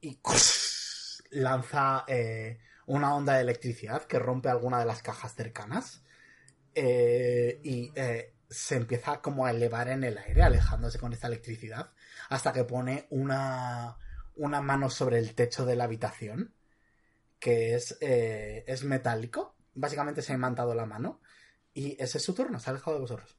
y 0.00 0.20
lanza 1.30 2.04
eh, 2.06 2.58
una 2.86 3.14
onda 3.14 3.34
de 3.34 3.42
electricidad 3.42 4.02
que 4.04 4.18
rompe 4.18 4.48
alguna 4.48 4.78
de 4.78 4.86
las 4.86 5.02
cajas 5.02 5.34
cercanas 5.34 6.02
eh, 6.74 7.60
y 7.64 7.92
eh, 7.96 8.34
se 8.48 8.76
empieza 8.76 9.20
como 9.20 9.46
a 9.46 9.50
elevar 9.50 9.88
en 9.88 10.04
el 10.04 10.18
aire 10.18 10.42
alejándose 10.42 10.98
con 10.98 11.12
esta 11.12 11.26
electricidad 11.26 11.90
hasta 12.28 12.52
que 12.52 12.64
pone 12.64 13.06
una, 13.10 13.96
una 14.36 14.60
mano 14.60 14.88
sobre 14.90 15.18
el 15.18 15.34
techo 15.34 15.66
de 15.66 15.74
la 15.74 15.84
habitación 15.84 16.54
que 17.40 17.74
es, 17.74 17.98
es 18.00 18.84
metálico 18.84 19.55
básicamente 19.76 20.22
se 20.22 20.32
ha 20.32 20.36
imantado 20.36 20.74
la 20.74 20.86
mano 20.86 21.20
y 21.72 22.02
ese 22.02 22.18
es 22.18 22.24
su 22.24 22.34
turno, 22.34 22.58
se 22.58 22.68
ha 22.68 22.72
alejado 22.72 22.96
de 22.96 23.02
vosotros. 23.02 23.38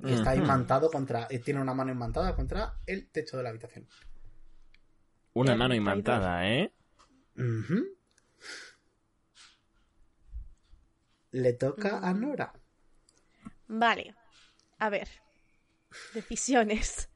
Y 0.00 0.12
está 0.12 0.36
imantado 0.36 0.90
contra. 0.90 1.26
y 1.30 1.40
tiene 1.40 1.60
una 1.60 1.74
mano 1.74 1.90
imantada 1.90 2.36
contra 2.36 2.76
el 2.86 3.10
techo 3.10 3.36
de 3.36 3.42
la 3.42 3.48
habitación. 3.48 3.88
Una 5.32 5.52
Bien, 5.52 5.58
mano 5.58 5.74
imantada, 5.74 6.48
¿eh? 6.48 6.72
Le 11.32 11.52
toca 11.54 11.98
a 11.98 12.14
Nora. 12.14 12.52
Vale. 13.66 14.14
A 14.78 14.88
ver. 14.88 15.08
Decisiones. 16.14 17.08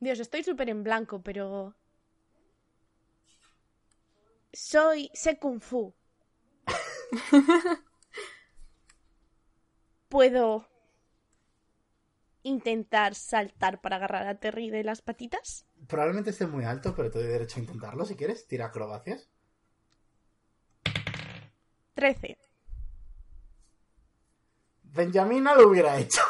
Dios, 0.00 0.18
estoy 0.18 0.42
súper 0.42 0.68
en 0.68 0.82
blanco, 0.82 1.22
pero... 1.22 1.76
Soy... 4.54 5.10
sé 5.14 5.38
kung 5.38 5.60
fu. 5.60 5.94
¿Puedo 10.08 10.68
intentar 12.42 13.14
saltar 13.14 13.80
para 13.80 13.96
agarrar 13.96 14.26
a 14.26 14.38
Terry 14.38 14.70
de 14.70 14.84
las 14.84 15.00
patitas? 15.00 15.64
Probablemente 15.88 16.30
esté 16.30 16.46
muy 16.46 16.64
alto, 16.64 16.94
pero 16.94 17.10
te 17.10 17.18
doy 17.18 17.28
derecho 17.28 17.58
a 17.58 17.62
intentarlo 17.62 18.04
si 18.04 18.16
quieres. 18.16 18.46
Tira 18.46 18.66
acrobacias. 18.66 19.28
13. 21.94 22.36
Benjamina 24.82 25.54
lo 25.54 25.68
hubiera 25.68 25.98
hecho. 25.98 26.20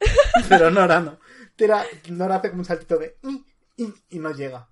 Pero 0.48 0.70
Nora 0.70 1.00
no. 1.00 1.18
Tira, 1.56 1.84
Nora 2.10 2.36
hace 2.36 2.50
como 2.50 2.60
un 2.60 2.64
saltito 2.66 2.98
de 2.98 3.18
"y", 3.22 3.44
y, 3.76 3.94
y 4.10 4.18
no 4.18 4.32
llega. 4.32 4.68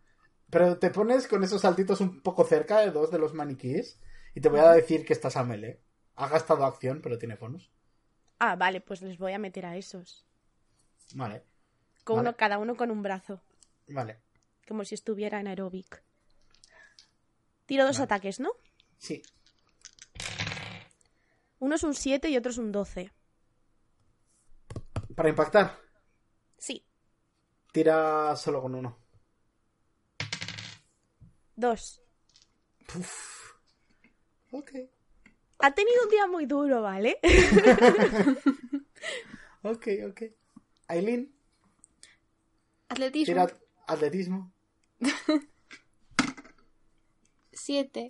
Pero 0.50 0.78
te 0.78 0.90
pones 0.90 1.28
con 1.28 1.44
esos 1.44 1.60
saltitos 1.62 2.00
un 2.00 2.22
poco 2.22 2.44
cerca 2.44 2.80
de 2.80 2.90
dos 2.90 3.10
de 3.10 3.18
los 3.18 3.34
maniquíes. 3.34 4.00
Y 4.34 4.40
te 4.40 4.48
voy 4.48 4.60
a 4.60 4.70
decir 4.72 5.04
que 5.04 5.12
estás 5.12 5.36
a 5.36 5.44
melee. 5.44 5.80
Ha 6.16 6.28
gastado 6.28 6.64
acción, 6.64 7.00
pero 7.02 7.18
tiene 7.18 7.36
bonus. 7.36 7.70
Ah, 8.38 8.56
vale, 8.56 8.80
pues 8.80 9.02
les 9.02 9.18
voy 9.18 9.32
a 9.32 9.38
meter 9.38 9.66
a 9.66 9.76
esos. 9.76 10.24
Vale, 11.14 11.44
Con 12.04 12.16
Vale. 12.16 12.28
uno, 12.28 12.36
cada 12.36 12.58
uno 12.58 12.76
con 12.76 12.90
un 12.90 13.02
brazo. 13.02 13.42
vale. 13.88 14.20
Como 14.66 14.84
si 14.84 14.94
estuviera 14.94 15.40
en 15.40 15.48
aeróbic. 15.48 16.02
Tiro 17.66 17.84
dos 17.84 17.96
Vale. 17.98 18.04
ataques, 18.04 18.38
¿no? 18.40 18.52
Sí. 18.98 19.22
Uno 21.58 21.74
es 21.74 21.82
un 21.82 21.94
7 21.94 22.28
y 22.30 22.36
otro 22.36 22.50
es 22.52 22.58
un 22.58 22.70
12. 22.72 23.12
Para 25.14 25.28
impactar, 25.28 25.76
Sí, 26.56 26.86
tira 27.72 28.34
solo 28.36 28.62
con 28.62 28.74
uno. 28.74 28.96
Dos. 31.60 32.02
Uf. 32.98 33.52
Ok. 34.52 34.70
Ha 35.60 35.74
tenido 35.74 36.02
un 36.04 36.08
día 36.10 36.26
muy 36.26 36.46
duro, 36.46 36.82
¿vale? 36.82 37.18
Ok, 39.62 39.88
ok. 40.08 40.22
Aileen, 40.88 41.34
Atletismo. 42.88 43.26
tira 43.26 43.46
atletismo. 43.86 44.52
Siete. 47.52 48.08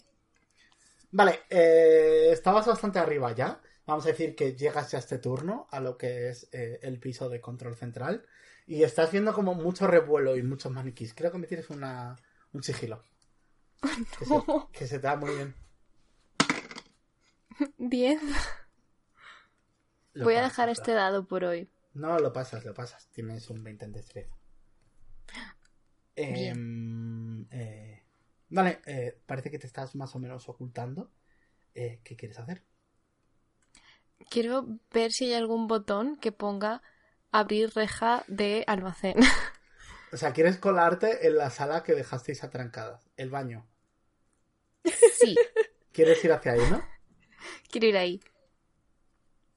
Vale, 1.11 1.41
eh, 1.51 2.29
estabas 2.31 2.67
bastante 2.67 2.99
arriba 3.01 3.33
ya. 3.35 3.61
Vamos 3.87 4.05
a 4.07 4.11
decir 4.11 4.37
que 4.37 4.55
llegas 4.55 4.93
ya 4.93 4.99
a 4.99 5.01
este 5.01 5.19
turno, 5.19 5.67
a 5.71 5.81
lo 5.81 5.97
que 5.99 6.29
es 6.29 6.49
eh, 6.53 6.79
el 6.83 7.01
piso 7.01 7.29
de 7.29 7.41
control 7.41 7.75
central. 7.75 8.25
Y 8.67 8.85
estás 8.85 9.11
viendo 9.11 9.35
como 9.35 9.55
mucho 9.55 9.89
revuelo 9.89 10.37
y 10.37 10.43
muchos 10.45 10.71
maniquís. 10.71 11.15
Creo 11.15 11.33
que 11.33 11.39
me 11.39 11.49
tienes 11.49 11.69
una, 11.71 12.15
un 12.53 12.63
sigilo. 12.63 13.03
Que, 13.81 14.25
se, 14.25 14.43
que 14.73 14.87
se 14.87 14.99
te 14.99 15.07
da 15.07 15.17
muy 15.17 15.35
bien. 15.35 15.55
Diez. 17.79 18.21
Lo 20.13 20.25
Voy 20.25 20.35
a 20.35 20.39
pasas, 20.39 20.51
dejar 20.53 20.69
este 20.71 20.93
dado 20.93 21.27
por 21.27 21.45
hoy. 21.45 21.71
No, 21.95 22.19
lo 22.19 22.33
pasas, 22.33 22.65
lo 22.65 22.75
pasas. 22.75 23.09
Tienes 23.11 23.49
un 23.51 23.63
20 23.63 23.85
en 23.85 23.93
destreza. 23.93 24.37
Em, 26.17 27.47
eh, 27.51 28.03
vale, 28.49 28.81
eh, 28.87 29.19
parece 29.27 29.51
que 29.51 29.59
te 29.59 29.67
estás 29.67 29.95
más 29.95 30.15
o 30.15 30.19
menos 30.19 30.49
ocultando. 30.49 31.11
Eh, 31.75 32.01
¿Qué 32.05 32.17
quieres 32.17 32.39
hacer? 32.39 32.65
Quiero 34.29 34.67
ver 34.93 35.13
si 35.13 35.27
hay 35.27 35.35
algún 35.35 35.67
botón 35.67 36.17
que 36.17 36.33
ponga 36.33 36.83
abrir 37.33 37.71
reja 37.75 38.25
de 38.29 38.65
almacén. 38.67 39.17
O 40.13 40.17
sea, 40.17 40.33
¿quieres 40.33 40.59
colarte 40.59 41.29
en 41.29 41.37
la 41.37 41.51
sala 41.51 41.85
que 41.85 41.95
dejasteis 41.95 42.43
atrancada? 42.43 43.01
El 43.17 43.31
baño. 43.31 43.70
Sí, 44.85 45.37
¿Quieres 45.93 46.25
ir 46.25 46.33
hacia 46.33 46.53
ahí, 46.53 46.71
no? 46.71 46.83
quiero 47.71 47.87
ir 47.89 47.97
ahí. 47.97 48.21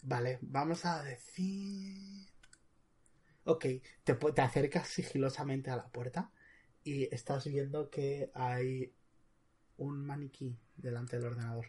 Vale, 0.03 0.39
vamos 0.41 0.85
a 0.85 1.01
decir... 1.03 2.27
Ok, 3.45 3.65
te, 4.03 4.13
te 4.15 4.41
acercas 4.41 4.87
sigilosamente 4.87 5.69
a 5.69 5.75
la 5.75 5.87
puerta 5.89 6.31
y 6.83 7.13
estás 7.13 7.45
viendo 7.45 7.89
que 7.89 8.31
hay 8.33 8.93
un 9.77 10.05
maniquí 10.05 10.57
delante 10.75 11.17
del 11.17 11.27
ordenador. 11.27 11.67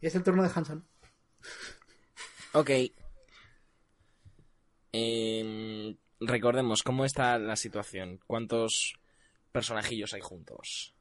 Y 0.00 0.06
es 0.06 0.14
el 0.14 0.22
turno 0.22 0.42
de 0.42 0.50
Hanson. 0.54 0.86
Ok. 2.52 2.70
Em, 4.92 5.96
recordemos, 6.20 6.82
¿cómo 6.82 7.04
está 7.04 7.38
la 7.38 7.56
situación? 7.56 8.20
¿Cuántos 8.26 8.94
personajillos 9.52 10.14
hay 10.14 10.20
juntos? 10.20 10.94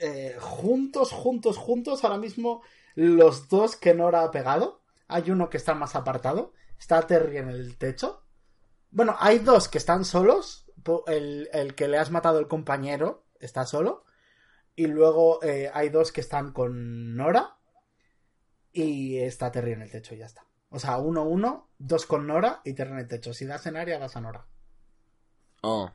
Eh, 0.00 0.36
juntos, 0.38 1.10
juntos, 1.10 1.56
juntos, 1.56 2.04
ahora 2.04 2.18
mismo 2.18 2.62
los 2.94 3.48
dos 3.48 3.76
que 3.76 3.94
Nora 3.94 4.22
ha 4.22 4.30
pegado. 4.30 4.82
Hay 5.06 5.30
uno 5.30 5.48
que 5.48 5.56
está 5.56 5.74
más 5.74 5.96
apartado. 5.96 6.52
Está 6.78 7.06
Terry 7.06 7.38
en 7.38 7.48
el 7.48 7.76
techo. 7.78 8.24
Bueno, 8.90 9.16
hay 9.18 9.38
dos 9.38 9.68
que 9.68 9.78
están 9.78 10.04
solos. 10.04 10.70
El, 11.06 11.48
el 11.52 11.74
que 11.74 11.88
le 11.88 11.98
has 11.98 12.10
matado 12.10 12.38
el 12.38 12.48
compañero 12.48 13.26
está 13.40 13.66
solo. 13.66 14.04
Y 14.74 14.86
luego 14.86 15.42
eh, 15.42 15.70
hay 15.72 15.88
dos 15.88 16.12
que 16.12 16.20
están 16.20 16.52
con 16.52 17.16
Nora. 17.16 17.56
Y 18.72 19.18
está 19.18 19.50
Terry 19.50 19.72
en 19.72 19.82
el 19.82 19.90
techo 19.90 20.14
y 20.14 20.18
ya 20.18 20.26
está. 20.26 20.46
O 20.70 20.78
sea, 20.78 20.98
uno, 20.98 21.24
uno, 21.24 21.70
dos 21.78 22.04
con 22.04 22.26
Nora 22.26 22.60
y 22.64 22.74
Terry 22.74 22.92
en 22.92 22.98
el 22.98 23.08
techo. 23.08 23.32
Si 23.32 23.46
das 23.46 23.66
en 23.66 23.76
área, 23.76 23.98
das 23.98 24.16
a 24.16 24.20
Nora. 24.20 24.46
Oh, 25.62 25.90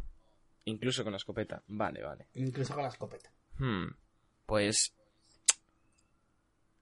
incluso 0.66 1.04
con 1.04 1.12
la 1.12 1.18
escopeta. 1.18 1.64
Vale, 1.68 2.02
vale. 2.02 2.28
Incluso 2.34 2.74
con 2.74 2.84
la 2.84 2.90
escopeta. 2.90 3.32
Hmm, 3.64 3.96
Pues... 4.46 4.94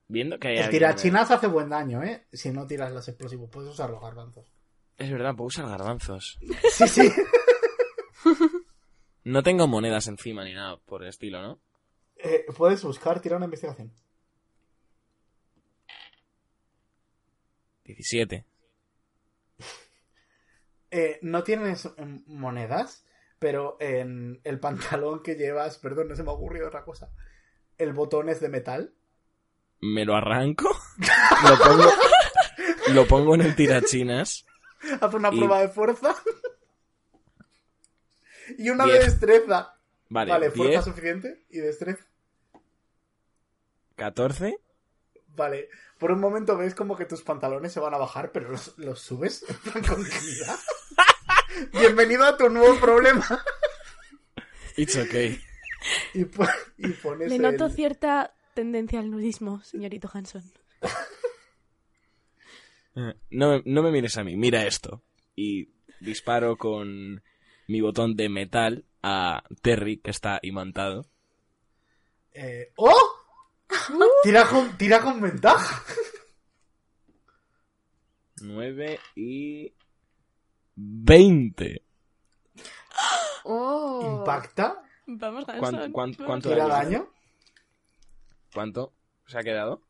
Viendo 0.07 0.39
que 0.39 0.47
hay 0.49 0.57
El 0.57 0.69
tirachinas 0.69 1.29
hace 1.29 1.47
buen 1.47 1.69
daño, 1.69 2.03
¿eh? 2.03 2.25
Si 2.33 2.51
no 2.51 2.65
tiras 2.65 2.91
los 2.91 3.07
explosivos, 3.07 3.49
puedes 3.49 3.69
usar 3.71 3.91
los 3.91 4.01
garbanzos. 4.01 4.51
Es 4.97 5.11
verdad, 5.11 5.35
puedo 5.35 5.47
usar 5.47 5.67
garbanzos. 5.67 6.39
Sí, 6.71 6.87
sí. 6.87 7.11
No 9.23 9.43
tengo 9.43 9.67
monedas 9.67 10.07
encima 10.07 10.43
ni 10.43 10.55
nada 10.55 10.77
por 10.77 11.03
el 11.03 11.09
estilo, 11.09 11.43
¿no? 11.43 11.61
Eh, 12.15 12.43
puedes 12.57 12.83
buscar, 12.83 13.21
tirar 13.21 13.37
una 13.37 13.45
investigación. 13.45 13.93
17. 17.83 18.43
Eh, 20.89 21.19
no 21.21 21.43
tienes 21.43 21.85
mm, 21.85 22.21
monedas, 22.25 23.05
pero 23.41 23.75
en 23.79 24.39
el 24.43 24.59
pantalón 24.59 25.23
que 25.23 25.33
llevas, 25.35 25.79
perdón, 25.79 26.09
no 26.09 26.15
se 26.15 26.21
me 26.21 26.29
ha 26.29 26.33
ocurrido 26.33 26.67
otra 26.67 26.83
cosa. 26.83 27.09
El 27.79 27.91
botón 27.91 28.29
es 28.29 28.39
de 28.39 28.49
metal. 28.49 28.93
¿Me 29.81 30.05
lo 30.05 30.15
arranco? 30.15 30.69
¿Lo 31.49 31.57
pongo, 31.57 31.89
lo 32.93 33.07
pongo 33.07 33.33
en 33.35 33.41
el 33.41 33.55
tirachinas. 33.55 34.45
Haz 35.01 35.13
una 35.15 35.29
Y- 35.33 35.37
prueba 35.37 35.59
de 35.59 35.69
fuerza. 35.69 36.15
y 38.59 38.69
una 38.69 38.85
de 38.85 38.99
destreza. 38.99 39.75
Vale, 40.09 40.31
Vale, 40.31 40.51
fuerza 40.51 40.71
10, 40.73 40.83
suficiente 40.85 41.45
y 41.49 41.57
destreza. 41.59 42.05
14. 43.95 44.55
Vale, 45.35 45.69
por 45.97 46.11
un 46.11 46.19
momento 46.19 46.57
ves 46.57 46.75
como 46.75 46.95
que 46.95 47.05
tus 47.05 47.23
pantalones 47.23 47.71
se 47.71 47.79
van 47.79 47.95
a 47.95 47.97
bajar, 47.97 48.31
pero 48.31 48.49
los, 48.51 48.77
los 48.77 48.99
subes 49.01 49.43
con. 49.87 50.05
Bienvenido 51.71 52.23
a 52.25 52.37
tu 52.37 52.49
nuevo 52.49 52.79
problema. 52.79 53.25
It's 54.77 54.95
okay. 54.97 55.39
Y, 56.13 56.25
po- 56.25 56.45
y 56.77 56.89
pones 56.89 57.29
Le 57.29 57.39
noto 57.39 57.65
el- 57.65 57.71
cierta 57.73 58.33
tendencia 58.53 58.99
al 58.99 59.09
nudismo, 59.11 59.61
señorito 59.63 60.09
Hanson. 60.13 60.43
Eh, 62.95 63.13
No, 63.29 63.61
no 63.65 63.83
me 63.83 63.91
mires 63.91 64.17
a 64.17 64.23
mí, 64.23 64.35
mira 64.35 64.65
esto. 64.65 65.01
Y 65.35 65.69
disparo 65.99 66.57
con 66.57 67.23
mi 67.67 67.81
botón 67.81 68.15
de 68.15 68.29
metal 68.29 68.85
a 69.03 69.43
Terry, 69.61 69.97
que 69.97 70.11
está 70.11 70.39
imantado. 70.41 71.05
eh, 72.33 72.71
¡Oh! 72.75 73.17
Tira 74.23 74.47
con, 74.47 74.77
tira 74.77 75.01
con 75.01 75.21
ventaja. 75.21 75.83
9 78.41 78.99
y... 79.15 79.73
20. 80.83 81.83
Oh. 83.43 84.17
Impacta, 84.19 84.81
Vamos, 85.05 85.45
¿Cuán- 85.45 85.57
Hanson. 85.75 85.91
cuán- 85.91 86.11
vamos. 86.11 86.25
cuánto 86.27 86.49
tira 86.49 86.67
daño? 86.67 86.89
daño. 86.99 87.09
¿Cuánto 88.53 88.93
se 89.25 89.37
ha 89.37 89.43
quedado? 89.43 89.81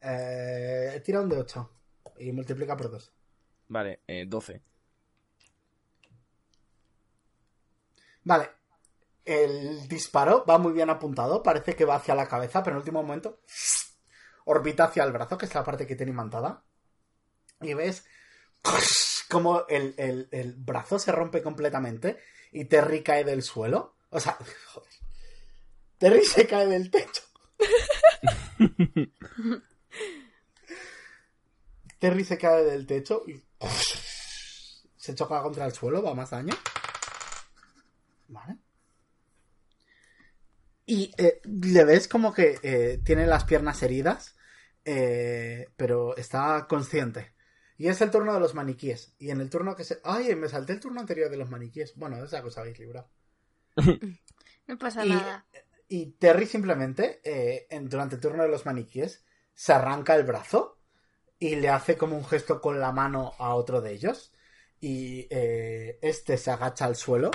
Eh, 0.00 1.00
tira 1.04 1.20
un 1.20 1.28
de 1.28 1.38
8 1.38 1.70
y 2.18 2.32
multiplica 2.32 2.76
por 2.76 2.90
2. 2.90 3.12
Vale, 3.68 4.00
eh, 4.06 4.26
12. 4.26 4.62
Vale. 8.24 8.50
El 9.24 9.86
disparo 9.88 10.44
va 10.48 10.58
muy 10.58 10.72
bien 10.72 10.90
apuntado. 10.90 11.42
Parece 11.42 11.76
que 11.76 11.84
va 11.84 11.96
hacia 11.96 12.14
la 12.14 12.26
cabeza, 12.28 12.62
pero 12.62 12.74
en 12.74 12.78
el 12.78 12.80
último 12.82 13.02
momento 13.02 13.40
orbita 14.44 14.84
hacia 14.84 15.04
el 15.04 15.12
brazo, 15.12 15.38
que 15.38 15.46
es 15.46 15.54
la 15.54 15.62
parte 15.64 15.86
que 15.86 15.94
tiene 15.96 16.12
imantada. 16.12 16.62
Y 17.60 17.74
ves 17.74 18.06
como 19.30 19.66
el, 19.68 19.94
el- 19.96 20.28
el 20.32 20.54
brazo 20.54 20.98
se 20.98 21.12
rompe 21.12 21.42
completamente 21.42 22.18
y 22.52 22.64
Terry 22.66 23.02
cae 23.02 23.24
del 23.24 23.42
suelo. 23.42 23.96
O 24.10 24.20
sea, 24.20 24.36
joder. 24.66 24.90
Terry 25.98 26.24
se 26.24 26.46
cae 26.46 26.66
del 26.66 26.90
techo. 26.90 27.22
Terry 31.98 32.24
se 32.24 32.38
cae 32.38 32.64
del 32.64 32.86
techo 32.86 33.22
y 33.26 33.42
se 34.96 35.14
choca 35.14 35.42
contra 35.42 35.66
el 35.66 35.72
suelo, 35.72 36.02
va 36.02 36.14
más 36.14 36.30
daño. 36.30 36.54
Vale. 38.28 38.56
Y 40.86 41.12
eh, 41.18 41.40
le 41.44 41.84
ves 41.84 42.08
como 42.08 42.32
que 42.32 42.58
eh, 42.62 43.00
tiene 43.04 43.26
las 43.26 43.44
piernas 43.44 43.82
heridas, 43.82 44.36
eh, 44.84 45.68
pero 45.76 46.16
está 46.16 46.66
consciente. 46.68 47.32
Y 47.80 47.88
es 47.88 47.98
el 48.02 48.10
turno 48.10 48.34
de 48.34 48.40
los 48.40 48.54
maniquíes. 48.54 49.14
Y 49.18 49.30
en 49.30 49.40
el 49.40 49.48
turno 49.48 49.74
que 49.74 49.84
se... 49.84 50.00
¡Ay! 50.04 50.34
Me 50.36 50.50
salté 50.50 50.74
el 50.74 50.80
turno 50.80 51.00
anterior 51.00 51.30
de 51.30 51.38
los 51.38 51.48
maniquíes. 51.48 51.94
Bueno, 51.96 52.22
esa 52.22 52.42
cosa 52.42 52.60
habéis 52.60 52.78
librado. 52.78 53.10
No 54.66 54.76
pasa 54.78 55.06
Y- 55.06 55.08
nada. 55.08 55.46
Y 55.88 56.12
Terry 56.12 56.44
simplemente, 56.44 57.20
eh, 57.24 57.66
en- 57.70 57.88
durante 57.88 58.16
el 58.16 58.20
turno 58.20 58.42
de 58.42 58.50
los 58.50 58.66
maniquíes, 58.66 59.24
se 59.54 59.72
arranca 59.72 60.14
el 60.14 60.24
brazo 60.24 60.78
y 61.38 61.56
le 61.56 61.70
hace 61.70 61.96
como 61.96 62.18
un 62.18 62.24
gesto 62.26 62.60
con 62.60 62.78
la 62.80 62.92
mano 62.92 63.32
a 63.38 63.54
otro 63.54 63.80
de 63.80 63.92
ellos. 63.92 64.30
Y 64.78 65.26
eh, 65.30 65.98
este 66.02 66.36
se 66.36 66.50
agacha 66.50 66.84
al 66.84 66.96
suelo 66.96 67.30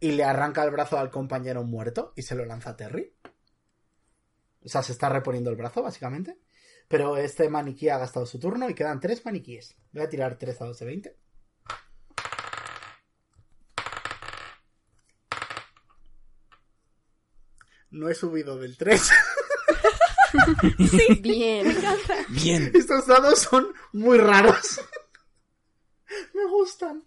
y 0.00 0.10
le 0.10 0.24
arranca 0.24 0.64
el 0.64 0.72
brazo 0.72 0.98
al 0.98 1.10
compañero 1.10 1.62
muerto 1.62 2.12
y 2.16 2.22
se 2.22 2.34
lo 2.34 2.44
lanza 2.44 2.70
a 2.70 2.76
Terry. 2.76 3.14
O 4.64 4.68
sea, 4.68 4.82
se 4.82 4.90
está 4.90 5.08
reponiendo 5.08 5.50
el 5.50 5.56
brazo, 5.56 5.82
básicamente. 5.84 6.36
Pero 6.92 7.16
este 7.16 7.48
maniquí 7.48 7.88
ha 7.88 7.96
gastado 7.96 8.26
su 8.26 8.38
turno 8.38 8.68
y 8.68 8.74
quedan 8.74 9.00
tres 9.00 9.24
maniquíes. 9.24 9.74
Voy 9.92 10.02
a 10.02 10.10
tirar 10.10 10.36
tres 10.36 10.58
dados 10.58 10.78
de 10.78 10.84
20. 10.84 11.16
No 17.92 18.10
he 18.10 18.14
subido 18.14 18.58
del 18.58 18.76
3. 18.76 19.10
Bien. 21.22 21.74
Bien. 22.28 22.70
Estos 22.74 23.06
dados 23.06 23.38
son 23.38 23.72
muy 23.94 24.18
raros. 24.18 24.78
Me 26.34 26.44
gustan. 26.44 27.02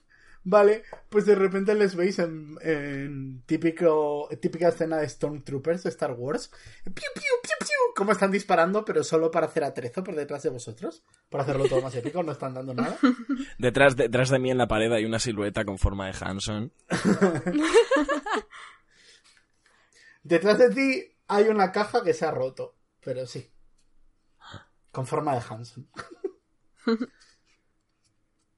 Vale, 0.48 0.84
pues 1.10 1.26
de 1.26 1.34
repente 1.34 1.74
les 1.74 1.96
veis 1.96 2.20
en, 2.20 2.56
en 2.62 3.42
típico, 3.48 4.30
típica 4.40 4.68
escena 4.68 4.98
de 4.98 5.10
Stormtroopers 5.10 5.82
de 5.82 5.90
Star 5.90 6.14
Wars. 6.14 6.52
Piu, 6.84 6.94
piu, 6.94 7.34
piu, 7.42 7.56
piu, 7.60 7.94
como 7.96 8.12
están 8.12 8.30
disparando, 8.30 8.86
pero 8.86 9.04
solo 9.04 9.32
para 9.32 9.48
hacer 9.48 9.64
atrezo 9.64 10.04
por 10.04 10.14
detrás 10.14 10.44
de 10.44 10.52
vosotros. 10.52 11.04
Para 11.32 11.44
hacerlo 11.44 11.68
todo 11.68 11.82
más 11.82 11.96
épico, 11.96 12.22
no 12.22 12.32
están 12.32 12.54
dando 12.54 12.76
nada. 12.76 12.96
Detrás, 13.58 13.96
detrás 13.96 14.30
de 14.30 14.38
mí 14.38 14.52
en 14.52 14.60
la 14.60 14.68
pared 14.68 14.92
hay 14.92 15.04
una 15.04 15.18
silueta 15.18 15.66
con 15.66 15.80
forma 15.80 16.06
de 16.06 16.14
Hanson. 16.22 16.72
Detrás 20.22 20.60
de 20.60 20.70
ti 20.70 21.18
hay 21.28 21.48
una 21.48 21.72
caja 21.72 22.04
que 22.04 22.14
se 22.14 22.24
ha 22.24 22.30
roto, 22.30 22.76
pero 23.04 23.26
sí. 23.26 23.52
Con 24.92 25.08
forma 25.08 25.34
de 25.34 25.42
Hanson. 25.50 25.90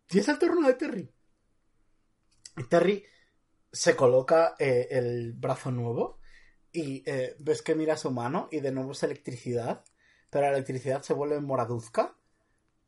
y 0.09 0.19
es 0.19 0.27
el 0.27 0.37
turno 0.37 0.67
de 0.67 0.73
Terry. 0.73 1.13
Terry 2.63 3.05
se 3.71 3.95
coloca 3.95 4.55
eh, 4.59 4.87
el 4.91 5.33
brazo 5.33 5.71
nuevo 5.71 6.19
y 6.71 7.03
eh, 7.05 7.35
ves 7.39 7.61
que 7.61 7.75
mira 7.75 7.97
su 7.97 8.11
mano 8.11 8.49
y 8.51 8.59
de 8.59 8.71
nuevo 8.71 8.91
es 8.91 9.03
electricidad, 9.03 9.83
pero 10.29 10.45
la 10.45 10.53
electricidad 10.53 11.01
se 11.01 11.13
vuelve 11.13 11.39
moraduzca 11.39 12.15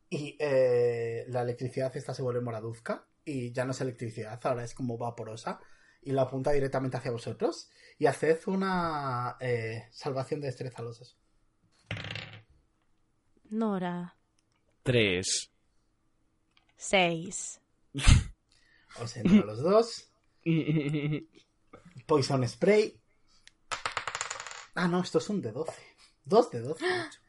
y 0.10 0.36
eh, 0.40 1.26
la 1.28 1.42
electricidad 1.42 1.96
esta 1.96 2.14
se 2.14 2.22
vuelve 2.22 2.42
moraduzca 2.42 3.08
y 3.24 3.52
ya 3.52 3.66
no 3.66 3.72
es 3.72 3.82
electricidad, 3.82 4.40
ahora 4.44 4.64
es 4.64 4.74
como 4.74 4.98
vaporosa 4.98 5.60
y 6.02 6.12
la 6.12 6.24
apunta 6.24 6.52
directamente 6.52 6.98
hacia 6.98 7.12
vosotros 7.12 7.70
y 7.98 8.06
haced 8.06 8.40
una 8.48 9.38
eh, 9.40 9.88
salvación 9.92 10.42
de 10.42 10.48
destreza 10.48 10.82
a 10.82 10.86
los 10.86 11.00
dos. 11.00 11.18
Nora. 13.50 14.16
3. 14.84 15.52
Seis. 16.78 17.60
Os 19.02 19.16
entra 19.18 19.42
a 19.42 19.46
los 19.46 19.60
dos. 19.60 20.12
Poison 22.08 22.48
Spray. 22.48 23.00
Ah, 24.76 24.88
no, 24.88 25.02
esto 25.02 25.18
es 25.20 25.30
un 25.30 25.42
de 25.42 25.52
12. 25.52 25.74
Dos 26.24 26.50
de 26.52 26.60
12. 26.62 26.86
macho. 26.86 27.20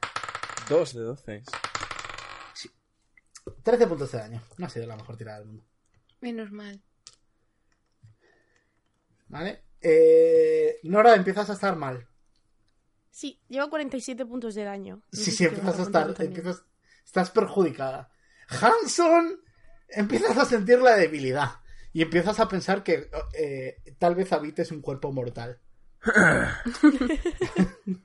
2 0.68 0.94
de 0.94 1.00
12. 1.00 1.42
13 3.62 3.86
puntos 3.86 4.12
de 4.12 4.18
daño. 4.18 4.42
No 4.58 4.66
ha 4.66 4.68
sido 4.68 4.86
la 4.86 4.96
mejor 4.96 5.16
tirada 5.16 5.38
del 5.38 5.48
mundo. 5.48 5.64
Menos 6.20 6.52
mal. 6.52 6.82
¿Vale? 9.28 9.64
Eh, 9.80 10.78
Nora, 10.84 11.14
empiezas 11.14 11.50
a 11.50 11.54
estar 11.54 11.76
mal. 11.76 12.06
Sí, 13.10 13.40
lleva 13.48 13.68
47 13.68 14.24
puntos 14.26 14.54
de 14.54 14.64
daño. 14.64 15.02
Sí, 15.12 15.30
sí, 15.30 15.44
empiezas 15.44 15.78
a 15.78 15.82
estar. 15.82 16.14
Empiezas, 16.18 16.64
estás 17.04 17.30
perjudicada. 17.30 18.10
Hanson, 18.48 19.40
empiezas 19.92 20.36
a 20.38 20.44
sentir 20.44 20.80
la 20.80 20.96
debilidad. 20.96 21.60
Y 21.92 22.02
empiezas 22.02 22.38
a 22.38 22.48
pensar 22.48 22.84
que 22.84 23.10
eh, 23.36 23.82
tal 23.98 24.14
vez 24.14 24.32
habites 24.32 24.70
un 24.70 24.80
cuerpo 24.80 25.12
mortal. 25.12 25.60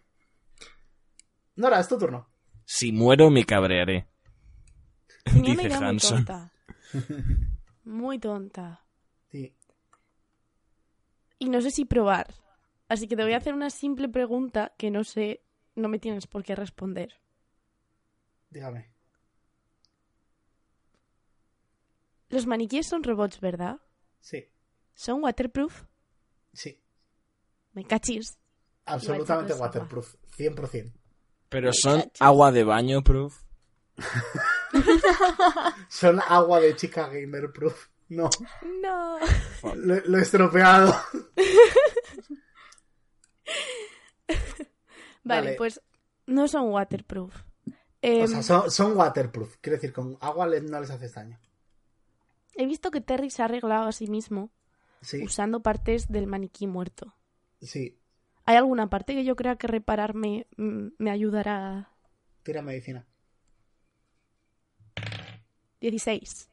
Nora, 1.56 1.80
es 1.80 1.88
tu 1.88 1.98
turno. 1.98 2.28
Si 2.66 2.92
muero 2.92 3.30
me 3.30 3.46
cabrearé. 3.46 4.08
Dice 5.26 5.70
muy 5.70 5.72
Hanson. 5.72 6.26
tonta. 6.26 6.52
Muy 7.84 8.20
tonta. 8.20 8.84
Sí. 9.30 9.56
Y 11.38 11.50
no 11.50 11.62
sé 11.62 11.70
si 11.70 11.86
probar. 11.86 12.34
Así 12.88 13.08
que 13.08 13.16
te 13.16 13.24
voy 13.24 13.34
a 13.34 13.38
hacer 13.38 13.54
una 13.54 13.70
simple 13.70 14.10
pregunta 14.10 14.74
que 14.78 14.90
no 14.92 15.04
sé, 15.04 15.44
no 15.76 15.90
me 15.90 16.00
tienes 16.00 16.28
por 16.28 16.44
qué 16.44 16.56
responder. 16.56 17.22
Dígame. 18.50 18.95
Los 22.30 22.46
maniquíes 22.48 22.88
son 22.88 23.04
robots, 23.04 23.40
¿verdad? 23.40 23.80
Sí, 24.20 24.46
¿Son 24.94 25.24
waterproof? 25.24 25.84
sí. 26.54 26.82
Me 27.74 27.84
cachis. 27.84 28.38
Absolutamente 28.86 29.54
waterproof. 29.54 30.16
100%. 30.38 30.94
Pero 31.50 31.74
son 31.74 32.04
agua 32.20 32.52
de 32.54 32.64
baño 32.64 33.04
proof. 33.04 33.44
Son 35.90 36.20
agua 36.28 36.60
de 36.60 36.76
chica 36.76 37.08
gamer 37.10 37.52
proof. 37.52 37.88
No, 38.10 38.30
No. 38.82 39.18
lo, 39.76 39.96
lo 40.06 40.18
he 40.18 40.22
estropeado. 40.22 40.94
Vale, 45.24 45.42
Vale. 45.42 45.56
pues 45.56 45.82
no 46.28 46.48
son 46.48 46.70
waterproof. 46.72 47.36
Em, 48.02 48.24
o 48.24 48.28
sea, 48.28 48.44
son, 48.44 48.70
son 48.72 48.96
waterproof. 48.98 49.58
Quiero 49.62 49.78
decir, 49.78 49.92
con 49.92 50.18
agua 50.22 50.46
no 50.48 50.80
les 50.80 50.90
haces 50.92 51.14
daño. 51.14 51.40
He 52.56 52.66
visto 52.66 52.92
que 52.92 53.02
Terry 53.02 53.30
se 53.30 53.42
ha 53.42 53.46
arreglado 53.46 53.88
a 53.88 53.92
sí 53.92 54.08
mismo 54.08 54.52
Sí, 55.02 55.24
usando 55.24 55.62
partes 55.62 56.08
del 56.08 56.28
maniquí 56.28 56.68
muerto. 56.68 57.16
sí. 57.62 58.00
¿Hay 58.48 58.58
alguna 58.58 58.90
parte 58.90 59.16
que 59.16 59.24
yo 59.26 59.36
crea 59.36 59.56
que 59.56 59.66
repararme 59.68 60.48
mm, 60.58 60.88
me 61.00 61.10
ayudará? 61.12 61.90
Tira 62.44 62.62
medicina. 62.62 63.06
16. 65.82 66.50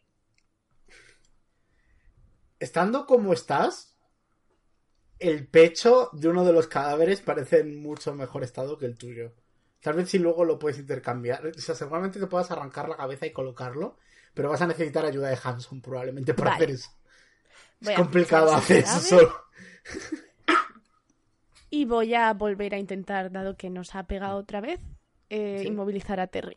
Estando 2.58 3.06
como 3.06 3.32
estás, 3.32 3.96
el 5.18 5.46
pecho 5.48 6.10
de 6.12 6.28
uno 6.28 6.44
de 6.44 6.52
los 6.52 6.66
cadáveres 6.68 7.20
parece 7.20 7.60
en 7.60 7.80
mucho 7.82 8.14
mejor 8.14 8.42
estado 8.44 8.78
que 8.78 8.86
el 8.86 8.96
tuyo. 8.96 9.34
Tal 9.80 9.94
vez 9.94 10.10
si 10.10 10.18
luego 10.18 10.44
lo 10.44 10.58
puedes 10.58 10.78
intercambiar. 10.78 11.46
O 11.46 11.54
sea, 11.60 11.74
seguramente 11.74 12.20
te 12.20 12.26
puedas 12.26 12.50
arrancar 12.50 12.88
la 12.88 12.96
cabeza 12.96 13.26
y 13.26 13.32
colocarlo, 13.32 13.98
pero 14.34 14.48
vas 14.50 14.60
a 14.62 14.66
necesitar 14.66 15.04
ayuda 15.04 15.28
de 15.28 15.38
Hanson 15.42 15.80
probablemente 15.80 16.34
para 16.34 16.50
Vale. 16.52 16.64
hacer 16.64 16.74
eso. 16.76 16.90
Voy 17.80 17.92
Es 17.94 17.98
complicado 17.98 18.52
hacer 18.54 18.78
eso 18.84 19.00
solo. 19.00 19.34
Y 21.70 21.84
voy 21.86 22.14
a 22.14 22.32
volver 22.34 22.74
a 22.74 22.78
intentar, 22.78 23.30
dado 23.32 23.56
que 23.56 23.70
nos 23.70 23.94
ha 23.94 24.02
pegado 24.06 24.36
otra 24.36 24.60
vez, 24.60 24.78
eh, 25.30 25.58
Sí. 25.62 25.68
inmovilizar 25.68 26.20
a 26.20 26.26
Terry. 26.26 26.56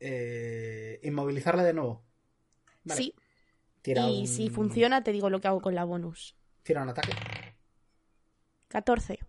Eh, 0.00 1.00
inmovilizarle 1.04 1.62
de 1.62 1.72
nuevo. 1.72 2.02
Vale. 2.84 3.00
Sí. 3.00 3.14
Tira 3.82 4.02
y 4.08 4.22
un- 4.22 4.26
si 4.26 4.50
funciona, 4.50 5.02
te 5.04 5.12
digo 5.12 5.30
lo 5.30 5.40
que 5.40 5.48
hago 5.48 5.60
con 5.62 5.74
la 5.74 5.84
bonus. 5.84 6.34
Tira 6.64 6.82
un 6.82 6.88
ataque. 6.88 7.12
14. 8.68 9.20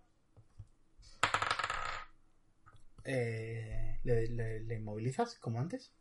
Eh, 3.04 3.98
¿le, 4.04 4.26
le- 4.28 4.60
le 4.60 4.74
inmovilizas 4.74 5.38
como 5.38 5.60
antes? 5.60 5.92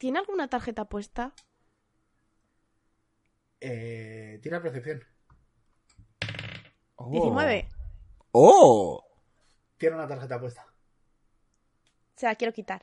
¿Tiene 0.00 0.18
alguna 0.18 0.48
tarjeta 0.48 0.86
puesta? 0.86 1.34
Eh, 3.60 4.40
tira 4.42 4.62
percepción. 4.62 5.04
Oh. 6.96 7.10
19. 7.10 7.68
¡Oh! 8.32 9.04
Tiene 9.76 9.96
una 9.96 10.08
tarjeta 10.08 10.40
puesta. 10.40 10.66
Se 12.16 12.24
la 12.24 12.34
quiero 12.34 12.54
quitar. 12.54 12.82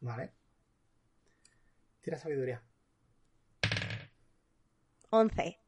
Vale. 0.00 0.32
Tira 2.00 2.18
sabiduría. 2.18 2.60
11. 5.10 5.60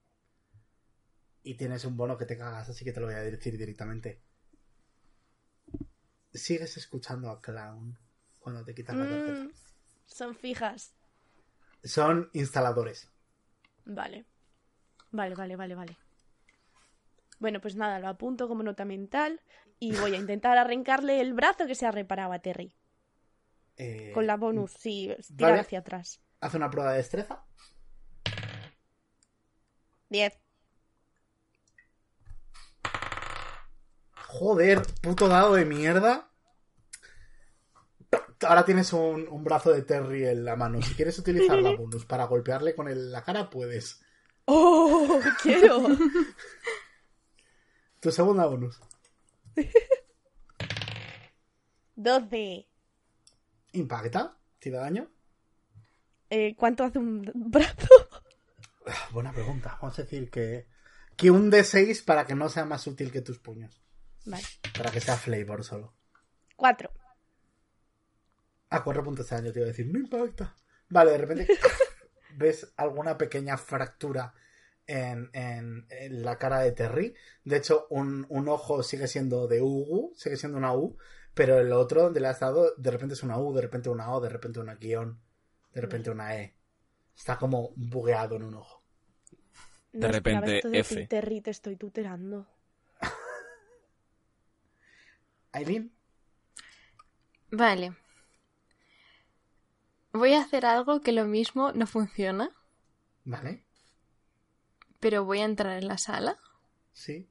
Y 1.45 1.55
tienes 1.55 1.85
un 1.85 1.97
bono 1.97 2.19
que 2.19 2.27
te 2.27 2.37
cagas, 2.37 2.69
así 2.69 2.85
que 2.85 2.93
te 2.93 2.99
lo 2.99 3.07
voy 3.07 3.15
a 3.15 3.21
decir 3.21 3.57
directamente. 3.57 4.21
Sigues 6.33 6.77
escuchando 6.77 7.31
a 7.31 7.41
Clown 7.41 7.97
cuando 8.41 8.65
te 8.65 8.75
quitas 8.75 8.97
la 8.97 9.05
tarjeta. 9.05 9.45
Mm, 9.45 9.64
son 10.07 10.35
fijas. 10.35 10.95
Son 11.83 12.31
instaladores. 12.33 13.11
Vale. 13.85 14.25
Vale, 15.11 15.35
vale, 15.35 15.57
vale, 15.57 15.75
vale. 15.75 15.97
Bueno, 17.39 17.61
pues 17.61 17.77
nada, 17.77 17.99
lo 17.99 18.09
apunto 18.09 18.49
como 18.49 18.63
nota 18.63 18.85
mental 18.85 19.41
y 19.79 19.95
voy 19.97 20.15
a 20.15 20.19
intentar 20.19 20.57
arrancarle 20.57 21.21
el 21.21 21.35
brazo 21.35 21.67
que 21.67 21.75
se 21.75 21.87
ha 21.87 21.91
reparado 21.91 22.33
a 22.33 22.39
Terry. 22.39 22.75
Eh, 23.77 24.13
Con 24.15 24.27
la 24.27 24.37
bonus, 24.37 24.73
sí, 24.73 25.15
tirar 25.37 25.51
vale. 25.53 25.61
hacia 25.61 25.81
atrás. 25.81 26.21
Haz 26.41 26.55
una 26.55 26.71
prueba 26.71 26.93
de 26.93 26.99
destreza. 26.99 27.45
10. 30.11 30.39
Joder, 34.29 34.83
puto 35.01 35.29
dado 35.29 35.55
de 35.55 35.65
mierda. 35.65 36.31
Ahora 38.45 38.65
tienes 38.65 38.93
un, 38.93 39.27
un 39.29 39.43
brazo 39.45 39.73
de 39.73 39.83
Terry 39.83 40.27
en 40.27 40.45
la 40.45 40.57
mano. 40.57 40.81
Si 40.83 40.95
quieres 40.95 41.19
utilizar 41.19 41.59
la 41.59 41.71
bonus 41.77 42.05
para 42.05 42.25
golpearle 42.25 42.75
con 42.75 42.89
el- 42.89 43.11
la 43.13 43.23
cara, 43.25 43.51
puedes. 43.51 44.03
¡Oh! 44.47 45.21
¡Quiero! 45.43 45.87
Tu 48.01 48.11
segunda 48.13 48.45
bonus. 48.45 48.79
12. 51.97 52.67
Impacta. 53.73 54.37
Tira 54.59 54.81
daño. 54.81 55.11
Eh, 56.31 56.55
¿Cuánto 56.57 56.85
hace 56.85 56.99
un 56.99 57.31
brazo? 57.35 57.89
Ah, 58.87 59.09
Buena 59.13 59.33
pregunta. 59.33 59.79
Vamos 59.81 59.99
a 59.99 60.03
decir 60.03 60.31
que. 60.31 60.67
Que 61.17 61.31
un 61.31 61.51
D6 61.51 62.05
para 62.05 62.27
que 62.27 62.35
no 62.35 62.49
sea 62.49 62.65
más 62.65 62.87
útil 62.87 63.13
que 63.13 63.21
tus 63.21 63.39
puños. 63.39 63.81
Vale. 64.27 64.43
Para 64.77 64.91
que 64.91 65.01
sea 65.01 65.17
flavor 65.17 65.63
solo. 65.65 65.95
4. 66.57 66.91
A 68.77 68.83
4 68.85 69.05
puntos 69.05 69.29
de 69.29 69.37
daño 69.37 69.53
te 69.53 69.61
iba 69.61 69.67
a 69.67 69.73
decir, 69.75 69.87
no 69.93 69.99
impacta. 69.99 70.55
Vale, 70.89 71.13
de 71.13 71.19
repente 71.19 71.49
ves 72.37 72.73
alguna 72.77 73.17
pequeña 73.19 73.57
fractura 73.59 74.35
en, 74.87 75.31
en- 75.33 75.87
en 75.91 76.23
la 76.25 76.39
cara 76.39 76.61
de 76.61 76.73
Terry. 76.73 77.15
De 77.45 77.57
hecho, 77.57 77.87
un, 77.91 78.27
un 78.29 78.49
ojo 78.49 78.83
sigue 78.83 79.09
siendo 79.09 79.47
de 79.49 79.61
U, 79.63 80.13
sigue 80.17 80.37
siendo 80.37 80.59
una 80.59 80.75
U, 80.75 80.97
pero 81.35 81.59
el 81.59 81.73
otro 81.73 82.03
donde 82.05 82.21
le 82.21 82.29
has 82.29 82.41
dado, 82.41 82.75
de 82.77 82.91
repente 82.91 83.15
es 83.15 83.23
una 83.23 83.39
U, 83.39 83.55
de 83.55 83.63
repente 83.63 83.89
una 83.91 84.13
O, 84.13 84.21
de 84.21 84.29
repente 84.29 84.61
una 84.61 84.75
guion, 84.77 85.21
de 85.73 85.81
repente 85.81 86.11
una 86.11 86.37
E. 86.37 86.55
Está 87.17 87.39
como 87.39 87.73
bugueado 87.77 88.37
en 88.37 88.45
un 88.45 88.55
ojo. 88.55 88.85
De 89.95 90.09
No 90.25 90.43
repente, 90.43 90.45
esto 90.45 90.69
de 90.69 90.83
F. 90.83 90.85
ti, 90.85 91.07
Terry, 91.07 91.41
te 91.41 91.51
estoy 91.51 91.77
tuterando. 91.77 92.47
Aileen, 95.55 95.91
Vale. 97.53 97.95
Voy 100.15 100.33
a 100.33 100.41
hacer 100.41 100.65
algo 100.65 101.01
que 101.01 101.13
lo 101.13 101.25
mismo 101.27 101.73
no 101.73 101.87
funciona, 101.87 102.51
¿vale? 103.25 103.65
pero 105.01 105.25
voy 105.25 105.41
a 105.41 105.45
entrar 105.45 105.77
en 105.77 105.87
la 105.89 105.99
sala 105.99 106.39
Sí. 106.93 107.29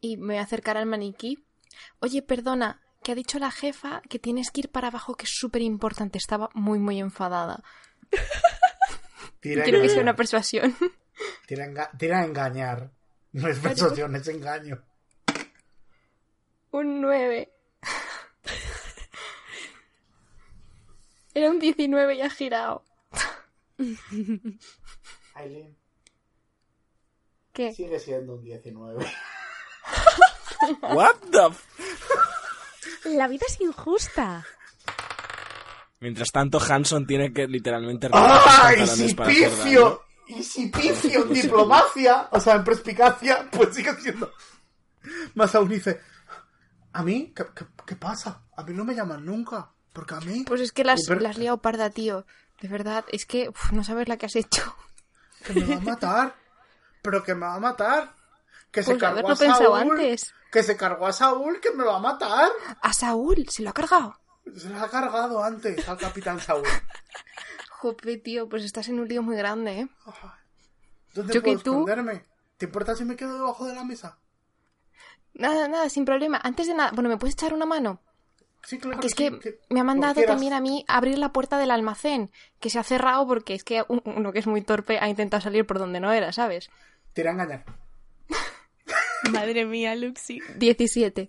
y 0.00 0.18
me 0.18 0.34
voy 0.34 0.36
a 0.36 0.42
acercar 0.42 0.76
al 0.76 0.84
maniquí. 0.86 1.46
Oye, 2.00 2.20
perdona, 2.20 2.82
que 3.02 3.12
ha 3.12 3.14
dicho 3.14 3.38
la 3.38 3.50
jefa 3.50 4.02
que 4.10 4.18
tienes 4.18 4.50
que 4.50 4.60
ir 4.62 4.70
para 4.70 4.88
abajo, 4.88 5.14
que 5.14 5.24
es 5.24 5.30
súper 5.34 5.62
importante. 5.62 6.18
Estaba 6.18 6.50
muy, 6.52 6.78
muy 6.78 6.98
enfadada. 7.00 7.62
Tira, 9.40 9.62
Quiero 9.64 9.80
que 9.80 9.88
sea 9.88 10.02
una 10.02 10.16
persuasión. 10.16 10.74
Tira, 11.46 11.64
enga- 11.66 11.90
tira 11.96 12.20
a 12.20 12.24
engañar. 12.24 12.90
No 13.32 13.48
es 13.48 13.58
persuasión, 13.60 14.14
es 14.16 14.28
engaño. 14.28 14.84
Un 16.70 17.00
9. 17.00 17.53
Era 21.34 21.50
un 21.50 21.58
19 21.58 22.14
y 22.14 22.20
ha 22.22 22.30
girado. 22.30 22.84
Aileen, 25.34 25.76
¿Qué? 27.52 27.72
sigue 27.72 27.98
siendo 27.98 28.34
un 28.34 28.42
19. 28.42 29.04
What 30.94 31.16
the 31.30 31.46
f- 31.48 33.14
La 33.16 33.26
vida 33.28 33.44
es 33.48 33.60
injusta. 33.60 34.46
Mientras 36.00 36.30
tanto, 36.30 36.58
Hanson 36.60 37.06
tiene 37.06 37.32
que 37.32 37.46
literalmente 37.46 38.08
los 38.08 38.18
¡Ah! 38.22 38.72
Si 38.86 39.14
para 39.14 39.32
y 39.32 40.42
si 40.42 40.68
pifio 40.68 41.22
en 41.24 41.32
diplomacia, 41.34 42.28
o 42.30 42.40
sea, 42.40 42.54
en 42.56 42.64
perspicacia, 42.64 43.48
pues 43.50 43.74
sigue 43.74 43.92
siendo. 44.00 44.32
Más 45.34 45.54
aún 45.54 45.68
dice, 45.68 46.00
¿a 46.92 47.02
mí? 47.02 47.32
¿Qué, 47.36 47.44
qué, 47.54 47.66
qué 47.86 47.96
pasa? 47.96 48.42
A 48.56 48.62
mí 48.62 48.72
no 48.72 48.84
me 48.86 48.94
llaman 48.94 49.24
nunca, 49.24 49.70
porque 49.94 50.14
a 50.14 50.20
mí... 50.20 50.44
Pues 50.46 50.60
es 50.60 50.72
que 50.72 50.84
las, 50.84 51.00
Pero- 51.08 51.20
las 51.20 51.30
has 51.30 51.38
liado 51.38 51.58
parda, 51.62 51.88
tío. 51.88 52.26
De 52.60 52.68
verdad, 52.68 53.04
es 53.10 53.24
que 53.24 53.48
uf, 53.48 53.72
no 53.72 53.82
sabes 53.82 54.08
la 54.08 54.18
que 54.18 54.26
has 54.26 54.36
hecho. 54.36 54.76
Que 55.46 55.54
me 55.54 55.64
va 55.66 55.76
a 55.76 55.80
matar, 55.80 56.34
pero 57.02 57.22
que 57.22 57.34
me 57.34 57.46
va 57.46 57.54
a 57.54 57.60
matar. 57.60 58.14
Que 58.70 58.82
se 58.82 58.92
Pues 58.92 59.00
cargó 59.00 59.28
a 59.30 59.36
Saúl. 59.36 59.76
antes. 59.78 60.34
Que 60.50 60.62
se 60.62 60.76
cargó 60.76 61.06
a 61.06 61.12
Saúl, 61.12 61.60
que 61.60 61.70
me 61.72 61.84
va 61.84 61.96
a 61.96 62.00
matar. 62.00 62.50
A 62.82 62.92
Saúl, 62.92 63.46
se 63.48 63.62
lo 63.62 63.70
ha 63.70 63.72
cargado. 63.72 64.18
Se 64.56 64.68
lo 64.68 64.78
ha 64.80 64.88
cargado 64.90 65.42
antes 65.42 65.88
al 65.88 65.96
capitán 65.98 66.38
Saúl. 66.40 66.64
Jope, 67.80 68.16
tío, 68.18 68.48
pues 68.48 68.64
estás 68.64 68.88
en 68.88 68.98
un 69.00 69.08
lío 69.08 69.22
muy 69.22 69.36
grande, 69.36 69.80
¿eh? 69.80 69.88
¿Dónde 71.12 71.34
Yo 71.34 71.42
que 71.42 71.52
puedo 71.52 71.62
tú- 71.62 71.70
esconderme? 71.72 72.24
¿Te 72.56 72.66
importa 72.66 72.94
si 72.94 73.04
me 73.04 73.16
quedo 73.16 73.34
debajo 73.34 73.66
de 73.66 73.74
la 73.74 73.84
mesa? 73.84 74.18
Nada, 75.34 75.68
nada, 75.68 75.88
sin 75.88 76.04
problema. 76.04 76.40
Antes 76.42 76.66
de 76.68 76.74
nada, 76.74 76.92
bueno, 76.94 77.08
¿me 77.10 77.16
puedes 77.18 77.34
echar 77.34 77.52
una 77.52 77.66
mano? 77.66 78.00
Sí, 78.66 78.78
claro. 78.78 79.00
Que 79.00 79.06
es 79.08 79.12
sí, 79.16 79.30
que 79.40 79.58
me 79.68 79.80
ha 79.80 79.84
mandado 79.84 80.22
también 80.24 80.52
a 80.54 80.60
mí 80.60 80.84
abrir 80.88 81.18
la 81.18 81.32
puerta 81.32 81.58
del 81.58 81.70
almacén, 81.70 82.30
que 82.60 82.70
se 82.70 82.78
ha 82.78 82.82
cerrado 82.84 83.26
porque 83.26 83.54
es 83.54 83.62
que 83.64 83.84
un- 83.88 84.02
uno 84.04 84.32
que 84.32 84.38
es 84.38 84.46
muy 84.46 84.62
torpe 84.62 84.98
ha 84.98 85.08
intentado 85.08 85.40
salir 85.42 85.66
por 85.66 85.78
donde 85.78 86.00
no 86.00 86.12
era, 86.12 86.32
¿sabes? 86.32 86.70
Tira 87.12 87.30
a 87.30 87.34
engañar. 87.34 87.64
Madre 89.30 89.64
mía, 89.66 89.94
Luxi. 89.94 90.40
17. 90.56 91.28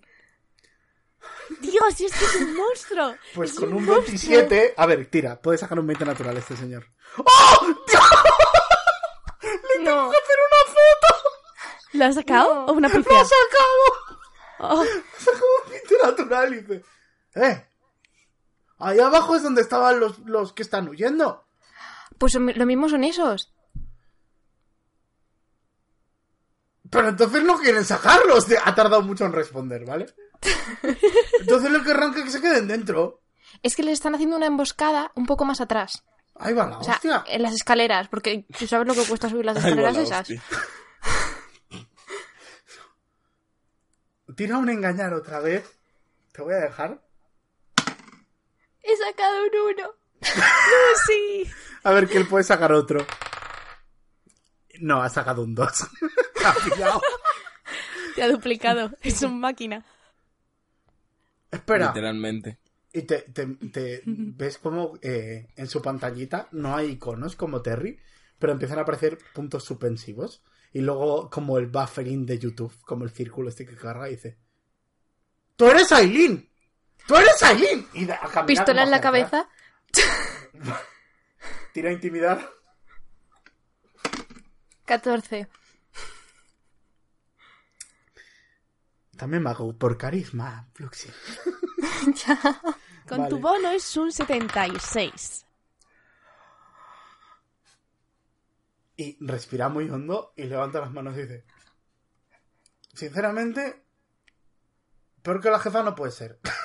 Dios, 1.60 2.00
es 2.00 2.12
que 2.12 2.24
es 2.24 2.34
un 2.36 2.54
monstruo. 2.56 3.14
Pues 3.34 3.50
Es 3.52 3.58
con 3.58 3.68
un 3.72 3.84
monstruo. 3.84 4.06
27. 4.06 4.74
A 4.76 4.86
ver, 4.86 5.06
tira, 5.06 5.40
puede 5.40 5.58
sacar 5.58 5.78
un 5.78 5.86
20 5.86 6.04
natural 6.04 6.36
este 6.36 6.56
señor. 6.56 6.86
No, 9.82 10.10
¿Lo 11.92 12.04
has 12.04 12.14
sacado? 12.14 12.54
No. 12.54 12.64
¿O 12.66 12.72
una 12.72 12.88
¡Lo 12.88 12.94
ha 12.98 13.02
sacado! 13.24 13.26
Oh, 14.58 14.84
Sacó 15.18 15.44
un 15.64 15.70
20 15.70 15.94
natural 16.02 16.54
y 16.54 16.60
dice. 16.60 16.84
¡Eh! 17.36 17.64
Ahí 18.78 18.98
abajo 18.98 19.36
es 19.36 19.42
donde 19.42 19.62
estaban 19.62 20.00
los, 20.00 20.18
los 20.20 20.52
que 20.52 20.62
están 20.62 20.88
huyendo. 20.88 21.46
Pues 22.18 22.34
lo 22.34 22.66
mismo 22.66 22.88
son 22.88 23.04
esos. 23.04 23.52
Pero 26.90 27.08
entonces 27.08 27.42
no 27.44 27.58
quieren 27.58 27.84
sacarlos. 27.84 28.46
Ha 28.64 28.74
tardado 28.74 29.02
mucho 29.02 29.24
en 29.24 29.32
responder, 29.32 29.84
¿vale? 29.84 30.06
Entonces 31.40 31.70
lo 31.70 31.82
que 31.82 31.90
arranca 31.90 32.18
es 32.18 32.24
que 32.24 32.30
se 32.30 32.40
queden 32.40 32.68
dentro. 32.68 33.22
Es 33.62 33.74
que 33.76 33.82
les 33.82 33.94
están 33.94 34.14
haciendo 34.14 34.36
una 34.36 34.46
emboscada 34.46 35.12
un 35.14 35.26
poco 35.26 35.44
más 35.44 35.60
atrás. 35.60 36.04
Ahí 36.34 36.52
va 36.52 36.66
la 36.66 36.78
O 36.78 36.84
sea, 36.84 36.94
hostia. 36.94 37.24
en 37.26 37.42
las 37.42 37.54
escaleras, 37.54 38.08
porque 38.08 38.44
tú 38.58 38.66
sabes 38.66 38.86
lo 38.86 38.94
que 38.94 39.04
cuesta 39.04 39.28
subir 39.30 39.44
las 39.46 39.56
Ahí 39.64 39.74
va 39.74 39.88
escaleras 39.90 39.96
la 39.96 40.02
esas. 40.02 40.28
Tira 44.36 44.58
un 44.58 44.68
engañar 44.68 45.14
otra 45.14 45.40
vez. 45.40 45.78
Te 46.32 46.42
voy 46.42 46.54
a 46.54 46.58
dejar. 46.58 47.00
He 48.86 48.96
sacado 48.96 49.36
un 49.42 49.74
uno. 49.74 49.90
Lucy. 50.20 51.50
A 51.82 51.90
ver 51.92 52.08
que 52.08 52.18
él 52.18 52.26
puede 52.26 52.44
sacar 52.44 52.72
otro. 52.72 53.04
No, 54.80 55.02
ha 55.02 55.08
sacado 55.08 55.42
un 55.42 55.54
2. 55.54 55.68
Ha 56.44 56.54
pillado. 56.64 57.02
Te 58.14 58.22
ha 58.22 58.28
duplicado. 58.28 58.92
Es 59.02 59.20
un 59.22 59.40
máquina. 59.40 59.84
Espera. 61.50 61.88
Literalmente. 61.88 62.58
Y 62.92 63.02
te, 63.02 63.22
te- 63.22 63.46
te- 63.72 64.02
ves 64.04 64.58
como 64.58 64.96
eh, 65.02 65.48
en 65.56 65.66
su 65.66 65.82
pantallita 65.82 66.48
no 66.52 66.76
hay 66.76 66.92
iconos 66.92 67.34
como 67.36 67.62
Terry, 67.62 67.98
pero 68.38 68.52
empiezan 68.52 68.78
a 68.78 68.82
aparecer 68.82 69.18
puntos 69.34 69.64
suspensivos. 69.64 70.44
Y 70.72 70.80
luego 70.82 71.28
como 71.30 71.58
el 71.58 71.66
buffering 71.66 72.24
de 72.26 72.38
YouTube, 72.38 72.72
como 72.82 73.04
el 73.04 73.10
círculo 73.10 73.48
este 73.48 73.66
que 73.66 73.74
carga 73.74 74.08
y 74.08 74.12
dice: 74.12 74.38
¡Tú 75.56 75.66
eres 75.68 75.90
Aileen! 75.90 76.48
¡Tú 77.06 77.16
eres 77.16 77.42
Aileen! 77.42 77.88
Y 77.92 78.06
camina 78.06 78.46
Pistola 78.46 78.82
en 78.82 78.90
la 78.90 79.00
cabeza. 79.00 79.48
Tira 81.72 81.90
a 81.90 81.92
intimidar. 81.92 82.50
14. 84.86 85.48
También 89.16 89.42
me 89.42 89.50
hago 89.50 89.76
por 89.76 89.96
carisma, 89.96 90.68
Fluxy. 90.74 91.08
Con 93.08 93.18
Vale. 93.18 93.30
tu 93.30 93.38
bono 93.38 93.70
es 93.70 93.96
un 93.96 94.12
76. 94.12 95.46
Y 98.96 99.16
respira 99.24 99.68
muy 99.68 99.88
hondo 99.90 100.32
y 100.36 100.44
levanta 100.44 100.80
las 100.80 100.90
manos 100.90 101.16
y 101.16 101.22
dice: 101.22 101.44
Sinceramente, 102.94 103.84
peor 105.22 105.40
que 105.40 105.50
la 105.50 105.60
jefa 105.60 105.82
no 105.82 105.94
puede 105.94 106.12
ser. 106.12 106.40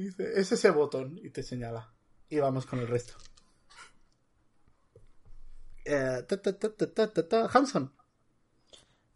Y 0.00 0.04
dice: 0.04 0.32
Es 0.34 0.50
ese 0.50 0.70
botón 0.70 1.20
y 1.22 1.28
te 1.28 1.42
señala. 1.42 1.92
Y 2.30 2.38
vamos 2.38 2.64
con 2.64 2.78
el 2.78 2.88
resto. 2.88 3.12
Eh, 5.84 6.24
ta, 6.26 6.40
ta, 6.40 7.28
ta. 7.28 7.50
Hanson. 7.52 7.92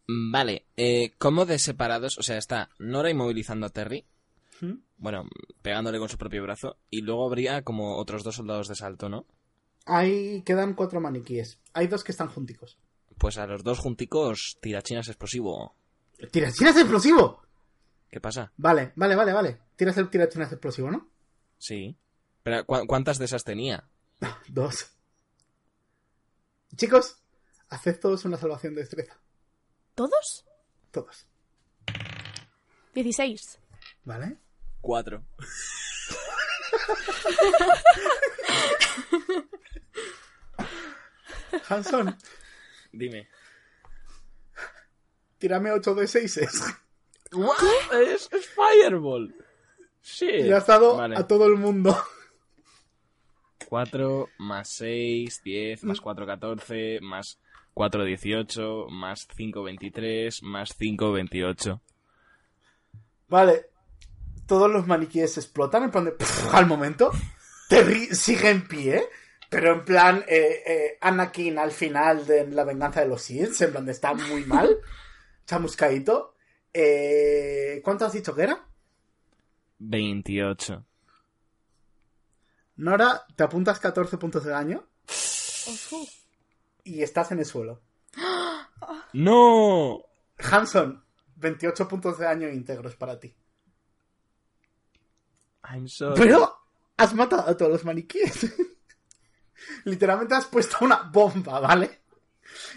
Mm, 0.09 0.30
Vale, 0.32 0.66
eh, 0.76 1.14
¿cómo 1.16 1.47
de 1.47 1.59
separados? 1.59 2.18
O 2.18 2.22
sea, 2.22 2.37
está 2.37 2.68
Nora 2.78 3.09
inmovilizando 3.09 3.64
a 3.64 3.70
Terry, 3.70 4.05
¿Mm? 4.61 4.74
bueno, 4.99 5.24
pegándole 5.62 5.99
con 5.99 6.11
su 6.11 6.18
propio 6.18 6.43
brazo, 6.43 6.76
y 6.91 7.01
luego 7.01 7.26
habría 7.26 7.62
como 7.62 7.97
otros 7.97 8.22
dos 8.22 8.37
soldados 8.37 8.68
de 8.68 8.74
salto, 8.74 9.09
¿no? 9.09 9.24
Ahí 9.87 10.43
quedan 10.43 10.74
cuatro 10.74 11.01
maniquíes. 11.01 11.59
Hay 11.72 11.87
dos 11.87 12.05
que 12.05 12.12
están 12.12 12.28
junticos. 12.28 12.76
Pues 13.16 13.39
a 13.39 13.47
los 13.47 13.64
dos 13.64 13.78
junticos, 13.78 14.59
tirachinas 14.61 15.09
explosivo. 15.09 15.74
¡Tiras, 16.30 16.55
tiras 16.57 16.76
explosivo! 16.76 17.41
¿Qué 18.14 18.20
pasa? 18.20 18.52
Vale, 18.56 18.92
vale, 18.94 19.16
vale, 19.16 19.32
vale. 19.32 19.58
Tiras 19.74 19.96
el 19.96 20.08
tirachinas 20.08 20.52
explosivo, 20.52 20.88
¿no? 20.88 21.10
Sí. 21.58 21.98
Pero, 22.44 22.64
¿cu- 22.64 22.86
¿cuántas 22.86 23.18
de 23.18 23.24
esas 23.24 23.42
tenía? 23.42 23.88
Dos. 24.46 24.92
Chicos, 26.76 27.16
haced 27.70 27.98
todos 27.98 28.24
una 28.24 28.36
salvación 28.36 28.76
de 28.76 28.82
destreza. 28.82 29.18
¿Todos? 29.96 30.44
Todos. 30.92 31.26
16. 32.94 33.58
¿Vale? 34.04 34.36
Cuatro. 34.80 35.24
Hanson, 41.68 42.16
Dime. 42.92 43.28
tírame 45.38 45.72
8 45.72 45.94
de 45.94 46.06
6 46.06 46.40
Es, 47.93 48.28
es 48.32 48.47
Fireball. 48.49 49.35
Sí. 50.01 50.28
Y 50.30 50.53
has 50.53 50.66
dado 50.66 50.97
Vale. 50.97 51.16
a 51.16 51.26
todo 51.26 51.47
el 51.47 51.57
mundo. 51.57 51.97
4 53.68 54.28
más 54.39 54.68
6, 54.68 55.41
10, 55.45 55.85
Mm. 55.85 55.89
más 55.89 56.01
4, 56.01 56.26
14, 56.26 56.99
más 57.01 57.39
4, 57.72 58.05
18, 58.05 58.87
más 58.91 59.26
5, 59.35 59.62
23, 59.62 60.43
más 60.43 60.74
5, 60.78 61.12
28. 61.12 61.80
Vale. 63.28 63.66
Todos 64.47 64.70
los 64.70 64.87
maniquíes 64.87 65.39
explotan 65.39 65.85
en 65.85 65.91
plan 65.91 66.05
de... 66.05 66.12
pff, 66.12 66.55
al 66.55 66.66
momento. 66.66 67.11
Terry 67.68 68.07
sigue 68.14 68.51
en 68.51 68.68
pie. 68.68 69.09
Pero 69.49 69.72
en 69.72 69.85
plan... 69.85 70.24
eh, 70.28 70.62
eh, 70.66 70.99
Anakin 71.01 71.59
al 71.59 71.70
final 71.72 72.26
de 72.26 72.47
La 72.49 72.64
venganza 72.64 73.01
de 73.01 73.09
los 73.09 73.22
Sith. 73.22 73.61
En 73.62 73.70
plan 73.72 73.87
de 73.87 73.93
está 73.93 74.12
muy 74.12 74.45
mal. 74.45 74.76
Chamuscaíto. 75.47 76.34
Eh, 76.74 77.80
¿Cuánto 77.84 78.04
has 78.04 78.12
dicho 78.12 78.34
que 78.34 78.42
era? 78.42 78.66
28. 79.78 80.84
Nora, 82.76 83.24
te 83.36 83.44
apuntas 83.44 83.78
14 83.78 84.18
puntos 84.18 84.44
de 84.44 84.50
daño. 84.50 84.84
Y 86.82 87.02
estás 87.02 87.30
en 87.30 87.38
el 87.38 87.46
suelo. 87.46 87.80
¡No! 89.12 90.02
Hanson, 90.38 91.04
28 91.36 91.88
puntos 91.88 92.18
de 92.18 92.24
daño 92.24 92.48
íntegros 92.48 92.96
para 92.96 93.20
ti. 93.20 93.34
I'm 95.62 95.88
sorry. 95.88 96.20
Pero 96.20 96.52
has 96.96 97.14
matado 97.14 97.48
a 97.48 97.56
todos 97.56 97.70
los 97.70 97.84
maniquíes. 97.84 98.52
Literalmente 99.84 100.34
has 100.34 100.46
puesto 100.46 100.78
una 100.80 101.02
bomba, 101.04 101.60
¿vale? 101.60 102.02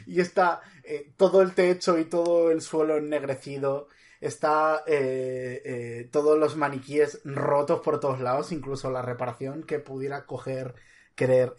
Y 0.06 0.22
está 0.22 0.62
eh, 0.90 1.14
todo 1.18 1.42
el 1.42 1.54
techo 1.54 1.98
y 1.98 2.06
todo 2.06 2.50
el 2.50 2.62
suelo 2.62 2.98
ennegrecido. 2.98 3.90
Está 4.22 4.84
eh, 4.88 5.62
eh, 5.66 6.10
todos 6.12 6.40
los 6.40 6.56
maniquíes 6.56 7.22
rotos 7.26 7.82
por 7.82 8.00
todos 8.00 8.22
lados, 8.22 8.54
incluso 8.54 8.90
la 8.90 9.02
reparación 9.02 9.64
que 9.64 9.80
pudiera 9.80 10.26
coger, 10.26 10.76
querer 11.14 11.56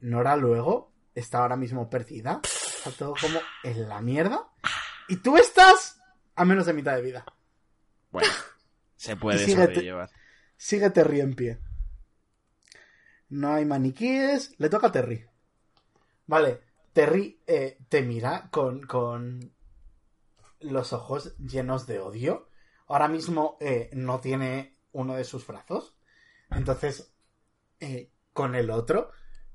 Nora 0.00 0.36
luego, 0.36 0.92
está 1.16 1.38
ahora 1.38 1.56
mismo 1.56 1.90
perdida. 1.90 2.40
Está 2.44 2.90
todo 2.92 3.14
como 3.20 3.40
en 3.64 3.88
la 3.88 4.00
mierda. 4.00 4.48
Y 5.08 5.16
tú 5.16 5.36
estás 5.36 6.00
a 6.36 6.44
menos 6.44 6.66
de 6.66 6.72
mitad 6.74 6.94
de 6.94 7.02
vida. 7.02 7.24
Bueno, 8.10 8.28
se 8.96 9.16
puede 9.16 9.38
síguete. 9.38 9.74
sobrellevar. 9.74 10.10
Sigue 10.56 10.90
Terry 10.90 11.20
en 11.20 11.34
pie. 11.34 11.58
No 13.28 13.52
hay 13.52 13.64
maniquíes. 13.64 14.54
Le 14.58 14.68
toca 14.68 14.86
a 14.86 14.92
Terry. 14.92 15.26
Vale. 16.26 16.60
Terry 16.94 17.42
eh, 17.46 17.76
te 17.88 18.02
mira 18.02 18.48
con, 18.50 18.86
con 18.86 19.52
los 20.60 20.92
ojos 20.94 21.36
llenos 21.36 21.86
de 21.86 21.98
odio. 21.98 22.48
Ahora 22.86 23.08
mismo 23.08 23.58
eh, 23.60 23.90
no 23.92 24.20
tiene 24.20 24.78
uno 24.92 25.14
de 25.16 25.24
sus 25.24 25.46
brazos. 25.46 25.98
Entonces, 26.50 27.12
eh, 27.80 28.12
con 28.32 28.54
el 28.54 28.70
otro, 28.70 29.10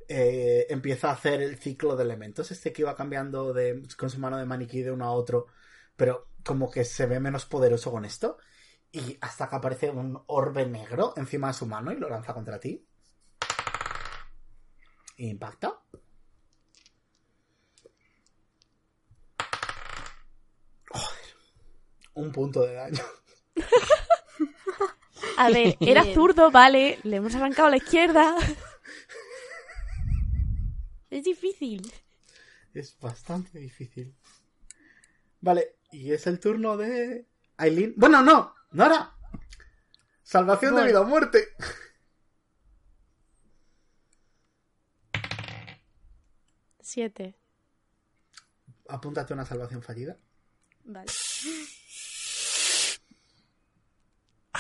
empieza 0.08 1.10
a 1.10 1.14
hacer 1.14 1.42
el 1.42 1.58
ciclo 1.58 1.96
de 1.96 2.04
elementos. 2.04 2.52
Este 2.52 2.74
que 2.74 2.82
iba 2.82 2.96
cambiando 2.96 3.54
de, 3.54 3.88
con 3.98 4.10
su 4.10 4.20
mano 4.20 4.38
de 4.38 4.46
maniquí 4.46 4.82
de 4.82 4.92
uno 4.92 5.06
a 5.06 5.12
otro. 5.12 5.48
Pero 5.96 6.28
como 6.44 6.70
que 6.70 6.84
se 6.84 7.06
ve 7.06 7.20
menos 7.20 7.46
poderoso 7.46 7.92
con 7.92 8.06
esto. 8.06 8.38
Y 8.92 9.18
hasta 9.22 9.48
que 9.48 9.56
aparece 9.56 9.90
un 9.92 10.22
orbe 10.28 10.66
negro 10.66 11.14
encima 11.16 11.48
de 11.48 11.54
su 11.54 11.66
mano 11.66 11.92
y 11.92 11.96
lo 11.98 12.10
lanza 12.10 12.34
contra 12.34 12.60
ti. 12.60 12.86
Impacta. 15.18 15.80
Joder. 20.92 21.36
Un 22.20 22.34
punto 22.34 22.66
de 22.66 22.74
daño. 22.74 23.04
A 25.38 25.50
ver, 25.50 25.78
era 25.80 26.04
zurdo, 26.04 26.52
vale. 26.52 27.00
Le 27.04 27.16
hemos 27.16 27.34
arrancado 27.34 27.70
a 27.70 27.72
la 27.72 27.78
izquierda. 27.78 28.36
Es 31.10 31.24
difícil. 31.24 31.92
Es 32.74 33.00
bastante 33.00 33.58
difícil. 33.58 34.14
Vale, 35.40 35.78
y 35.92 36.12
es 36.12 36.28
el 36.28 36.42
turno 36.42 36.76
de 36.76 37.26
Aileen. 37.56 37.94
Bueno, 37.96 38.22
no, 38.22 38.54
Nora. 38.72 39.16
Salvación 40.22 40.76
de 40.76 40.84
vida 40.84 41.00
o 41.00 41.06
muerte. 41.06 41.48
Siete. 46.82 47.40
Apúntate 48.90 49.34
una 49.34 49.46
salvación 49.46 49.82
fallida. 49.82 50.18
Vale. 50.84 51.10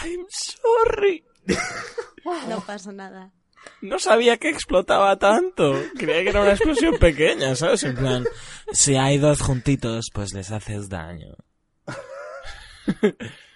I'm 0.04 0.26
sorry. 0.30 1.24
No 2.48 2.62
pasa 2.66 2.92
nada. 2.92 3.32
No 3.82 4.00
sabía 4.00 4.38
que 4.38 4.50
explotaba 4.50 5.18
tanto. 5.18 5.74
Creía 5.98 6.24
que 6.24 6.30
era 6.30 6.42
una 6.42 6.52
explosión 6.52 6.98
pequeña, 6.98 7.56
¿sabes? 7.56 7.84
En 7.84 7.96
plan, 7.96 8.26
si 8.72 8.96
hay 8.96 9.18
dos 9.18 9.42
juntitos, 9.42 10.10
pues 10.14 10.34
les 10.34 10.52
haces 10.52 10.90
daño. 10.90 11.36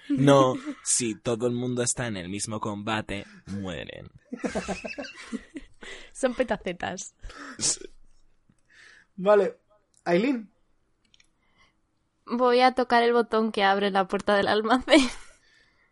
No, 0.09 0.55
si 0.83 1.15
todo 1.15 1.47
el 1.47 1.53
mundo 1.53 1.81
está 1.81 2.07
en 2.07 2.17
el 2.17 2.29
mismo 2.29 2.59
combate, 2.59 3.25
mueren. 3.47 4.11
Son 6.11 6.35
petacetas. 6.35 7.15
Vale. 9.15 9.57
Aileen. 10.05 10.51
Voy 12.25 12.61
a 12.61 12.73
tocar 12.73 13.03
el 13.03 13.13
botón 13.13 13.51
que 13.51 13.63
abre 13.63 13.91
la 13.91 14.07
puerta 14.07 14.35
del 14.35 14.47
almacén. 14.47 15.01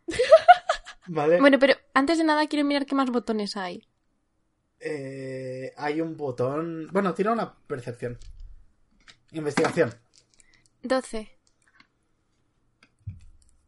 Vale. 1.14 1.42
Bueno, 1.42 1.60
pero 1.60 1.74
antes 1.94 2.18
de 2.18 2.24
nada 2.24 2.48
quiero 2.48 2.64
mirar 2.66 2.86
qué 2.86 2.96
más 2.96 3.10
botones 3.10 3.58
hay. 3.58 3.86
Eh, 4.80 5.74
hay 5.76 6.00
un 6.00 6.16
botón. 6.16 6.88
Bueno, 6.94 7.14
tira 7.14 7.34
una 7.34 7.54
percepción. 7.68 8.18
Investigación. 9.34 9.94
12. 10.84 11.38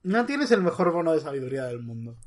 No 0.04 0.26
tienes 0.26 0.52
el 0.52 0.62
mejor 0.62 0.92
bono 0.94 1.12
de 1.12 1.20
sabiduría 1.20 1.66
del 1.66 1.80
mundo. 1.80 2.18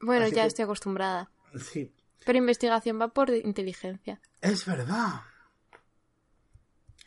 Bueno, 0.00 0.24
Así 0.24 0.34
ya 0.34 0.42
que- 0.42 0.48
estoy 0.48 0.64
acostumbrada. 0.64 1.30
Sí. 1.58 1.92
Pero 2.24 2.38
investigación 2.38 2.98
va 3.00 3.08
por 3.08 3.28
inteligencia. 3.30 4.20
Es 4.40 4.64
verdad. 4.64 5.20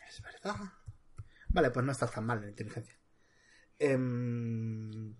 Es 0.08 0.22
verdad. 0.22 0.56
Vale, 1.48 1.70
pues 1.72 1.84
no 1.84 1.90
estás 1.92 2.12
tan 2.12 2.24
mal 2.26 2.42
en 2.44 2.50
inteligencia. 2.50 2.96
Em, 3.78 5.14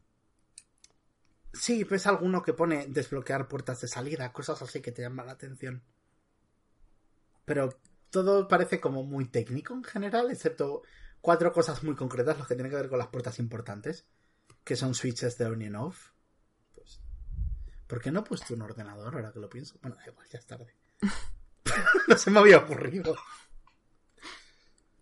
Sí, 1.53 1.85
ves 1.85 2.07
alguno 2.07 2.43
que 2.43 2.53
pone 2.53 2.87
desbloquear 2.87 3.49
puertas 3.49 3.81
de 3.81 3.89
salida, 3.89 4.33
cosas 4.33 4.63
así 4.63 4.81
que 4.81 4.93
te 4.93 5.03
llaman 5.03 5.27
la 5.27 5.33
atención. 5.33 5.83
Pero 7.45 7.81
todo 8.11 8.47
parece 8.49 8.81
como 8.81 9.03
muy 9.03 9.27
técnico 9.27 9.75
en 9.75 9.85
general, 9.85 10.31
excepto 10.31 10.83
cuatro 11.21 11.53
cosas 11.53 11.83
muy 11.83 11.95
concretas, 11.95 12.39
lo 12.39 12.47
que 12.47 12.55
tiene 12.55 12.71
que 12.71 12.77
ver 12.77 12.89
con 12.89 12.99
las 12.99 13.09
puertas 13.09 13.39
importantes, 13.39 14.07
que 14.65 14.77
son 14.77 14.95
switches 14.95 15.39
de 15.39 15.47
on 15.47 15.63
y 15.63 15.69
off. 15.75 16.11
Pues, 16.75 17.01
¿Por 17.87 18.01
qué 18.01 18.11
no 18.11 18.21
he 18.21 18.25
puesto 18.25 18.55
un 18.55 18.63
ordenador 18.63 19.15
ahora 19.15 19.33
que 19.33 19.41
lo 19.41 19.51
pienso? 19.51 19.79
Bueno, 19.83 19.97
da 19.97 20.07
igual, 20.07 20.29
ya 20.29 20.39
es 20.39 20.47
tarde. 20.47 20.77
no 22.09 22.17
se 22.17 22.31
me 22.31 22.39
había 22.39 22.59
ocurrido. 22.59 23.17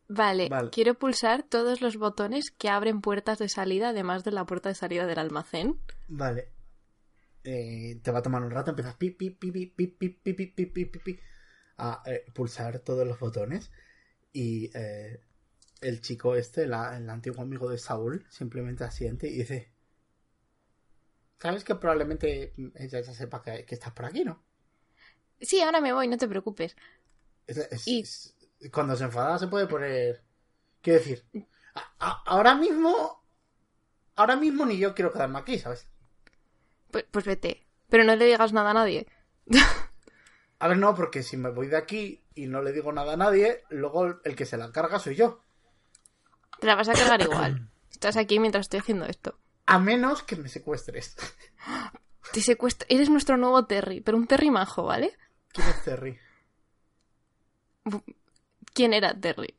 Vale, 0.08 0.48
Vale. 0.48 0.70
quiero 0.70 0.94
pulsar 0.94 1.42
todos 1.42 1.80
los 1.82 1.96
botones 1.98 2.50
que 2.50 2.68
abren 2.70 3.00
puertas 3.02 3.38
de 3.38 3.48
salida, 3.48 3.90
además 3.90 4.24
de 4.24 4.32
la 4.32 4.46
puerta 4.46 4.70
de 4.70 4.74
salida 4.74 5.06
del 5.06 5.18
almacén. 5.18 5.78
Vale. 6.08 6.48
Eh, 7.44 8.00
te 8.02 8.10
va 8.10 8.18
a 8.18 8.22
tomar 8.22 8.42
un 8.42 8.50
rato, 8.50 8.70
empiezas 8.70 8.94
pi, 8.96 9.10
pi, 9.10 9.30
pi, 9.30 9.50
pi, 9.52 9.66
pi, 9.66 9.86
pi, 9.88 10.08
pi, 10.08 10.32
pi, 10.32 10.46
pi, 10.46 10.66
pi, 10.66 10.84
pi, 10.86 10.98
pi, 10.98 11.20
a 11.76 12.02
eh, 12.06 12.24
pulsar 12.34 12.78
todos 12.80 13.06
los 13.06 13.18
botones 13.20 13.70
y 14.32 14.70
eh, 14.74 15.20
el 15.80 16.00
chico 16.00 16.34
este, 16.36 16.66
la- 16.66 16.96
el 16.96 17.08
antiguo 17.08 17.42
amigo 17.42 17.68
de 17.70 17.78
Saúl, 17.78 18.26
simplemente 18.30 18.84
asiente 18.84 19.28
y 19.28 19.36
dice 19.38 19.72
¿Sabes 21.40 21.62
que 21.64 21.74
probablemente 21.76 22.52
ella 22.74 23.00
ya 23.00 23.12
sepa 23.14 23.42
que, 23.42 23.64
que 23.64 23.74
estás 23.76 23.92
por 23.92 24.06
aquí, 24.06 24.24
no? 24.24 24.42
Sí, 25.40 25.60
ahora 25.60 25.80
me 25.80 25.92
voy, 25.92 26.08
no 26.08 26.16
te 26.16 26.26
preocupes. 26.26 26.74
Es- 27.46 27.58
es- 27.58 27.86
Y- 27.86 28.00
es- 28.00 28.34
cuando 28.72 28.96
se 28.96 29.04
enfada 29.04 29.38
se 29.38 29.48
puede 29.48 29.66
poner... 29.66 30.22
Quiero 30.82 30.98
decir, 31.00 31.24
a- 31.74 31.92
a- 31.98 32.22
ahora 32.26 32.54
mismo... 32.54 33.24
Ahora 34.16 34.36
mismo 34.36 34.66
ni 34.66 34.78
yo 34.78 34.94
quiero 34.94 35.12
quedarme 35.12 35.38
aquí, 35.38 35.58
¿sabes? 35.58 35.86
Pues, 36.90 37.04
pues 37.10 37.24
vete. 37.24 37.66
Pero 37.88 38.04
no 38.04 38.16
le 38.16 38.24
digas 38.24 38.52
nada 38.52 38.70
a 38.70 38.74
nadie. 38.74 39.06
A 40.58 40.68
ver, 40.68 40.76
no, 40.76 40.94
porque 40.94 41.22
si 41.22 41.36
me 41.36 41.50
voy 41.50 41.68
de 41.68 41.76
aquí 41.76 42.24
y 42.34 42.46
no 42.46 42.62
le 42.62 42.72
digo 42.72 42.92
nada 42.92 43.12
a 43.12 43.16
nadie, 43.16 43.62
luego 43.70 44.20
el 44.24 44.34
que 44.36 44.44
se 44.46 44.56
la 44.56 44.72
carga 44.72 44.98
soy 44.98 45.14
yo. 45.14 45.40
Te 46.60 46.66
la 46.66 46.74
vas 46.74 46.88
a 46.88 46.94
cargar 46.94 47.22
igual. 47.22 47.70
Estás 47.90 48.16
aquí 48.16 48.40
mientras 48.40 48.66
estoy 48.66 48.80
haciendo 48.80 49.06
esto. 49.06 49.38
A 49.66 49.78
menos 49.78 50.22
que 50.24 50.34
me 50.36 50.48
secuestres. 50.48 51.16
Te 52.32 52.40
secuestro. 52.42 52.86
Eres 52.90 53.08
nuestro 53.10 53.36
nuevo 53.36 53.66
Terry, 53.66 54.00
pero 54.00 54.18
un 54.18 54.26
Terry 54.26 54.50
majo, 54.50 54.82
¿vale? 54.84 55.16
¿Quién 55.52 55.68
es 55.68 55.82
Terry? 55.84 56.18
¿Quién 58.78 58.94
era 58.94 59.12
Terry? 59.12 59.56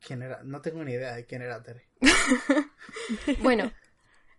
¿Quién 0.00 0.22
era? 0.22 0.42
No 0.42 0.62
tengo 0.62 0.82
ni 0.84 0.92
idea 0.92 1.12
de 1.12 1.26
quién 1.26 1.42
era 1.42 1.62
Terry. 1.62 1.82
Bueno, 3.42 3.70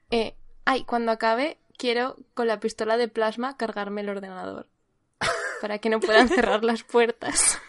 eh, 0.10 0.36
ay, 0.66 0.84
cuando 0.84 1.12
acabe, 1.12 1.60
quiero 1.78 2.18
con 2.34 2.48
la 2.48 2.60
pistola 2.60 2.98
de 2.98 3.10
plasma 3.10 3.56
cargarme 3.56 4.02
el 4.02 4.10
ordenador. 4.10 4.68
Para 5.62 5.78
que 5.78 5.90
no 5.90 6.00
puedan 6.00 6.28
cerrar 6.36 6.64
las 6.64 6.82
puertas. 6.82 7.60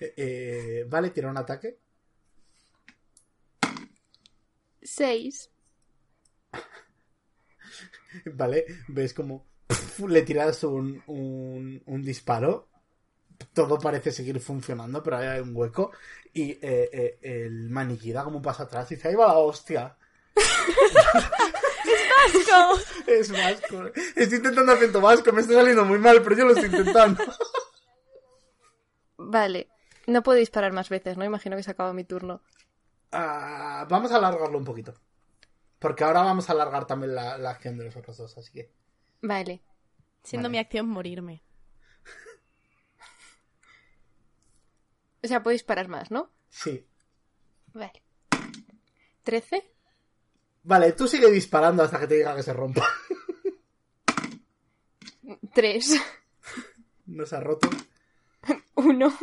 Eh, 0.00 0.14
eh, 0.16 0.84
vale, 0.88 1.10
tira 1.10 1.30
un 1.30 1.36
ataque. 1.36 1.78
Seis. 4.82 5.48
Vale, 8.34 8.64
ves 8.88 9.14
como 9.14 9.46
le 10.08 10.22
tiras 10.22 10.64
un, 10.64 11.04
un, 11.06 11.84
un 11.86 12.02
disparo. 12.02 12.69
Todo 13.52 13.78
parece 13.78 14.12
seguir 14.12 14.40
funcionando, 14.40 15.02
pero 15.02 15.16
ahí 15.16 15.26
hay 15.26 15.40
un 15.40 15.54
hueco. 15.54 15.92
Y 16.32 16.52
eh, 16.52 16.90
eh, 16.92 17.18
el 17.22 17.70
maniquí 17.70 18.12
da 18.12 18.24
como 18.24 18.36
un 18.36 18.42
paso 18.42 18.62
atrás 18.62 18.90
y 18.90 18.94
dice: 18.94 19.08
¡Ahí 19.08 19.14
va 19.14 19.28
la 19.28 19.38
hostia! 19.38 19.96
Es 23.06 23.30
vasco. 23.32 23.86
Estoy 24.14 24.38
intentando 24.38 24.72
acento 24.72 25.00
vasco, 25.00 25.32
me 25.32 25.40
está 25.40 25.54
saliendo 25.54 25.84
muy 25.84 25.98
mal, 25.98 26.22
pero 26.22 26.36
yo 26.36 26.44
lo 26.44 26.52
estoy 26.52 26.66
intentando. 26.66 27.22
Vale. 29.16 29.68
No 30.06 30.22
puedo 30.22 30.38
disparar 30.38 30.72
más 30.72 30.88
veces, 30.88 31.16
¿no? 31.16 31.24
Imagino 31.24 31.56
que 31.56 31.62
se 31.62 31.70
acaba 31.70 31.92
mi 31.92 32.04
turno. 32.04 32.42
Ah, 33.12 33.86
vamos 33.88 34.12
a 34.12 34.16
alargarlo 34.16 34.58
un 34.58 34.64
poquito. 34.64 34.94
Porque 35.78 36.04
ahora 36.04 36.22
vamos 36.22 36.48
a 36.48 36.52
alargar 36.52 36.86
también 36.86 37.14
la, 37.14 37.38
la 37.38 37.50
acción 37.50 37.76
de 37.78 37.84
los 37.84 37.96
otros 37.96 38.16
dos, 38.16 38.36
así 38.38 38.52
que. 38.52 38.70
Vale. 39.22 39.62
Siendo 40.22 40.48
Vale. 40.48 40.52
mi 40.52 40.58
acción 40.58 40.88
morirme. 40.88 41.42
O 45.22 45.26
sea, 45.26 45.42
puedo 45.42 45.52
disparar 45.52 45.88
más, 45.88 46.10
¿no? 46.10 46.30
Sí. 46.48 46.86
Vale. 47.72 48.02
¿Trece? 49.22 49.70
Vale, 50.62 50.92
tú 50.92 51.06
sigue 51.06 51.30
disparando 51.30 51.82
hasta 51.82 52.00
que 52.00 52.06
te 52.06 52.16
diga 52.16 52.36
que 52.36 52.42
se 52.42 52.52
rompa. 52.52 52.86
Tres. 55.54 55.94
No 57.06 57.26
se 57.26 57.36
ha 57.36 57.40
roto. 57.40 57.68
Uno. 58.74 59.16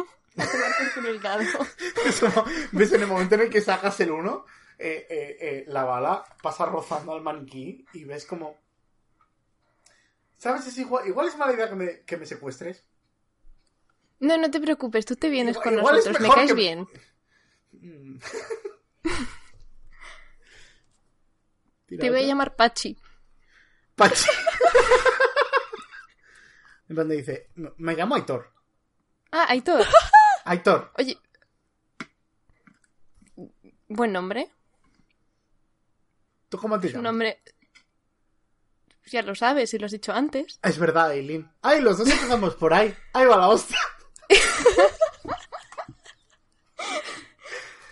El 1.06 1.22
dado. 1.22 1.44
¿Ves 2.72 2.92
en 2.92 3.02
el 3.02 3.08
momento 3.08 3.36
en 3.36 3.42
el 3.42 3.50
que 3.50 3.62
sacas 3.62 4.00
el 4.02 4.12
1? 4.12 4.46
la 5.68 5.84
bala 5.84 6.24
pasa 6.42 6.66
rozando 6.66 7.14
al 7.14 7.22
maniquí 7.22 7.86
y 7.94 8.04
ves 8.04 8.26
como. 8.26 8.58
¿Sabes? 10.38 10.68
Es 10.68 10.78
igual, 10.78 11.08
igual 11.08 11.28
es 11.28 11.38
mala 11.38 11.54
idea 11.54 11.70
que 11.70 11.76
me, 11.76 12.02
que 12.02 12.18
me 12.18 12.26
secuestres. 12.26 12.86
No, 14.20 14.38
no 14.38 14.50
te 14.52 14.60
preocupes, 14.60 15.06
tú 15.06 15.16
te 15.16 15.30
vienes 15.30 15.56
Igual- 15.56 15.64
con 15.64 15.78
igual 15.80 15.96
nosotros, 15.98 16.22
me 16.22 16.30
caes 16.30 16.48
que- 16.52 16.56
bien. 16.56 16.88
Te 21.88 22.10
voy 22.10 22.24
a 22.24 22.28
llamar 22.28 22.56
Pachi. 22.56 22.98
Pachi. 23.96 24.30
en 26.90 26.96
donde 26.96 27.16
dice: 27.18 27.50
"Me- 27.78 27.96
llamo 27.96 28.16
Aitor. 28.16 28.52
Ah, 29.32 29.46
Aitor. 29.50 29.86
Aitor. 30.46 30.92
Oye. 30.98 31.18
Buen 33.88 34.12
nombre. 34.12 34.52
¿Tú 36.50 36.58
cómo 36.58 36.80
te 36.80 36.88
Es 36.88 36.94
un 36.94 37.00
llamas? 37.04 37.12
nombre. 37.14 37.42
Ya 39.06 39.22
lo 39.22 39.36
sabes, 39.36 39.70
si 39.70 39.78
lo 39.80 39.86
has 39.86 39.92
dicho 39.94 40.12
antes. 40.12 40.60
Es 40.62 40.78
verdad, 40.78 41.14
Eileen. 41.14 41.50
¡Ay, 41.62 41.80
los 41.82 41.98
dos 41.98 42.10
empezamos 42.10 42.56
por 42.56 42.74
ahí! 42.74 42.94
¡Ahí 43.14 43.26
va 43.26 43.38
la 43.38 43.48
hostia! 43.48 43.78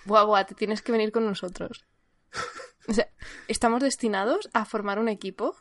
Buah, 0.06 0.24
buah, 0.24 0.46
te 0.46 0.54
tienes 0.54 0.84
que 0.84 0.92
venir 0.92 1.12
con 1.12 1.26
nosotros. 1.26 1.84
O 2.88 2.94
sea, 2.94 3.10
estamos 3.48 3.82
destinados 3.82 4.50
a 4.54 4.64
formar 4.66 5.00
un 5.00 5.10
equipo 5.10 5.56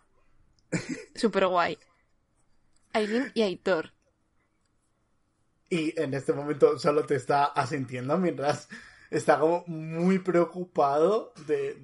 super 1.15 1.47
guay. 1.47 1.79
Aileen 2.93 3.33
y 3.35 3.43
Aitor. 3.43 3.93
Y 5.71 5.99
en 5.99 6.13
este 6.13 6.35
momento 6.35 6.79
solo 6.79 7.07
te 7.07 7.17
está 7.17 7.47
asintiendo 7.47 8.19
mientras 8.19 8.69
está 9.11 9.39
como 9.39 9.65
muy 9.67 10.19
preocupado 10.19 11.33
de, 11.47 11.75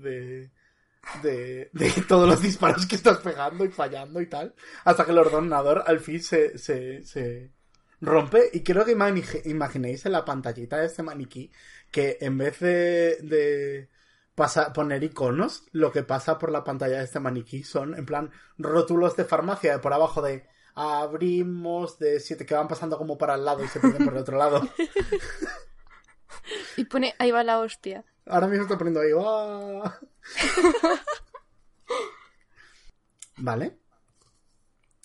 de, 1.22 1.70
de, 1.72 1.92
todos 2.06 2.28
los 2.28 2.42
disparos 2.42 2.84
que 2.86 2.96
estás 2.96 3.18
pegando 3.18 3.64
y 3.64 3.70
fallando 3.70 4.20
y 4.20 4.28
tal. 4.28 4.54
Hasta 4.84 5.06
que 5.06 5.12
el 5.12 5.18
ordenador 5.18 5.82
al 5.86 5.98
fin 5.98 6.22
se, 6.22 6.58
se 6.58 7.50
rompe. 8.00 8.50
Y 8.52 8.62
quiero 8.62 8.84
que 8.84 8.96
imagi- 8.96 9.42
imaginéis 9.46 10.06
en 10.06 10.12
la 10.12 10.24
pantallita 10.24 10.78
de 10.78 10.86
este 10.86 11.02
maniquí 11.02 11.52
que 11.90 12.18
en 12.20 12.38
vez 12.38 12.58
de, 12.60 13.18
de 13.22 13.90
pasa, 14.34 14.72
poner 14.72 15.02
iconos, 15.04 15.64
lo 15.72 15.92
que 15.92 16.02
pasa 16.02 16.38
por 16.38 16.50
la 16.50 16.64
pantalla 16.64 16.98
de 16.98 17.04
este 17.04 17.20
maniquí 17.20 17.62
son, 17.62 17.94
en 17.96 18.06
plan, 18.06 18.30
rótulos 18.58 19.16
de 19.16 19.24
farmacia, 19.24 19.72
de 19.72 19.78
por 19.80 19.92
abajo 19.92 20.22
de 20.22 20.46
abrimos, 20.74 21.98
de 21.98 22.20
siete 22.20 22.46
que 22.46 22.54
van 22.54 22.68
pasando 22.68 22.96
como 22.96 23.18
para 23.18 23.34
el 23.34 23.44
lado 23.44 23.62
y 23.64 23.68
se 23.68 23.80
ponen 23.80 24.04
por 24.04 24.14
el 24.14 24.20
otro 24.20 24.38
lado. 24.38 24.62
Y 26.76 26.84
pone, 26.84 27.14
ahí 27.18 27.30
va 27.32 27.42
la 27.44 27.58
hostia. 27.58 28.04
Ahora 28.26 28.46
mismo 28.46 28.62
está 28.64 28.78
poniendo 28.78 29.00
ahí. 29.00 29.10
¡ah! 29.18 29.98
vale. 33.36 33.78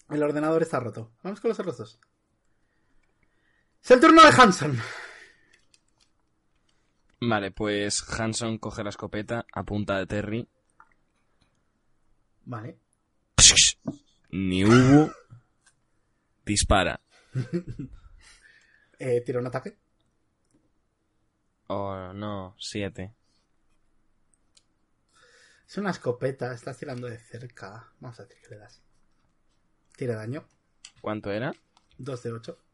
El 0.09 0.23
ordenador 0.23 0.61
está 0.61 0.79
roto. 0.79 1.11
Vamos 1.23 1.41
con 1.41 1.49
los 1.49 1.59
otros 1.59 1.77
dos. 1.77 1.99
Es 3.86 3.91
el 3.91 3.99
turno 3.99 4.23
de 4.23 4.29
Hanson. 4.29 4.81
Vale, 7.21 7.51
pues 7.51 8.03
Hanson 8.19 8.57
coge 8.57 8.83
la 8.83 8.89
escopeta, 8.89 9.45
apunta 9.53 9.97
a 9.97 10.07
Terry. 10.07 10.49
Vale. 12.45 12.79
Ni 14.31 14.65
hubo. 14.65 15.11
Dispara. 16.43 16.99
Eh, 18.97 19.21
tira 19.25 19.39
un 19.39 19.47
ataque. 19.47 19.77
Oh, 21.67 22.13
no, 22.13 22.55
siete. 22.57 23.13
Es 25.67 25.77
una 25.77 25.91
escopeta. 25.91 26.53
Estás 26.53 26.77
tirando 26.77 27.07
de 27.07 27.19
cerca. 27.19 27.91
Vamos 27.99 28.17
a 28.21 28.23
decir 28.23 28.41
que 28.41 28.55
le 28.55 28.61
das. 28.61 28.81
Tira 29.97 30.15
daño. 30.15 30.47
¿Cuánto 31.01 31.29
era? 31.29 31.53
2 31.97 32.23
de 32.23 32.31
8. 32.31 32.64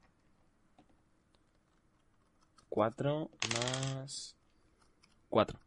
Cuatro 2.71 3.29
más... 3.53 4.37
Cuatro. 5.27 5.59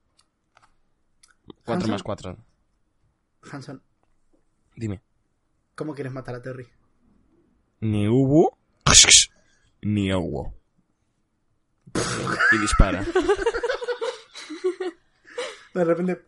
Cuatro 1.67 1.75
Hanson. 1.75 1.91
más 1.91 2.03
cuatro. 2.03 2.37
Hanson, 3.53 3.83
Dime. 4.75 5.03
¿cómo 5.75 5.95
quieres 5.95 6.15
matar 6.15 6.35
a 6.37 6.41
Terry? 6.41 6.67
Ni 7.81 8.09
hubo. 8.09 8.57
Ni 9.83 10.15
hubo. 10.15 10.55
Y 12.53 12.59
dispara. 12.59 13.05
De 15.75 15.85
repente, 15.85 16.25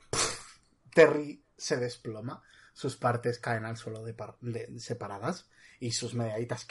Terry 0.93 1.43
se 1.57 1.79
desploma. 1.79 2.43
Sus 2.75 2.97
partes 2.97 3.39
caen 3.39 3.65
al 3.65 3.79
suelo 3.79 4.05
de 4.05 4.13
par- 4.13 4.37
de- 4.43 4.79
separadas. 4.79 5.49
Y 5.81 5.93
sus 5.93 6.13
medallitas 6.13 6.67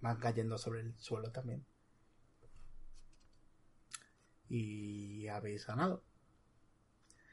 van 0.00 0.18
cayendo 0.18 0.58
sobre 0.58 0.80
el 0.80 0.98
suelo 0.98 1.30
también. 1.30 1.64
Y 4.50 5.28
habéis 5.28 5.64
ganado. 5.66 6.04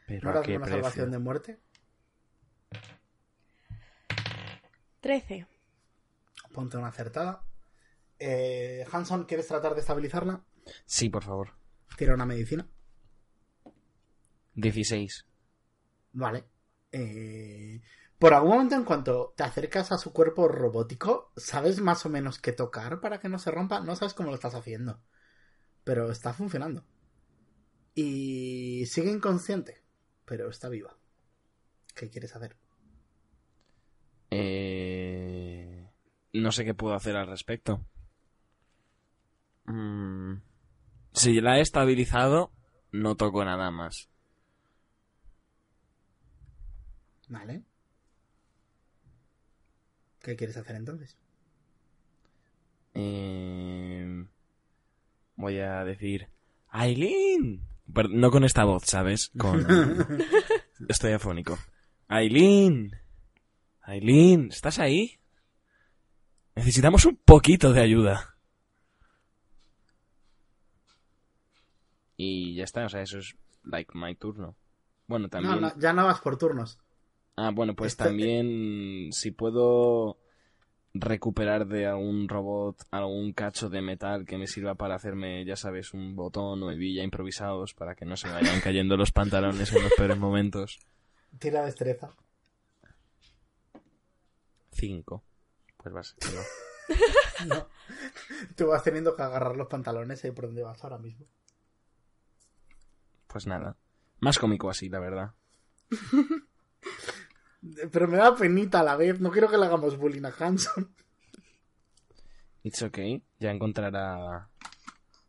Pero 0.05 0.22
¿No 0.24 0.30
era 0.30 0.39
una 0.39 0.45
precio. 0.65 0.68
salvación 0.68 1.11
de 1.11 1.20
muerte? 1.20 1.59
13. 5.01 5.47
Ponte 6.53 6.78
una 6.78 6.88
acertada. 6.88 7.43
Eh, 8.20 8.86
Hanson, 8.91 9.26
¿quieres 9.26 9.47
tratar 9.47 9.74
de 9.74 9.82
estabilizarla? 9.82 10.43
Sí, 10.86 11.09
por 11.09 11.24
favor. 11.24 11.55
Tira 11.97 12.13
una 12.13 12.26
medicina. 12.26 12.68
16. 14.53 15.26
Vale. 16.13 16.45
Eh, 16.91 17.82
por 18.18 18.34
algún 18.34 18.51
momento, 18.51 18.76
en 18.76 18.84
cuanto 18.86 19.34
te 19.36 19.43
acercas 19.43 19.91
a 19.91 19.97
su 19.97 20.13
cuerpo 20.13 20.47
robótico, 20.47 21.32
¿sabes 21.36 21.80
más 21.82 22.05
o 22.05 22.09
menos 22.09 22.39
qué 22.39 22.51
tocar 22.53 22.99
para 23.01 23.20
que 23.20 23.30
no 23.30 23.39
se 23.39 23.51
rompa? 23.51 23.80
No 23.82 23.95
sabes 23.95 24.13
cómo 24.13 24.30
lo 24.30 24.36
estás 24.36 24.55
haciendo. 24.55 25.01
Pero 25.84 26.11
está 26.11 26.34
funcionando. 26.34 26.86
Y 27.99 28.85
sigue 28.85 29.09
inconsciente, 29.09 29.81
pero 30.23 30.49
está 30.51 30.69
viva. 30.69 30.95
¿Qué 31.95 32.11
quieres 32.11 32.35
hacer? 32.35 32.55
Eh... 34.29 35.89
No 36.33 36.51
sé 36.51 36.63
qué 36.63 36.75
puedo 36.75 36.93
hacer 36.93 37.15
al 37.15 37.25
respecto. 37.25 37.83
Mm, 39.65 40.35
Si 41.11 41.41
la 41.41 41.57
he 41.57 41.61
estabilizado, 41.61 42.51
no 42.91 43.15
toco 43.15 43.43
nada 43.43 43.71
más. 43.71 44.07
Vale. 47.29 47.63
¿Qué 50.21 50.35
quieres 50.35 50.57
hacer 50.57 50.75
entonces? 50.75 51.17
Eh, 52.93 54.23
Voy 55.35 55.57
a 55.57 55.83
decir... 55.83 56.29
¡Aileen! 56.69 57.67
Pero 57.93 58.09
no 58.09 58.31
con 58.31 58.43
esta 58.43 58.63
voz, 58.65 58.83
¿sabes? 58.85 59.31
Con... 59.38 59.65
Estoy 60.89 61.13
afónico. 61.13 61.57
¡Aileen! 62.07 62.91
¡Aileen! 63.81 64.49
¿Estás 64.51 64.79
ahí? 64.79 65.19
Necesitamos 66.55 67.05
un 67.05 67.15
poquito 67.17 67.71
de 67.73 67.81
ayuda. 67.81 68.35
Y 72.15 72.55
ya 72.55 72.63
está, 72.63 72.85
o 72.85 72.89
sea, 72.89 73.01
eso 73.01 73.19
es 73.19 73.35
like 73.63 73.91
my 73.93 74.15
turno. 74.15 74.55
Bueno, 75.07 75.23
No, 75.25 75.29
también. 75.29 75.61
no, 75.61 75.79
ya 75.79 75.93
no 75.93 76.05
vas 76.05 76.19
por 76.19 76.38
turnos. 76.38 76.79
Ah, 77.35 77.51
bueno, 77.53 77.75
pues 77.75 77.93
Este- 77.93 78.05
también 78.05 79.09
si 79.11 79.31
puedo 79.31 80.17
recuperar 80.99 81.67
de 81.67 81.85
algún 81.85 82.27
robot 82.27 82.83
algún 82.91 83.33
cacho 83.33 83.69
de 83.69 83.81
metal 83.81 84.25
que 84.25 84.37
me 84.37 84.47
sirva 84.47 84.75
para 84.75 84.95
hacerme, 84.95 85.45
ya 85.45 85.55
sabes, 85.55 85.93
un 85.93 86.15
botón 86.15 86.63
o 86.63 86.71
hebilla 86.71 87.03
improvisados 87.03 87.73
para 87.73 87.95
que 87.95 88.05
no 88.05 88.17
se 88.17 88.27
me 88.27 88.33
vayan 88.33 88.61
cayendo 88.61 88.97
los 88.97 89.11
pantalones 89.11 89.71
en 89.73 89.83
los 89.83 89.93
peores 89.93 90.17
momentos. 90.17 90.79
Tira 91.39 91.63
destreza. 91.63 92.09
Cinco. 94.71 95.23
Pues 95.77 95.95
va 95.95 95.99
a 96.01 96.03
ser 96.03 96.17
que 96.19 96.27
no. 96.35 97.55
No. 97.55 97.67
Tú 98.55 98.67
vas 98.67 98.83
teniendo 98.83 99.15
que 99.15 99.21
agarrar 99.21 99.55
los 99.55 99.67
pantalones 99.67 100.23
ahí 100.23 100.31
por 100.31 100.45
donde 100.45 100.63
vas 100.63 100.83
ahora 100.83 100.97
mismo. 100.97 101.25
Pues 103.27 103.45
nada. 103.47 103.77
Más 104.19 104.39
cómico 104.39 104.69
así, 104.69 104.89
la 104.89 104.99
verdad. 104.99 105.33
Pero 107.91 108.08
me 108.08 108.18
da 108.18 108.36
penita 108.36 108.80
a 108.80 108.84
la 108.84 108.95
vez. 108.95 109.20
No 109.20 109.32
quiero 109.32 109.49
que 109.49 109.58
le 109.58 109.66
hagamos 109.66 109.97
bullying 109.97 110.26
a 110.26 110.34
Hanson. 110.38 110.93
It's 112.64 112.82
okay. 112.82 113.24
Ya 113.39 113.51
encontrará 113.51 114.49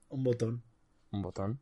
Un 0.08 0.24
botón. 0.24 0.62
un 1.10 1.22
botón. 1.22 1.60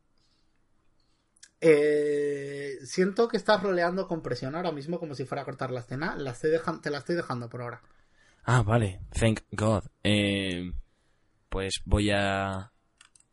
Eh, 1.60 2.78
siento 2.84 3.28
que 3.28 3.36
estás 3.36 3.62
roleando 3.62 4.06
con 4.06 4.22
presión 4.22 4.54
ahora 4.54 4.72
mismo 4.72 4.98
como 4.98 5.14
si 5.14 5.24
fuera 5.24 5.42
a 5.42 5.44
cortar 5.44 5.70
la 5.70 5.80
escena. 5.80 6.14
La 6.16 6.32
estoy 6.32 6.50
te 6.82 6.90
la 6.90 6.98
estoy 6.98 7.16
dejando 7.16 7.48
por 7.48 7.62
ahora. 7.62 7.82
Ah, 8.44 8.62
vale. 8.62 9.00
Thank 9.18 9.40
God. 9.52 9.84
Eh, 10.04 10.72
pues 11.48 11.80
voy 11.84 12.10
a... 12.10 12.72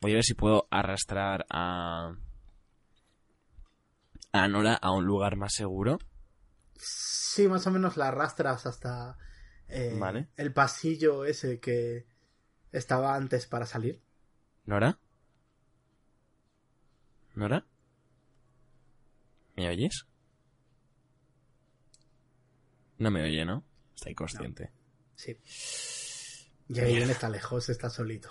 Voy 0.02 0.12
a 0.12 0.16
ver 0.16 0.24
si 0.24 0.34
puedo 0.34 0.68
arrastrar 0.72 1.46
a... 1.50 2.14
A 4.32 4.48
Nora 4.48 4.74
a 4.76 4.92
un 4.92 5.06
lugar 5.06 5.36
más 5.36 5.54
seguro. 5.54 6.00
Sí, 6.76 7.48
más 7.48 7.66
o 7.68 7.72
menos 7.72 7.98
la 7.98 8.10
arrastras 8.10 8.66
hasta 8.66 9.18
eh, 9.68 9.96
Vale. 10.00 10.28
el 10.38 10.54
pasillo 10.54 11.26
ese 11.26 11.60
que 11.60 12.06
estaba 12.72 13.16
antes 13.16 13.48
para 13.48 13.66
salir. 13.66 14.02
¿Nora? 14.66 15.00
¿Nora? 17.36 17.66
¿Me 19.56 19.68
oyes? 19.68 20.06
No 22.98 23.12
me 23.12 23.24
oye, 23.24 23.46
¿no? 23.46 23.64
Está 23.96 24.10
inconsciente. 24.10 24.72
Sí. 25.16 25.38
Y 26.70 26.80
ahí 26.80 26.96
bien 26.96 27.10
está 27.10 27.30
lejos, 27.30 27.70
está 27.70 27.90
solito. 27.90 28.30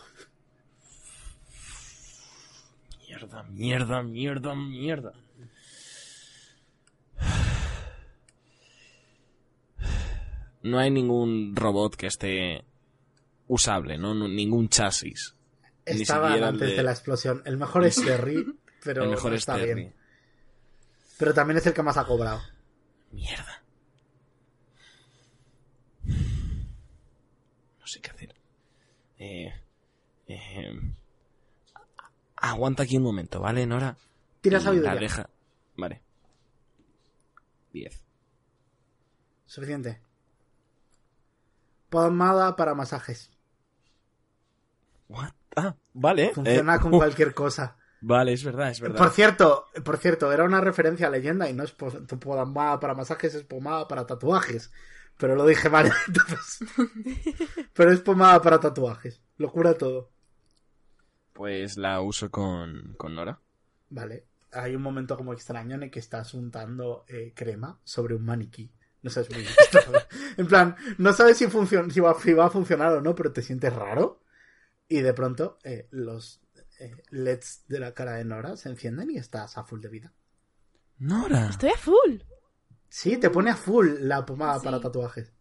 Mierda, 3.07 3.43
mierda, 3.43 4.03
mierda, 4.03 4.55
mierda. 4.55 5.13
No 10.63 10.79
hay 10.79 10.91
ningún 10.91 11.55
robot 11.57 11.97
que 11.97 12.07
esté 12.07 12.65
usable, 13.49 13.99
¿no? 13.99 14.15
Ningún 14.15 14.69
chasis. 14.69 15.35
Estaba 15.85 16.33
antes 16.35 16.71
de- 16.71 16.77
de... 16.77 16.83
la 16.83 16.93
explosión. 16.93 17.43
El 17.45 17.57
mejor 17.57 17.85
es 17.85 17.97
Terry, 17.97 18.45
pero 18.85 19.03
el 19.05 19.11
mejor 19.11 19.31
no 19.33 19.37
es 19.37 19.43
está 19.43 19.57
Terry. 19.57 19.75
bien. 19.75 19.95
Pero 21.19 21.35
también 21.35 21.59
es 21.59 21.67
el 21.67 21.75
que 21.75 21.83
más 21.83 21.97
ha 21.97 22.05
cobrado. 22.07 22.41
Mierda. 23.11 23.63
No 27.81 27.87
sé 27.87 28.01
qué 28.01 28.11
hacer. 28.11 28.35
Eh, 29.19 29.53
eh, 30.29 30.81
aguanta 32.37 32.83
aquí 32.85 32.97
un 32.97 33.03
momento, 33.05 33.41
¿vale, 33.41 33.67
Nora? 33.67 33.97
Tira 34.41 34.61
sabiduría. 34.61 34.95
La 34.95 35.01
deja. 35.01 35.31
Vale. 35.77 36.03
10. 37.73 38.05
Suficiente. 39.47 40.01
Pomada 41.93 42.57
para 42.57 42.75
masajes. 42.75 43.31
What? 45.09 45.33
Ah, 45.55 45.77
vale. 45.93 46.31
Funciona 46.33 46.77
eh, 46.77 46.81
con 46.81 46.95
uh, 46.95 46.97
cualquier 46.97 47.35
cosa. 47.35 47.77
Vale, 48.01 48.33
es 48.33 48.43
verdad, 48.43 48.71
es 48.71 48.81
Por 48.81 48.93
verdad. 48.93 49.13
cierto, 49.13 49.67
por 49.85 49.99
cierto, 49.99 50.33
era 50.33 50.45
una 50.45 50.63
referencia 50.63 51.07
a 51.07 51.11
leyenda 51.11 51.51
y 51.51 51.53
no 51.53 51.65
es 51.65 51.73
pomada 51.73 52.81
para 52.81 52.95
masajes, 52.95 53.35
es 53.35 53.45
pomada 53.45 53.87
para 53.89 54.07
tatuajes. 54.07 54.73
Pero 55.19 55.37
lo 55.37 55.45
dije 55.45 55.69
mal, 55.69 55.93
entonces. 56.09 56.61
Pero 57.75 57.93
es 57.93 58.01
pomada 58.01 58.41
para 58.41 58.59
tatuajes. 58.59 59.21
Lo 59.37 59.53
cura 59.53 59.75
todo. 59.75 60.11
Pues 61.35 61.77
la 61.77 62.01
uso 62.01 62.31
con, 62.31 62.95
con 62.97 63.15
Nora. 63.15 63.39
Vale. 63.91 64.25
Hay 64.53 64.75
un 64.75 64.83
momento 64.83 65.15
como 65.15 65.35
extraño 65.35 65.75
en 65.75 65.83
el 65.83 65.91
que 65.91 65.99
estás 65.99 66.33
untando 66.33 67.05
eh, 67.07 67.35
crema 67.37 67.79
sobre 67.85 68.15
un 68.15 68.25
maniquí. 68.25 68.73
No 69.03 69.11
sabes 69.11 69.31
muy. 69.31 69.45
En 70.39 70.47
plan, 70.47 70.77
no 70.99 71.13
sabes 71.13 71.37
si, 71.37 71.47
funciona, 71.49 71.93
si, 71.93 72.01
va, 72.01 72.19
si 72.19 72.33
va 72.33 72.47
a 72.47 72.51
funcionar 72.51 72.93
o 72.95 73.01
no, 73.03 73.15
pero 73.15 73.33
te 73.33 73.43
sientes 73.43 73.73
raro. 73.75 74.23
Y 74.89 75.01
de 75.01 75.13
pronto 75.13 75.59
eh, 75.65 75.89
los 75.91 76.41
eh, 76.79 76.95
LEDs 77.11 77.65
de 77.69 77.81
la 77.81 77.93
cara 77.95 78.13
de 78.13 78.25
Nora 78.25 78.57
se 78.57 78.69
encienden 78.71 79.11
y 79.11 79.19
estás 79.19 79.59
a 79.59 79.65
full 79.65 79.81
de 79.81 79.89
vida. 79.89 80.13
Nora. 80.99 81.49
Estoy 81.49 81.71
a 81.71 81.77
full. 81.77 82.21
Sí, 82.89 83.17
te 83.19 83.29
pone 83.31 83.51
a 83.51 83.57
full 83.57 83.89
la 84.01 84.25
pomada 84.25 84.59
Sí. 84.59 84.65
para 84.65 84.81
tatuajes. 84.81 85.33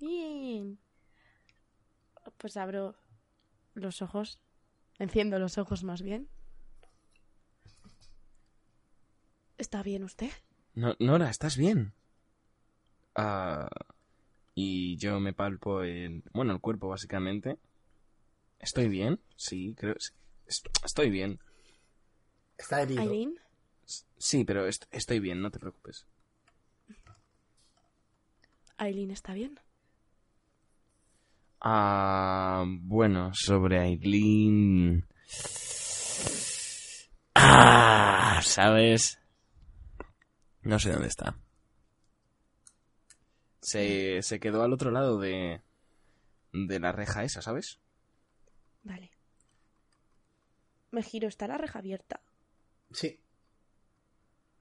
Bien. 0.00 0.78
Pues 2.38 2.56
abro 2.56 2.96
los 3.74 4.02
ojos. 4.02 4.40
Enciendo 4.98 5.38
los 5.38 5.58
ojos 5.58 5.84
más 5.84 6.02
bien. 6.02 6.28
¿Está 9.58 9.82
bien 9.82 10.04
usted? 10.04 10.30
No- 10.76 10.94
Nora, 11.00 11.28
¿estás 11.30 11.56
bien? 11.56 11.92
Ah, 13.14 13.68
y 14.54 14.96
yo 14.98 15.18
me 15.20 15.32
palpo 15.32 15.82
el... 15.82 16.22
Bueno, 16.32 16.52
el 16.52 16.60
cuerpo, 16.60 16.88
básicamente. 16.88 17.58
¿Estoy 18.60 18.88
bien? 18.88 19.20
Sí, 19.36 19.74
creo... 19.76 19.96
Estoy 20.84 21.10
bien. 21.10 21.40
Está 22.58 22.82
herido. 22.82 23.00
Aileen. 23.02 23.34
Sí, 24.18 24.44
pero 24.44 24.66
est- 24.66 24.84
estoy 24.90 25.18
bien, 25.20 25.40
no 25.42 25.50
te 25.50 25.58
preocupes. 25.58 26.06
Aileen 28.76 29.10
está 29.10 29.32
bien. 29.32 29.58
Ah, 31.60 32.64
bueno, 32.66 33.32
sobre 33.34 33.80
Aileen... 33.80 35.06
Ah, 37.34 38.40
¿sabes? 38.42 39.18
No 40.66 40.78
sé 40.80 40.90
dónde 40.90 41.06
está. 41.08 41.38
Se, 43.60 44.20
se 44.22 44.40
quedó 44.40 44.62
al 44.62 44.72
otro 44.72 44.90
lado 44.90 45.18
de... 45.18 45.62
De 46.52 46.80
la 46.80 46.90
reja 46.90 47.22
esa, 47.22 47.40
¿sabes? 47.42 47.78
Vale. 48.82 49.12
Me 50.90 51.02
giro, 51.02 51.28
está 51.28 51.46
la 51.46 51.58
reja 51.58 51.78
abierta. 51.80 52.20
Sí. 52.92 53.20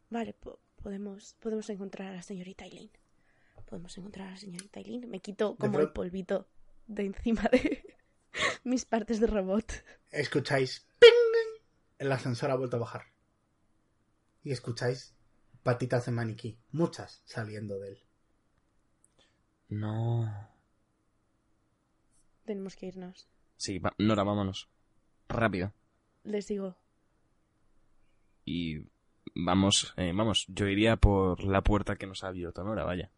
Vale, 0.10 0.34
po- 0.34 0.60
podemos, 0.84 1.36
podemos 1.40 1.70
encontrar 1.70 2.10
a 2.10 2.16
la 2.18 2.22
señorita 2.22 2.66
Aileen. 2.66 2.92
Podemos 3.66 3.98
encontrar 3.98 4.28
a 4.28 4.32
la 4.32 4.38
señorita 4.38 4.80
Aileen. 4.80 5.10
Me 5.10 5.22
quito 5.22 5.56
como 5.56 5.80
el 5.80 5.92
polvito 5.92 6.48
de 6.88 7.06
encima 7.06 7.44
de 7.52 7.96
mis 8.64 8.86
partes 8.86 9.20
de 9.20 9.28
robot. 9.28 9.72
Escucháis. 10.12 10.86
¡ping! 11.00 11.64
El 11.98 12.12
ascensor 12.12 12.52
ha 12.52 12.56
vuelto 12.56 12.76
a 12.78 12.82
bajar. 12.82 13.06
Y 14.44 14.52
escucháis 14.52 15.15
patitas 15.66 16.06
de 16.06 16.12
maniquí. 16.12 16.60
Muchas 16.72 17.24
saliendo 17.26 17.80
de 17.80 17.90
él. 17.90 17.98
No. 19.70 20.32
Tenemos 22.46 22.76
que 22.76 22.86
irnos. 22.86 23.28
Sí, 23.58 23.80
va- 23.80 23.96
Nora, 23.98 24.24
vámonos. 24.24 24.70
Rápido. 25.28 25.74
Les 26.24 26.48
digo, 26.48 26.76
Y 28.46 28.86
vamos, 29.34 29.96
eh, 29.98 30.12
vamos, 30.14 30.46
yo 30.50 30.68
iría 30.68 30.98
por 30.98 31.44
la 31.44 31.64
puerta 31.64 31.96
que 31.96 32.06
nos 32.06 32.24
ha 32.24 32.28
abierto 32.28 32.64
Nora, 32.64 32.84
vaya. 32.84 33.10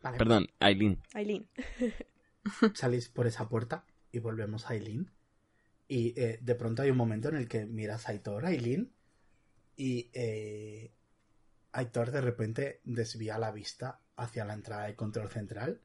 Vale. 0.00 0.16
Perdón, 0.18 0.46
Aileen. 0.60 1.02
Aileen. 1.12 1.48
Salís 2.74 3.08
por 3.08 3.26
esa 3.26 3.48
puerta 3.48 3.84
y 4.12 4.20
volvemos 4.20 4.66
a 4.66 4.74
Aileen. 4.74 5.10
Y 5.88 6.18
eh, 6.20 6.38
de 6.40 6.54
pronto 6.54 6.82
hay 6.82 6.90
un 6.90 6.96
momento 6.96 7.28
en 7.30 7.36
el 7.36 7.48
que 7.48 7.66
miras 7.66 8.06
a 8.08 8.12
Aitor, 8.12 8.46
Aileen, 8.46 8.92
y 9.76 10.08
eh, 10.12 10.92
Aitor 11.76 12.10
de 12.10 12.22
repente 12.22 12.80
desvía 12.84 13.36
la 13.36 13.52
vista 13.52 14.00
hacia 14.16 14.46
la 14.46 14.54
entrada 14.54 14.86
de 14.86 14.96
control 14.96 15.28
central 15.28 15.82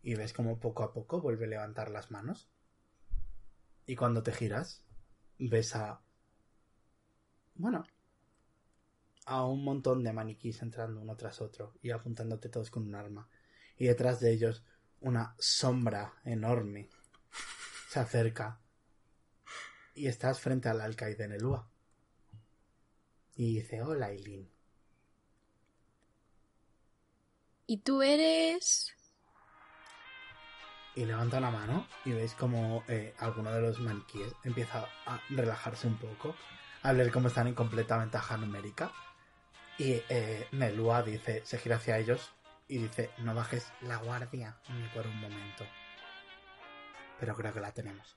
y 0.00 0.14
ves 0.14 0.32
como 0.32 0.60
poco 0.60 0.84
a 0.84 0.92
poco 0.92 1.20
vuelve 1.20 1.46
a 1.46 1.48
levantar 1.48 1.90
las 1.90 2.12
manos. 2.12 2.48
Y 3.84 3.96
cuando 3.96 4.22
te 4.22 4.30
giras, 4.30 4.84
ves 5.40 5.74
a... 5.74 6.00
Bueno, 7.56 7.84
a 9.26 9.44
un 9.44 9.64
montón 9.64 10.04
de 10.04 10.12
maniquís 10.12 10.62
entrando 10.62 11.00
uno 11.00 11.16
tras 11.16 11.40
otro 11.40 11.74
y 11.82 11.90
apuntándote 11.90 12.48
todos 12.48 12.70
con 12.70 12.86
un 12.86 12.94
arma. 12.94 13.28
Y 13.76 13.86
detrás 13.86 14.20
de 14.20 14.30
ellos 14.30 14.64
una 15.00 15.34
sombra 15.40 16.14
enorme 16.24 16.90
se 17.88 17.98
acerca 17.98 18.60
y 19.96 20.06
estás 20.06 20.38
frente 20.38 20.68
al 20.68 20.80
alcaide 20.80 21.26
Nelúa. 21.26 21.68
Y 23.34 23.56
dice, 23.56 23.82
hola 23.82 24.12
Eileen. 24.12 24.53
¿Y 27.66 27.78
tú 27.78 28.02
eres...? 28.02 28.90
Y 30.96 31.04
levanta 31.06 31.38
una 31.38 31.50
mano 31.50 31.88
y 32.04 32.12
veis 32.12 32.34
como 32.34 32.84
eh, 32.86 33.14
alguno 33.18 33.50
de 33.50 33.60
los 33.60 33.80
maniquíes 33.80 34.32
empieza 34.44 34.86
a 35.06 35.20
relajarse 35.28 35.88
un 35.88 35.96
poco, 35.96 36.36
a 36.82 36.92
ver 36.92 37.10
cómo 37.10 37.28
están 37.28 37.48
en 37.48 37.54
completa 37.54 37.98
ventaja 37.98 38.36
numérica. 38.36 38.92
Y 39.76 40.02
eh, 40.08 40.46
Nelúa 40.52 41.02
dice, 41.02 41.42
se 41.44 41.58
gira 41.58 41.76
hacia 41.76 41.98
ellos 41.98 42.30
y 42.68 42.78
dice, 42.78 43.10
no 43.18 43.34
bajes 43.34 43.72
la 43.80 43.96
guardia 43.96 44.56
ni 44.68 44.86
por 44.88 45.04
un 45.04 45.20
momento. 45.20 45.64
Pero 47.18 47.34
creo 47.34 47.52
que 47.52 47.60
la 47.60 47.72
tenemos. 47.72 48.16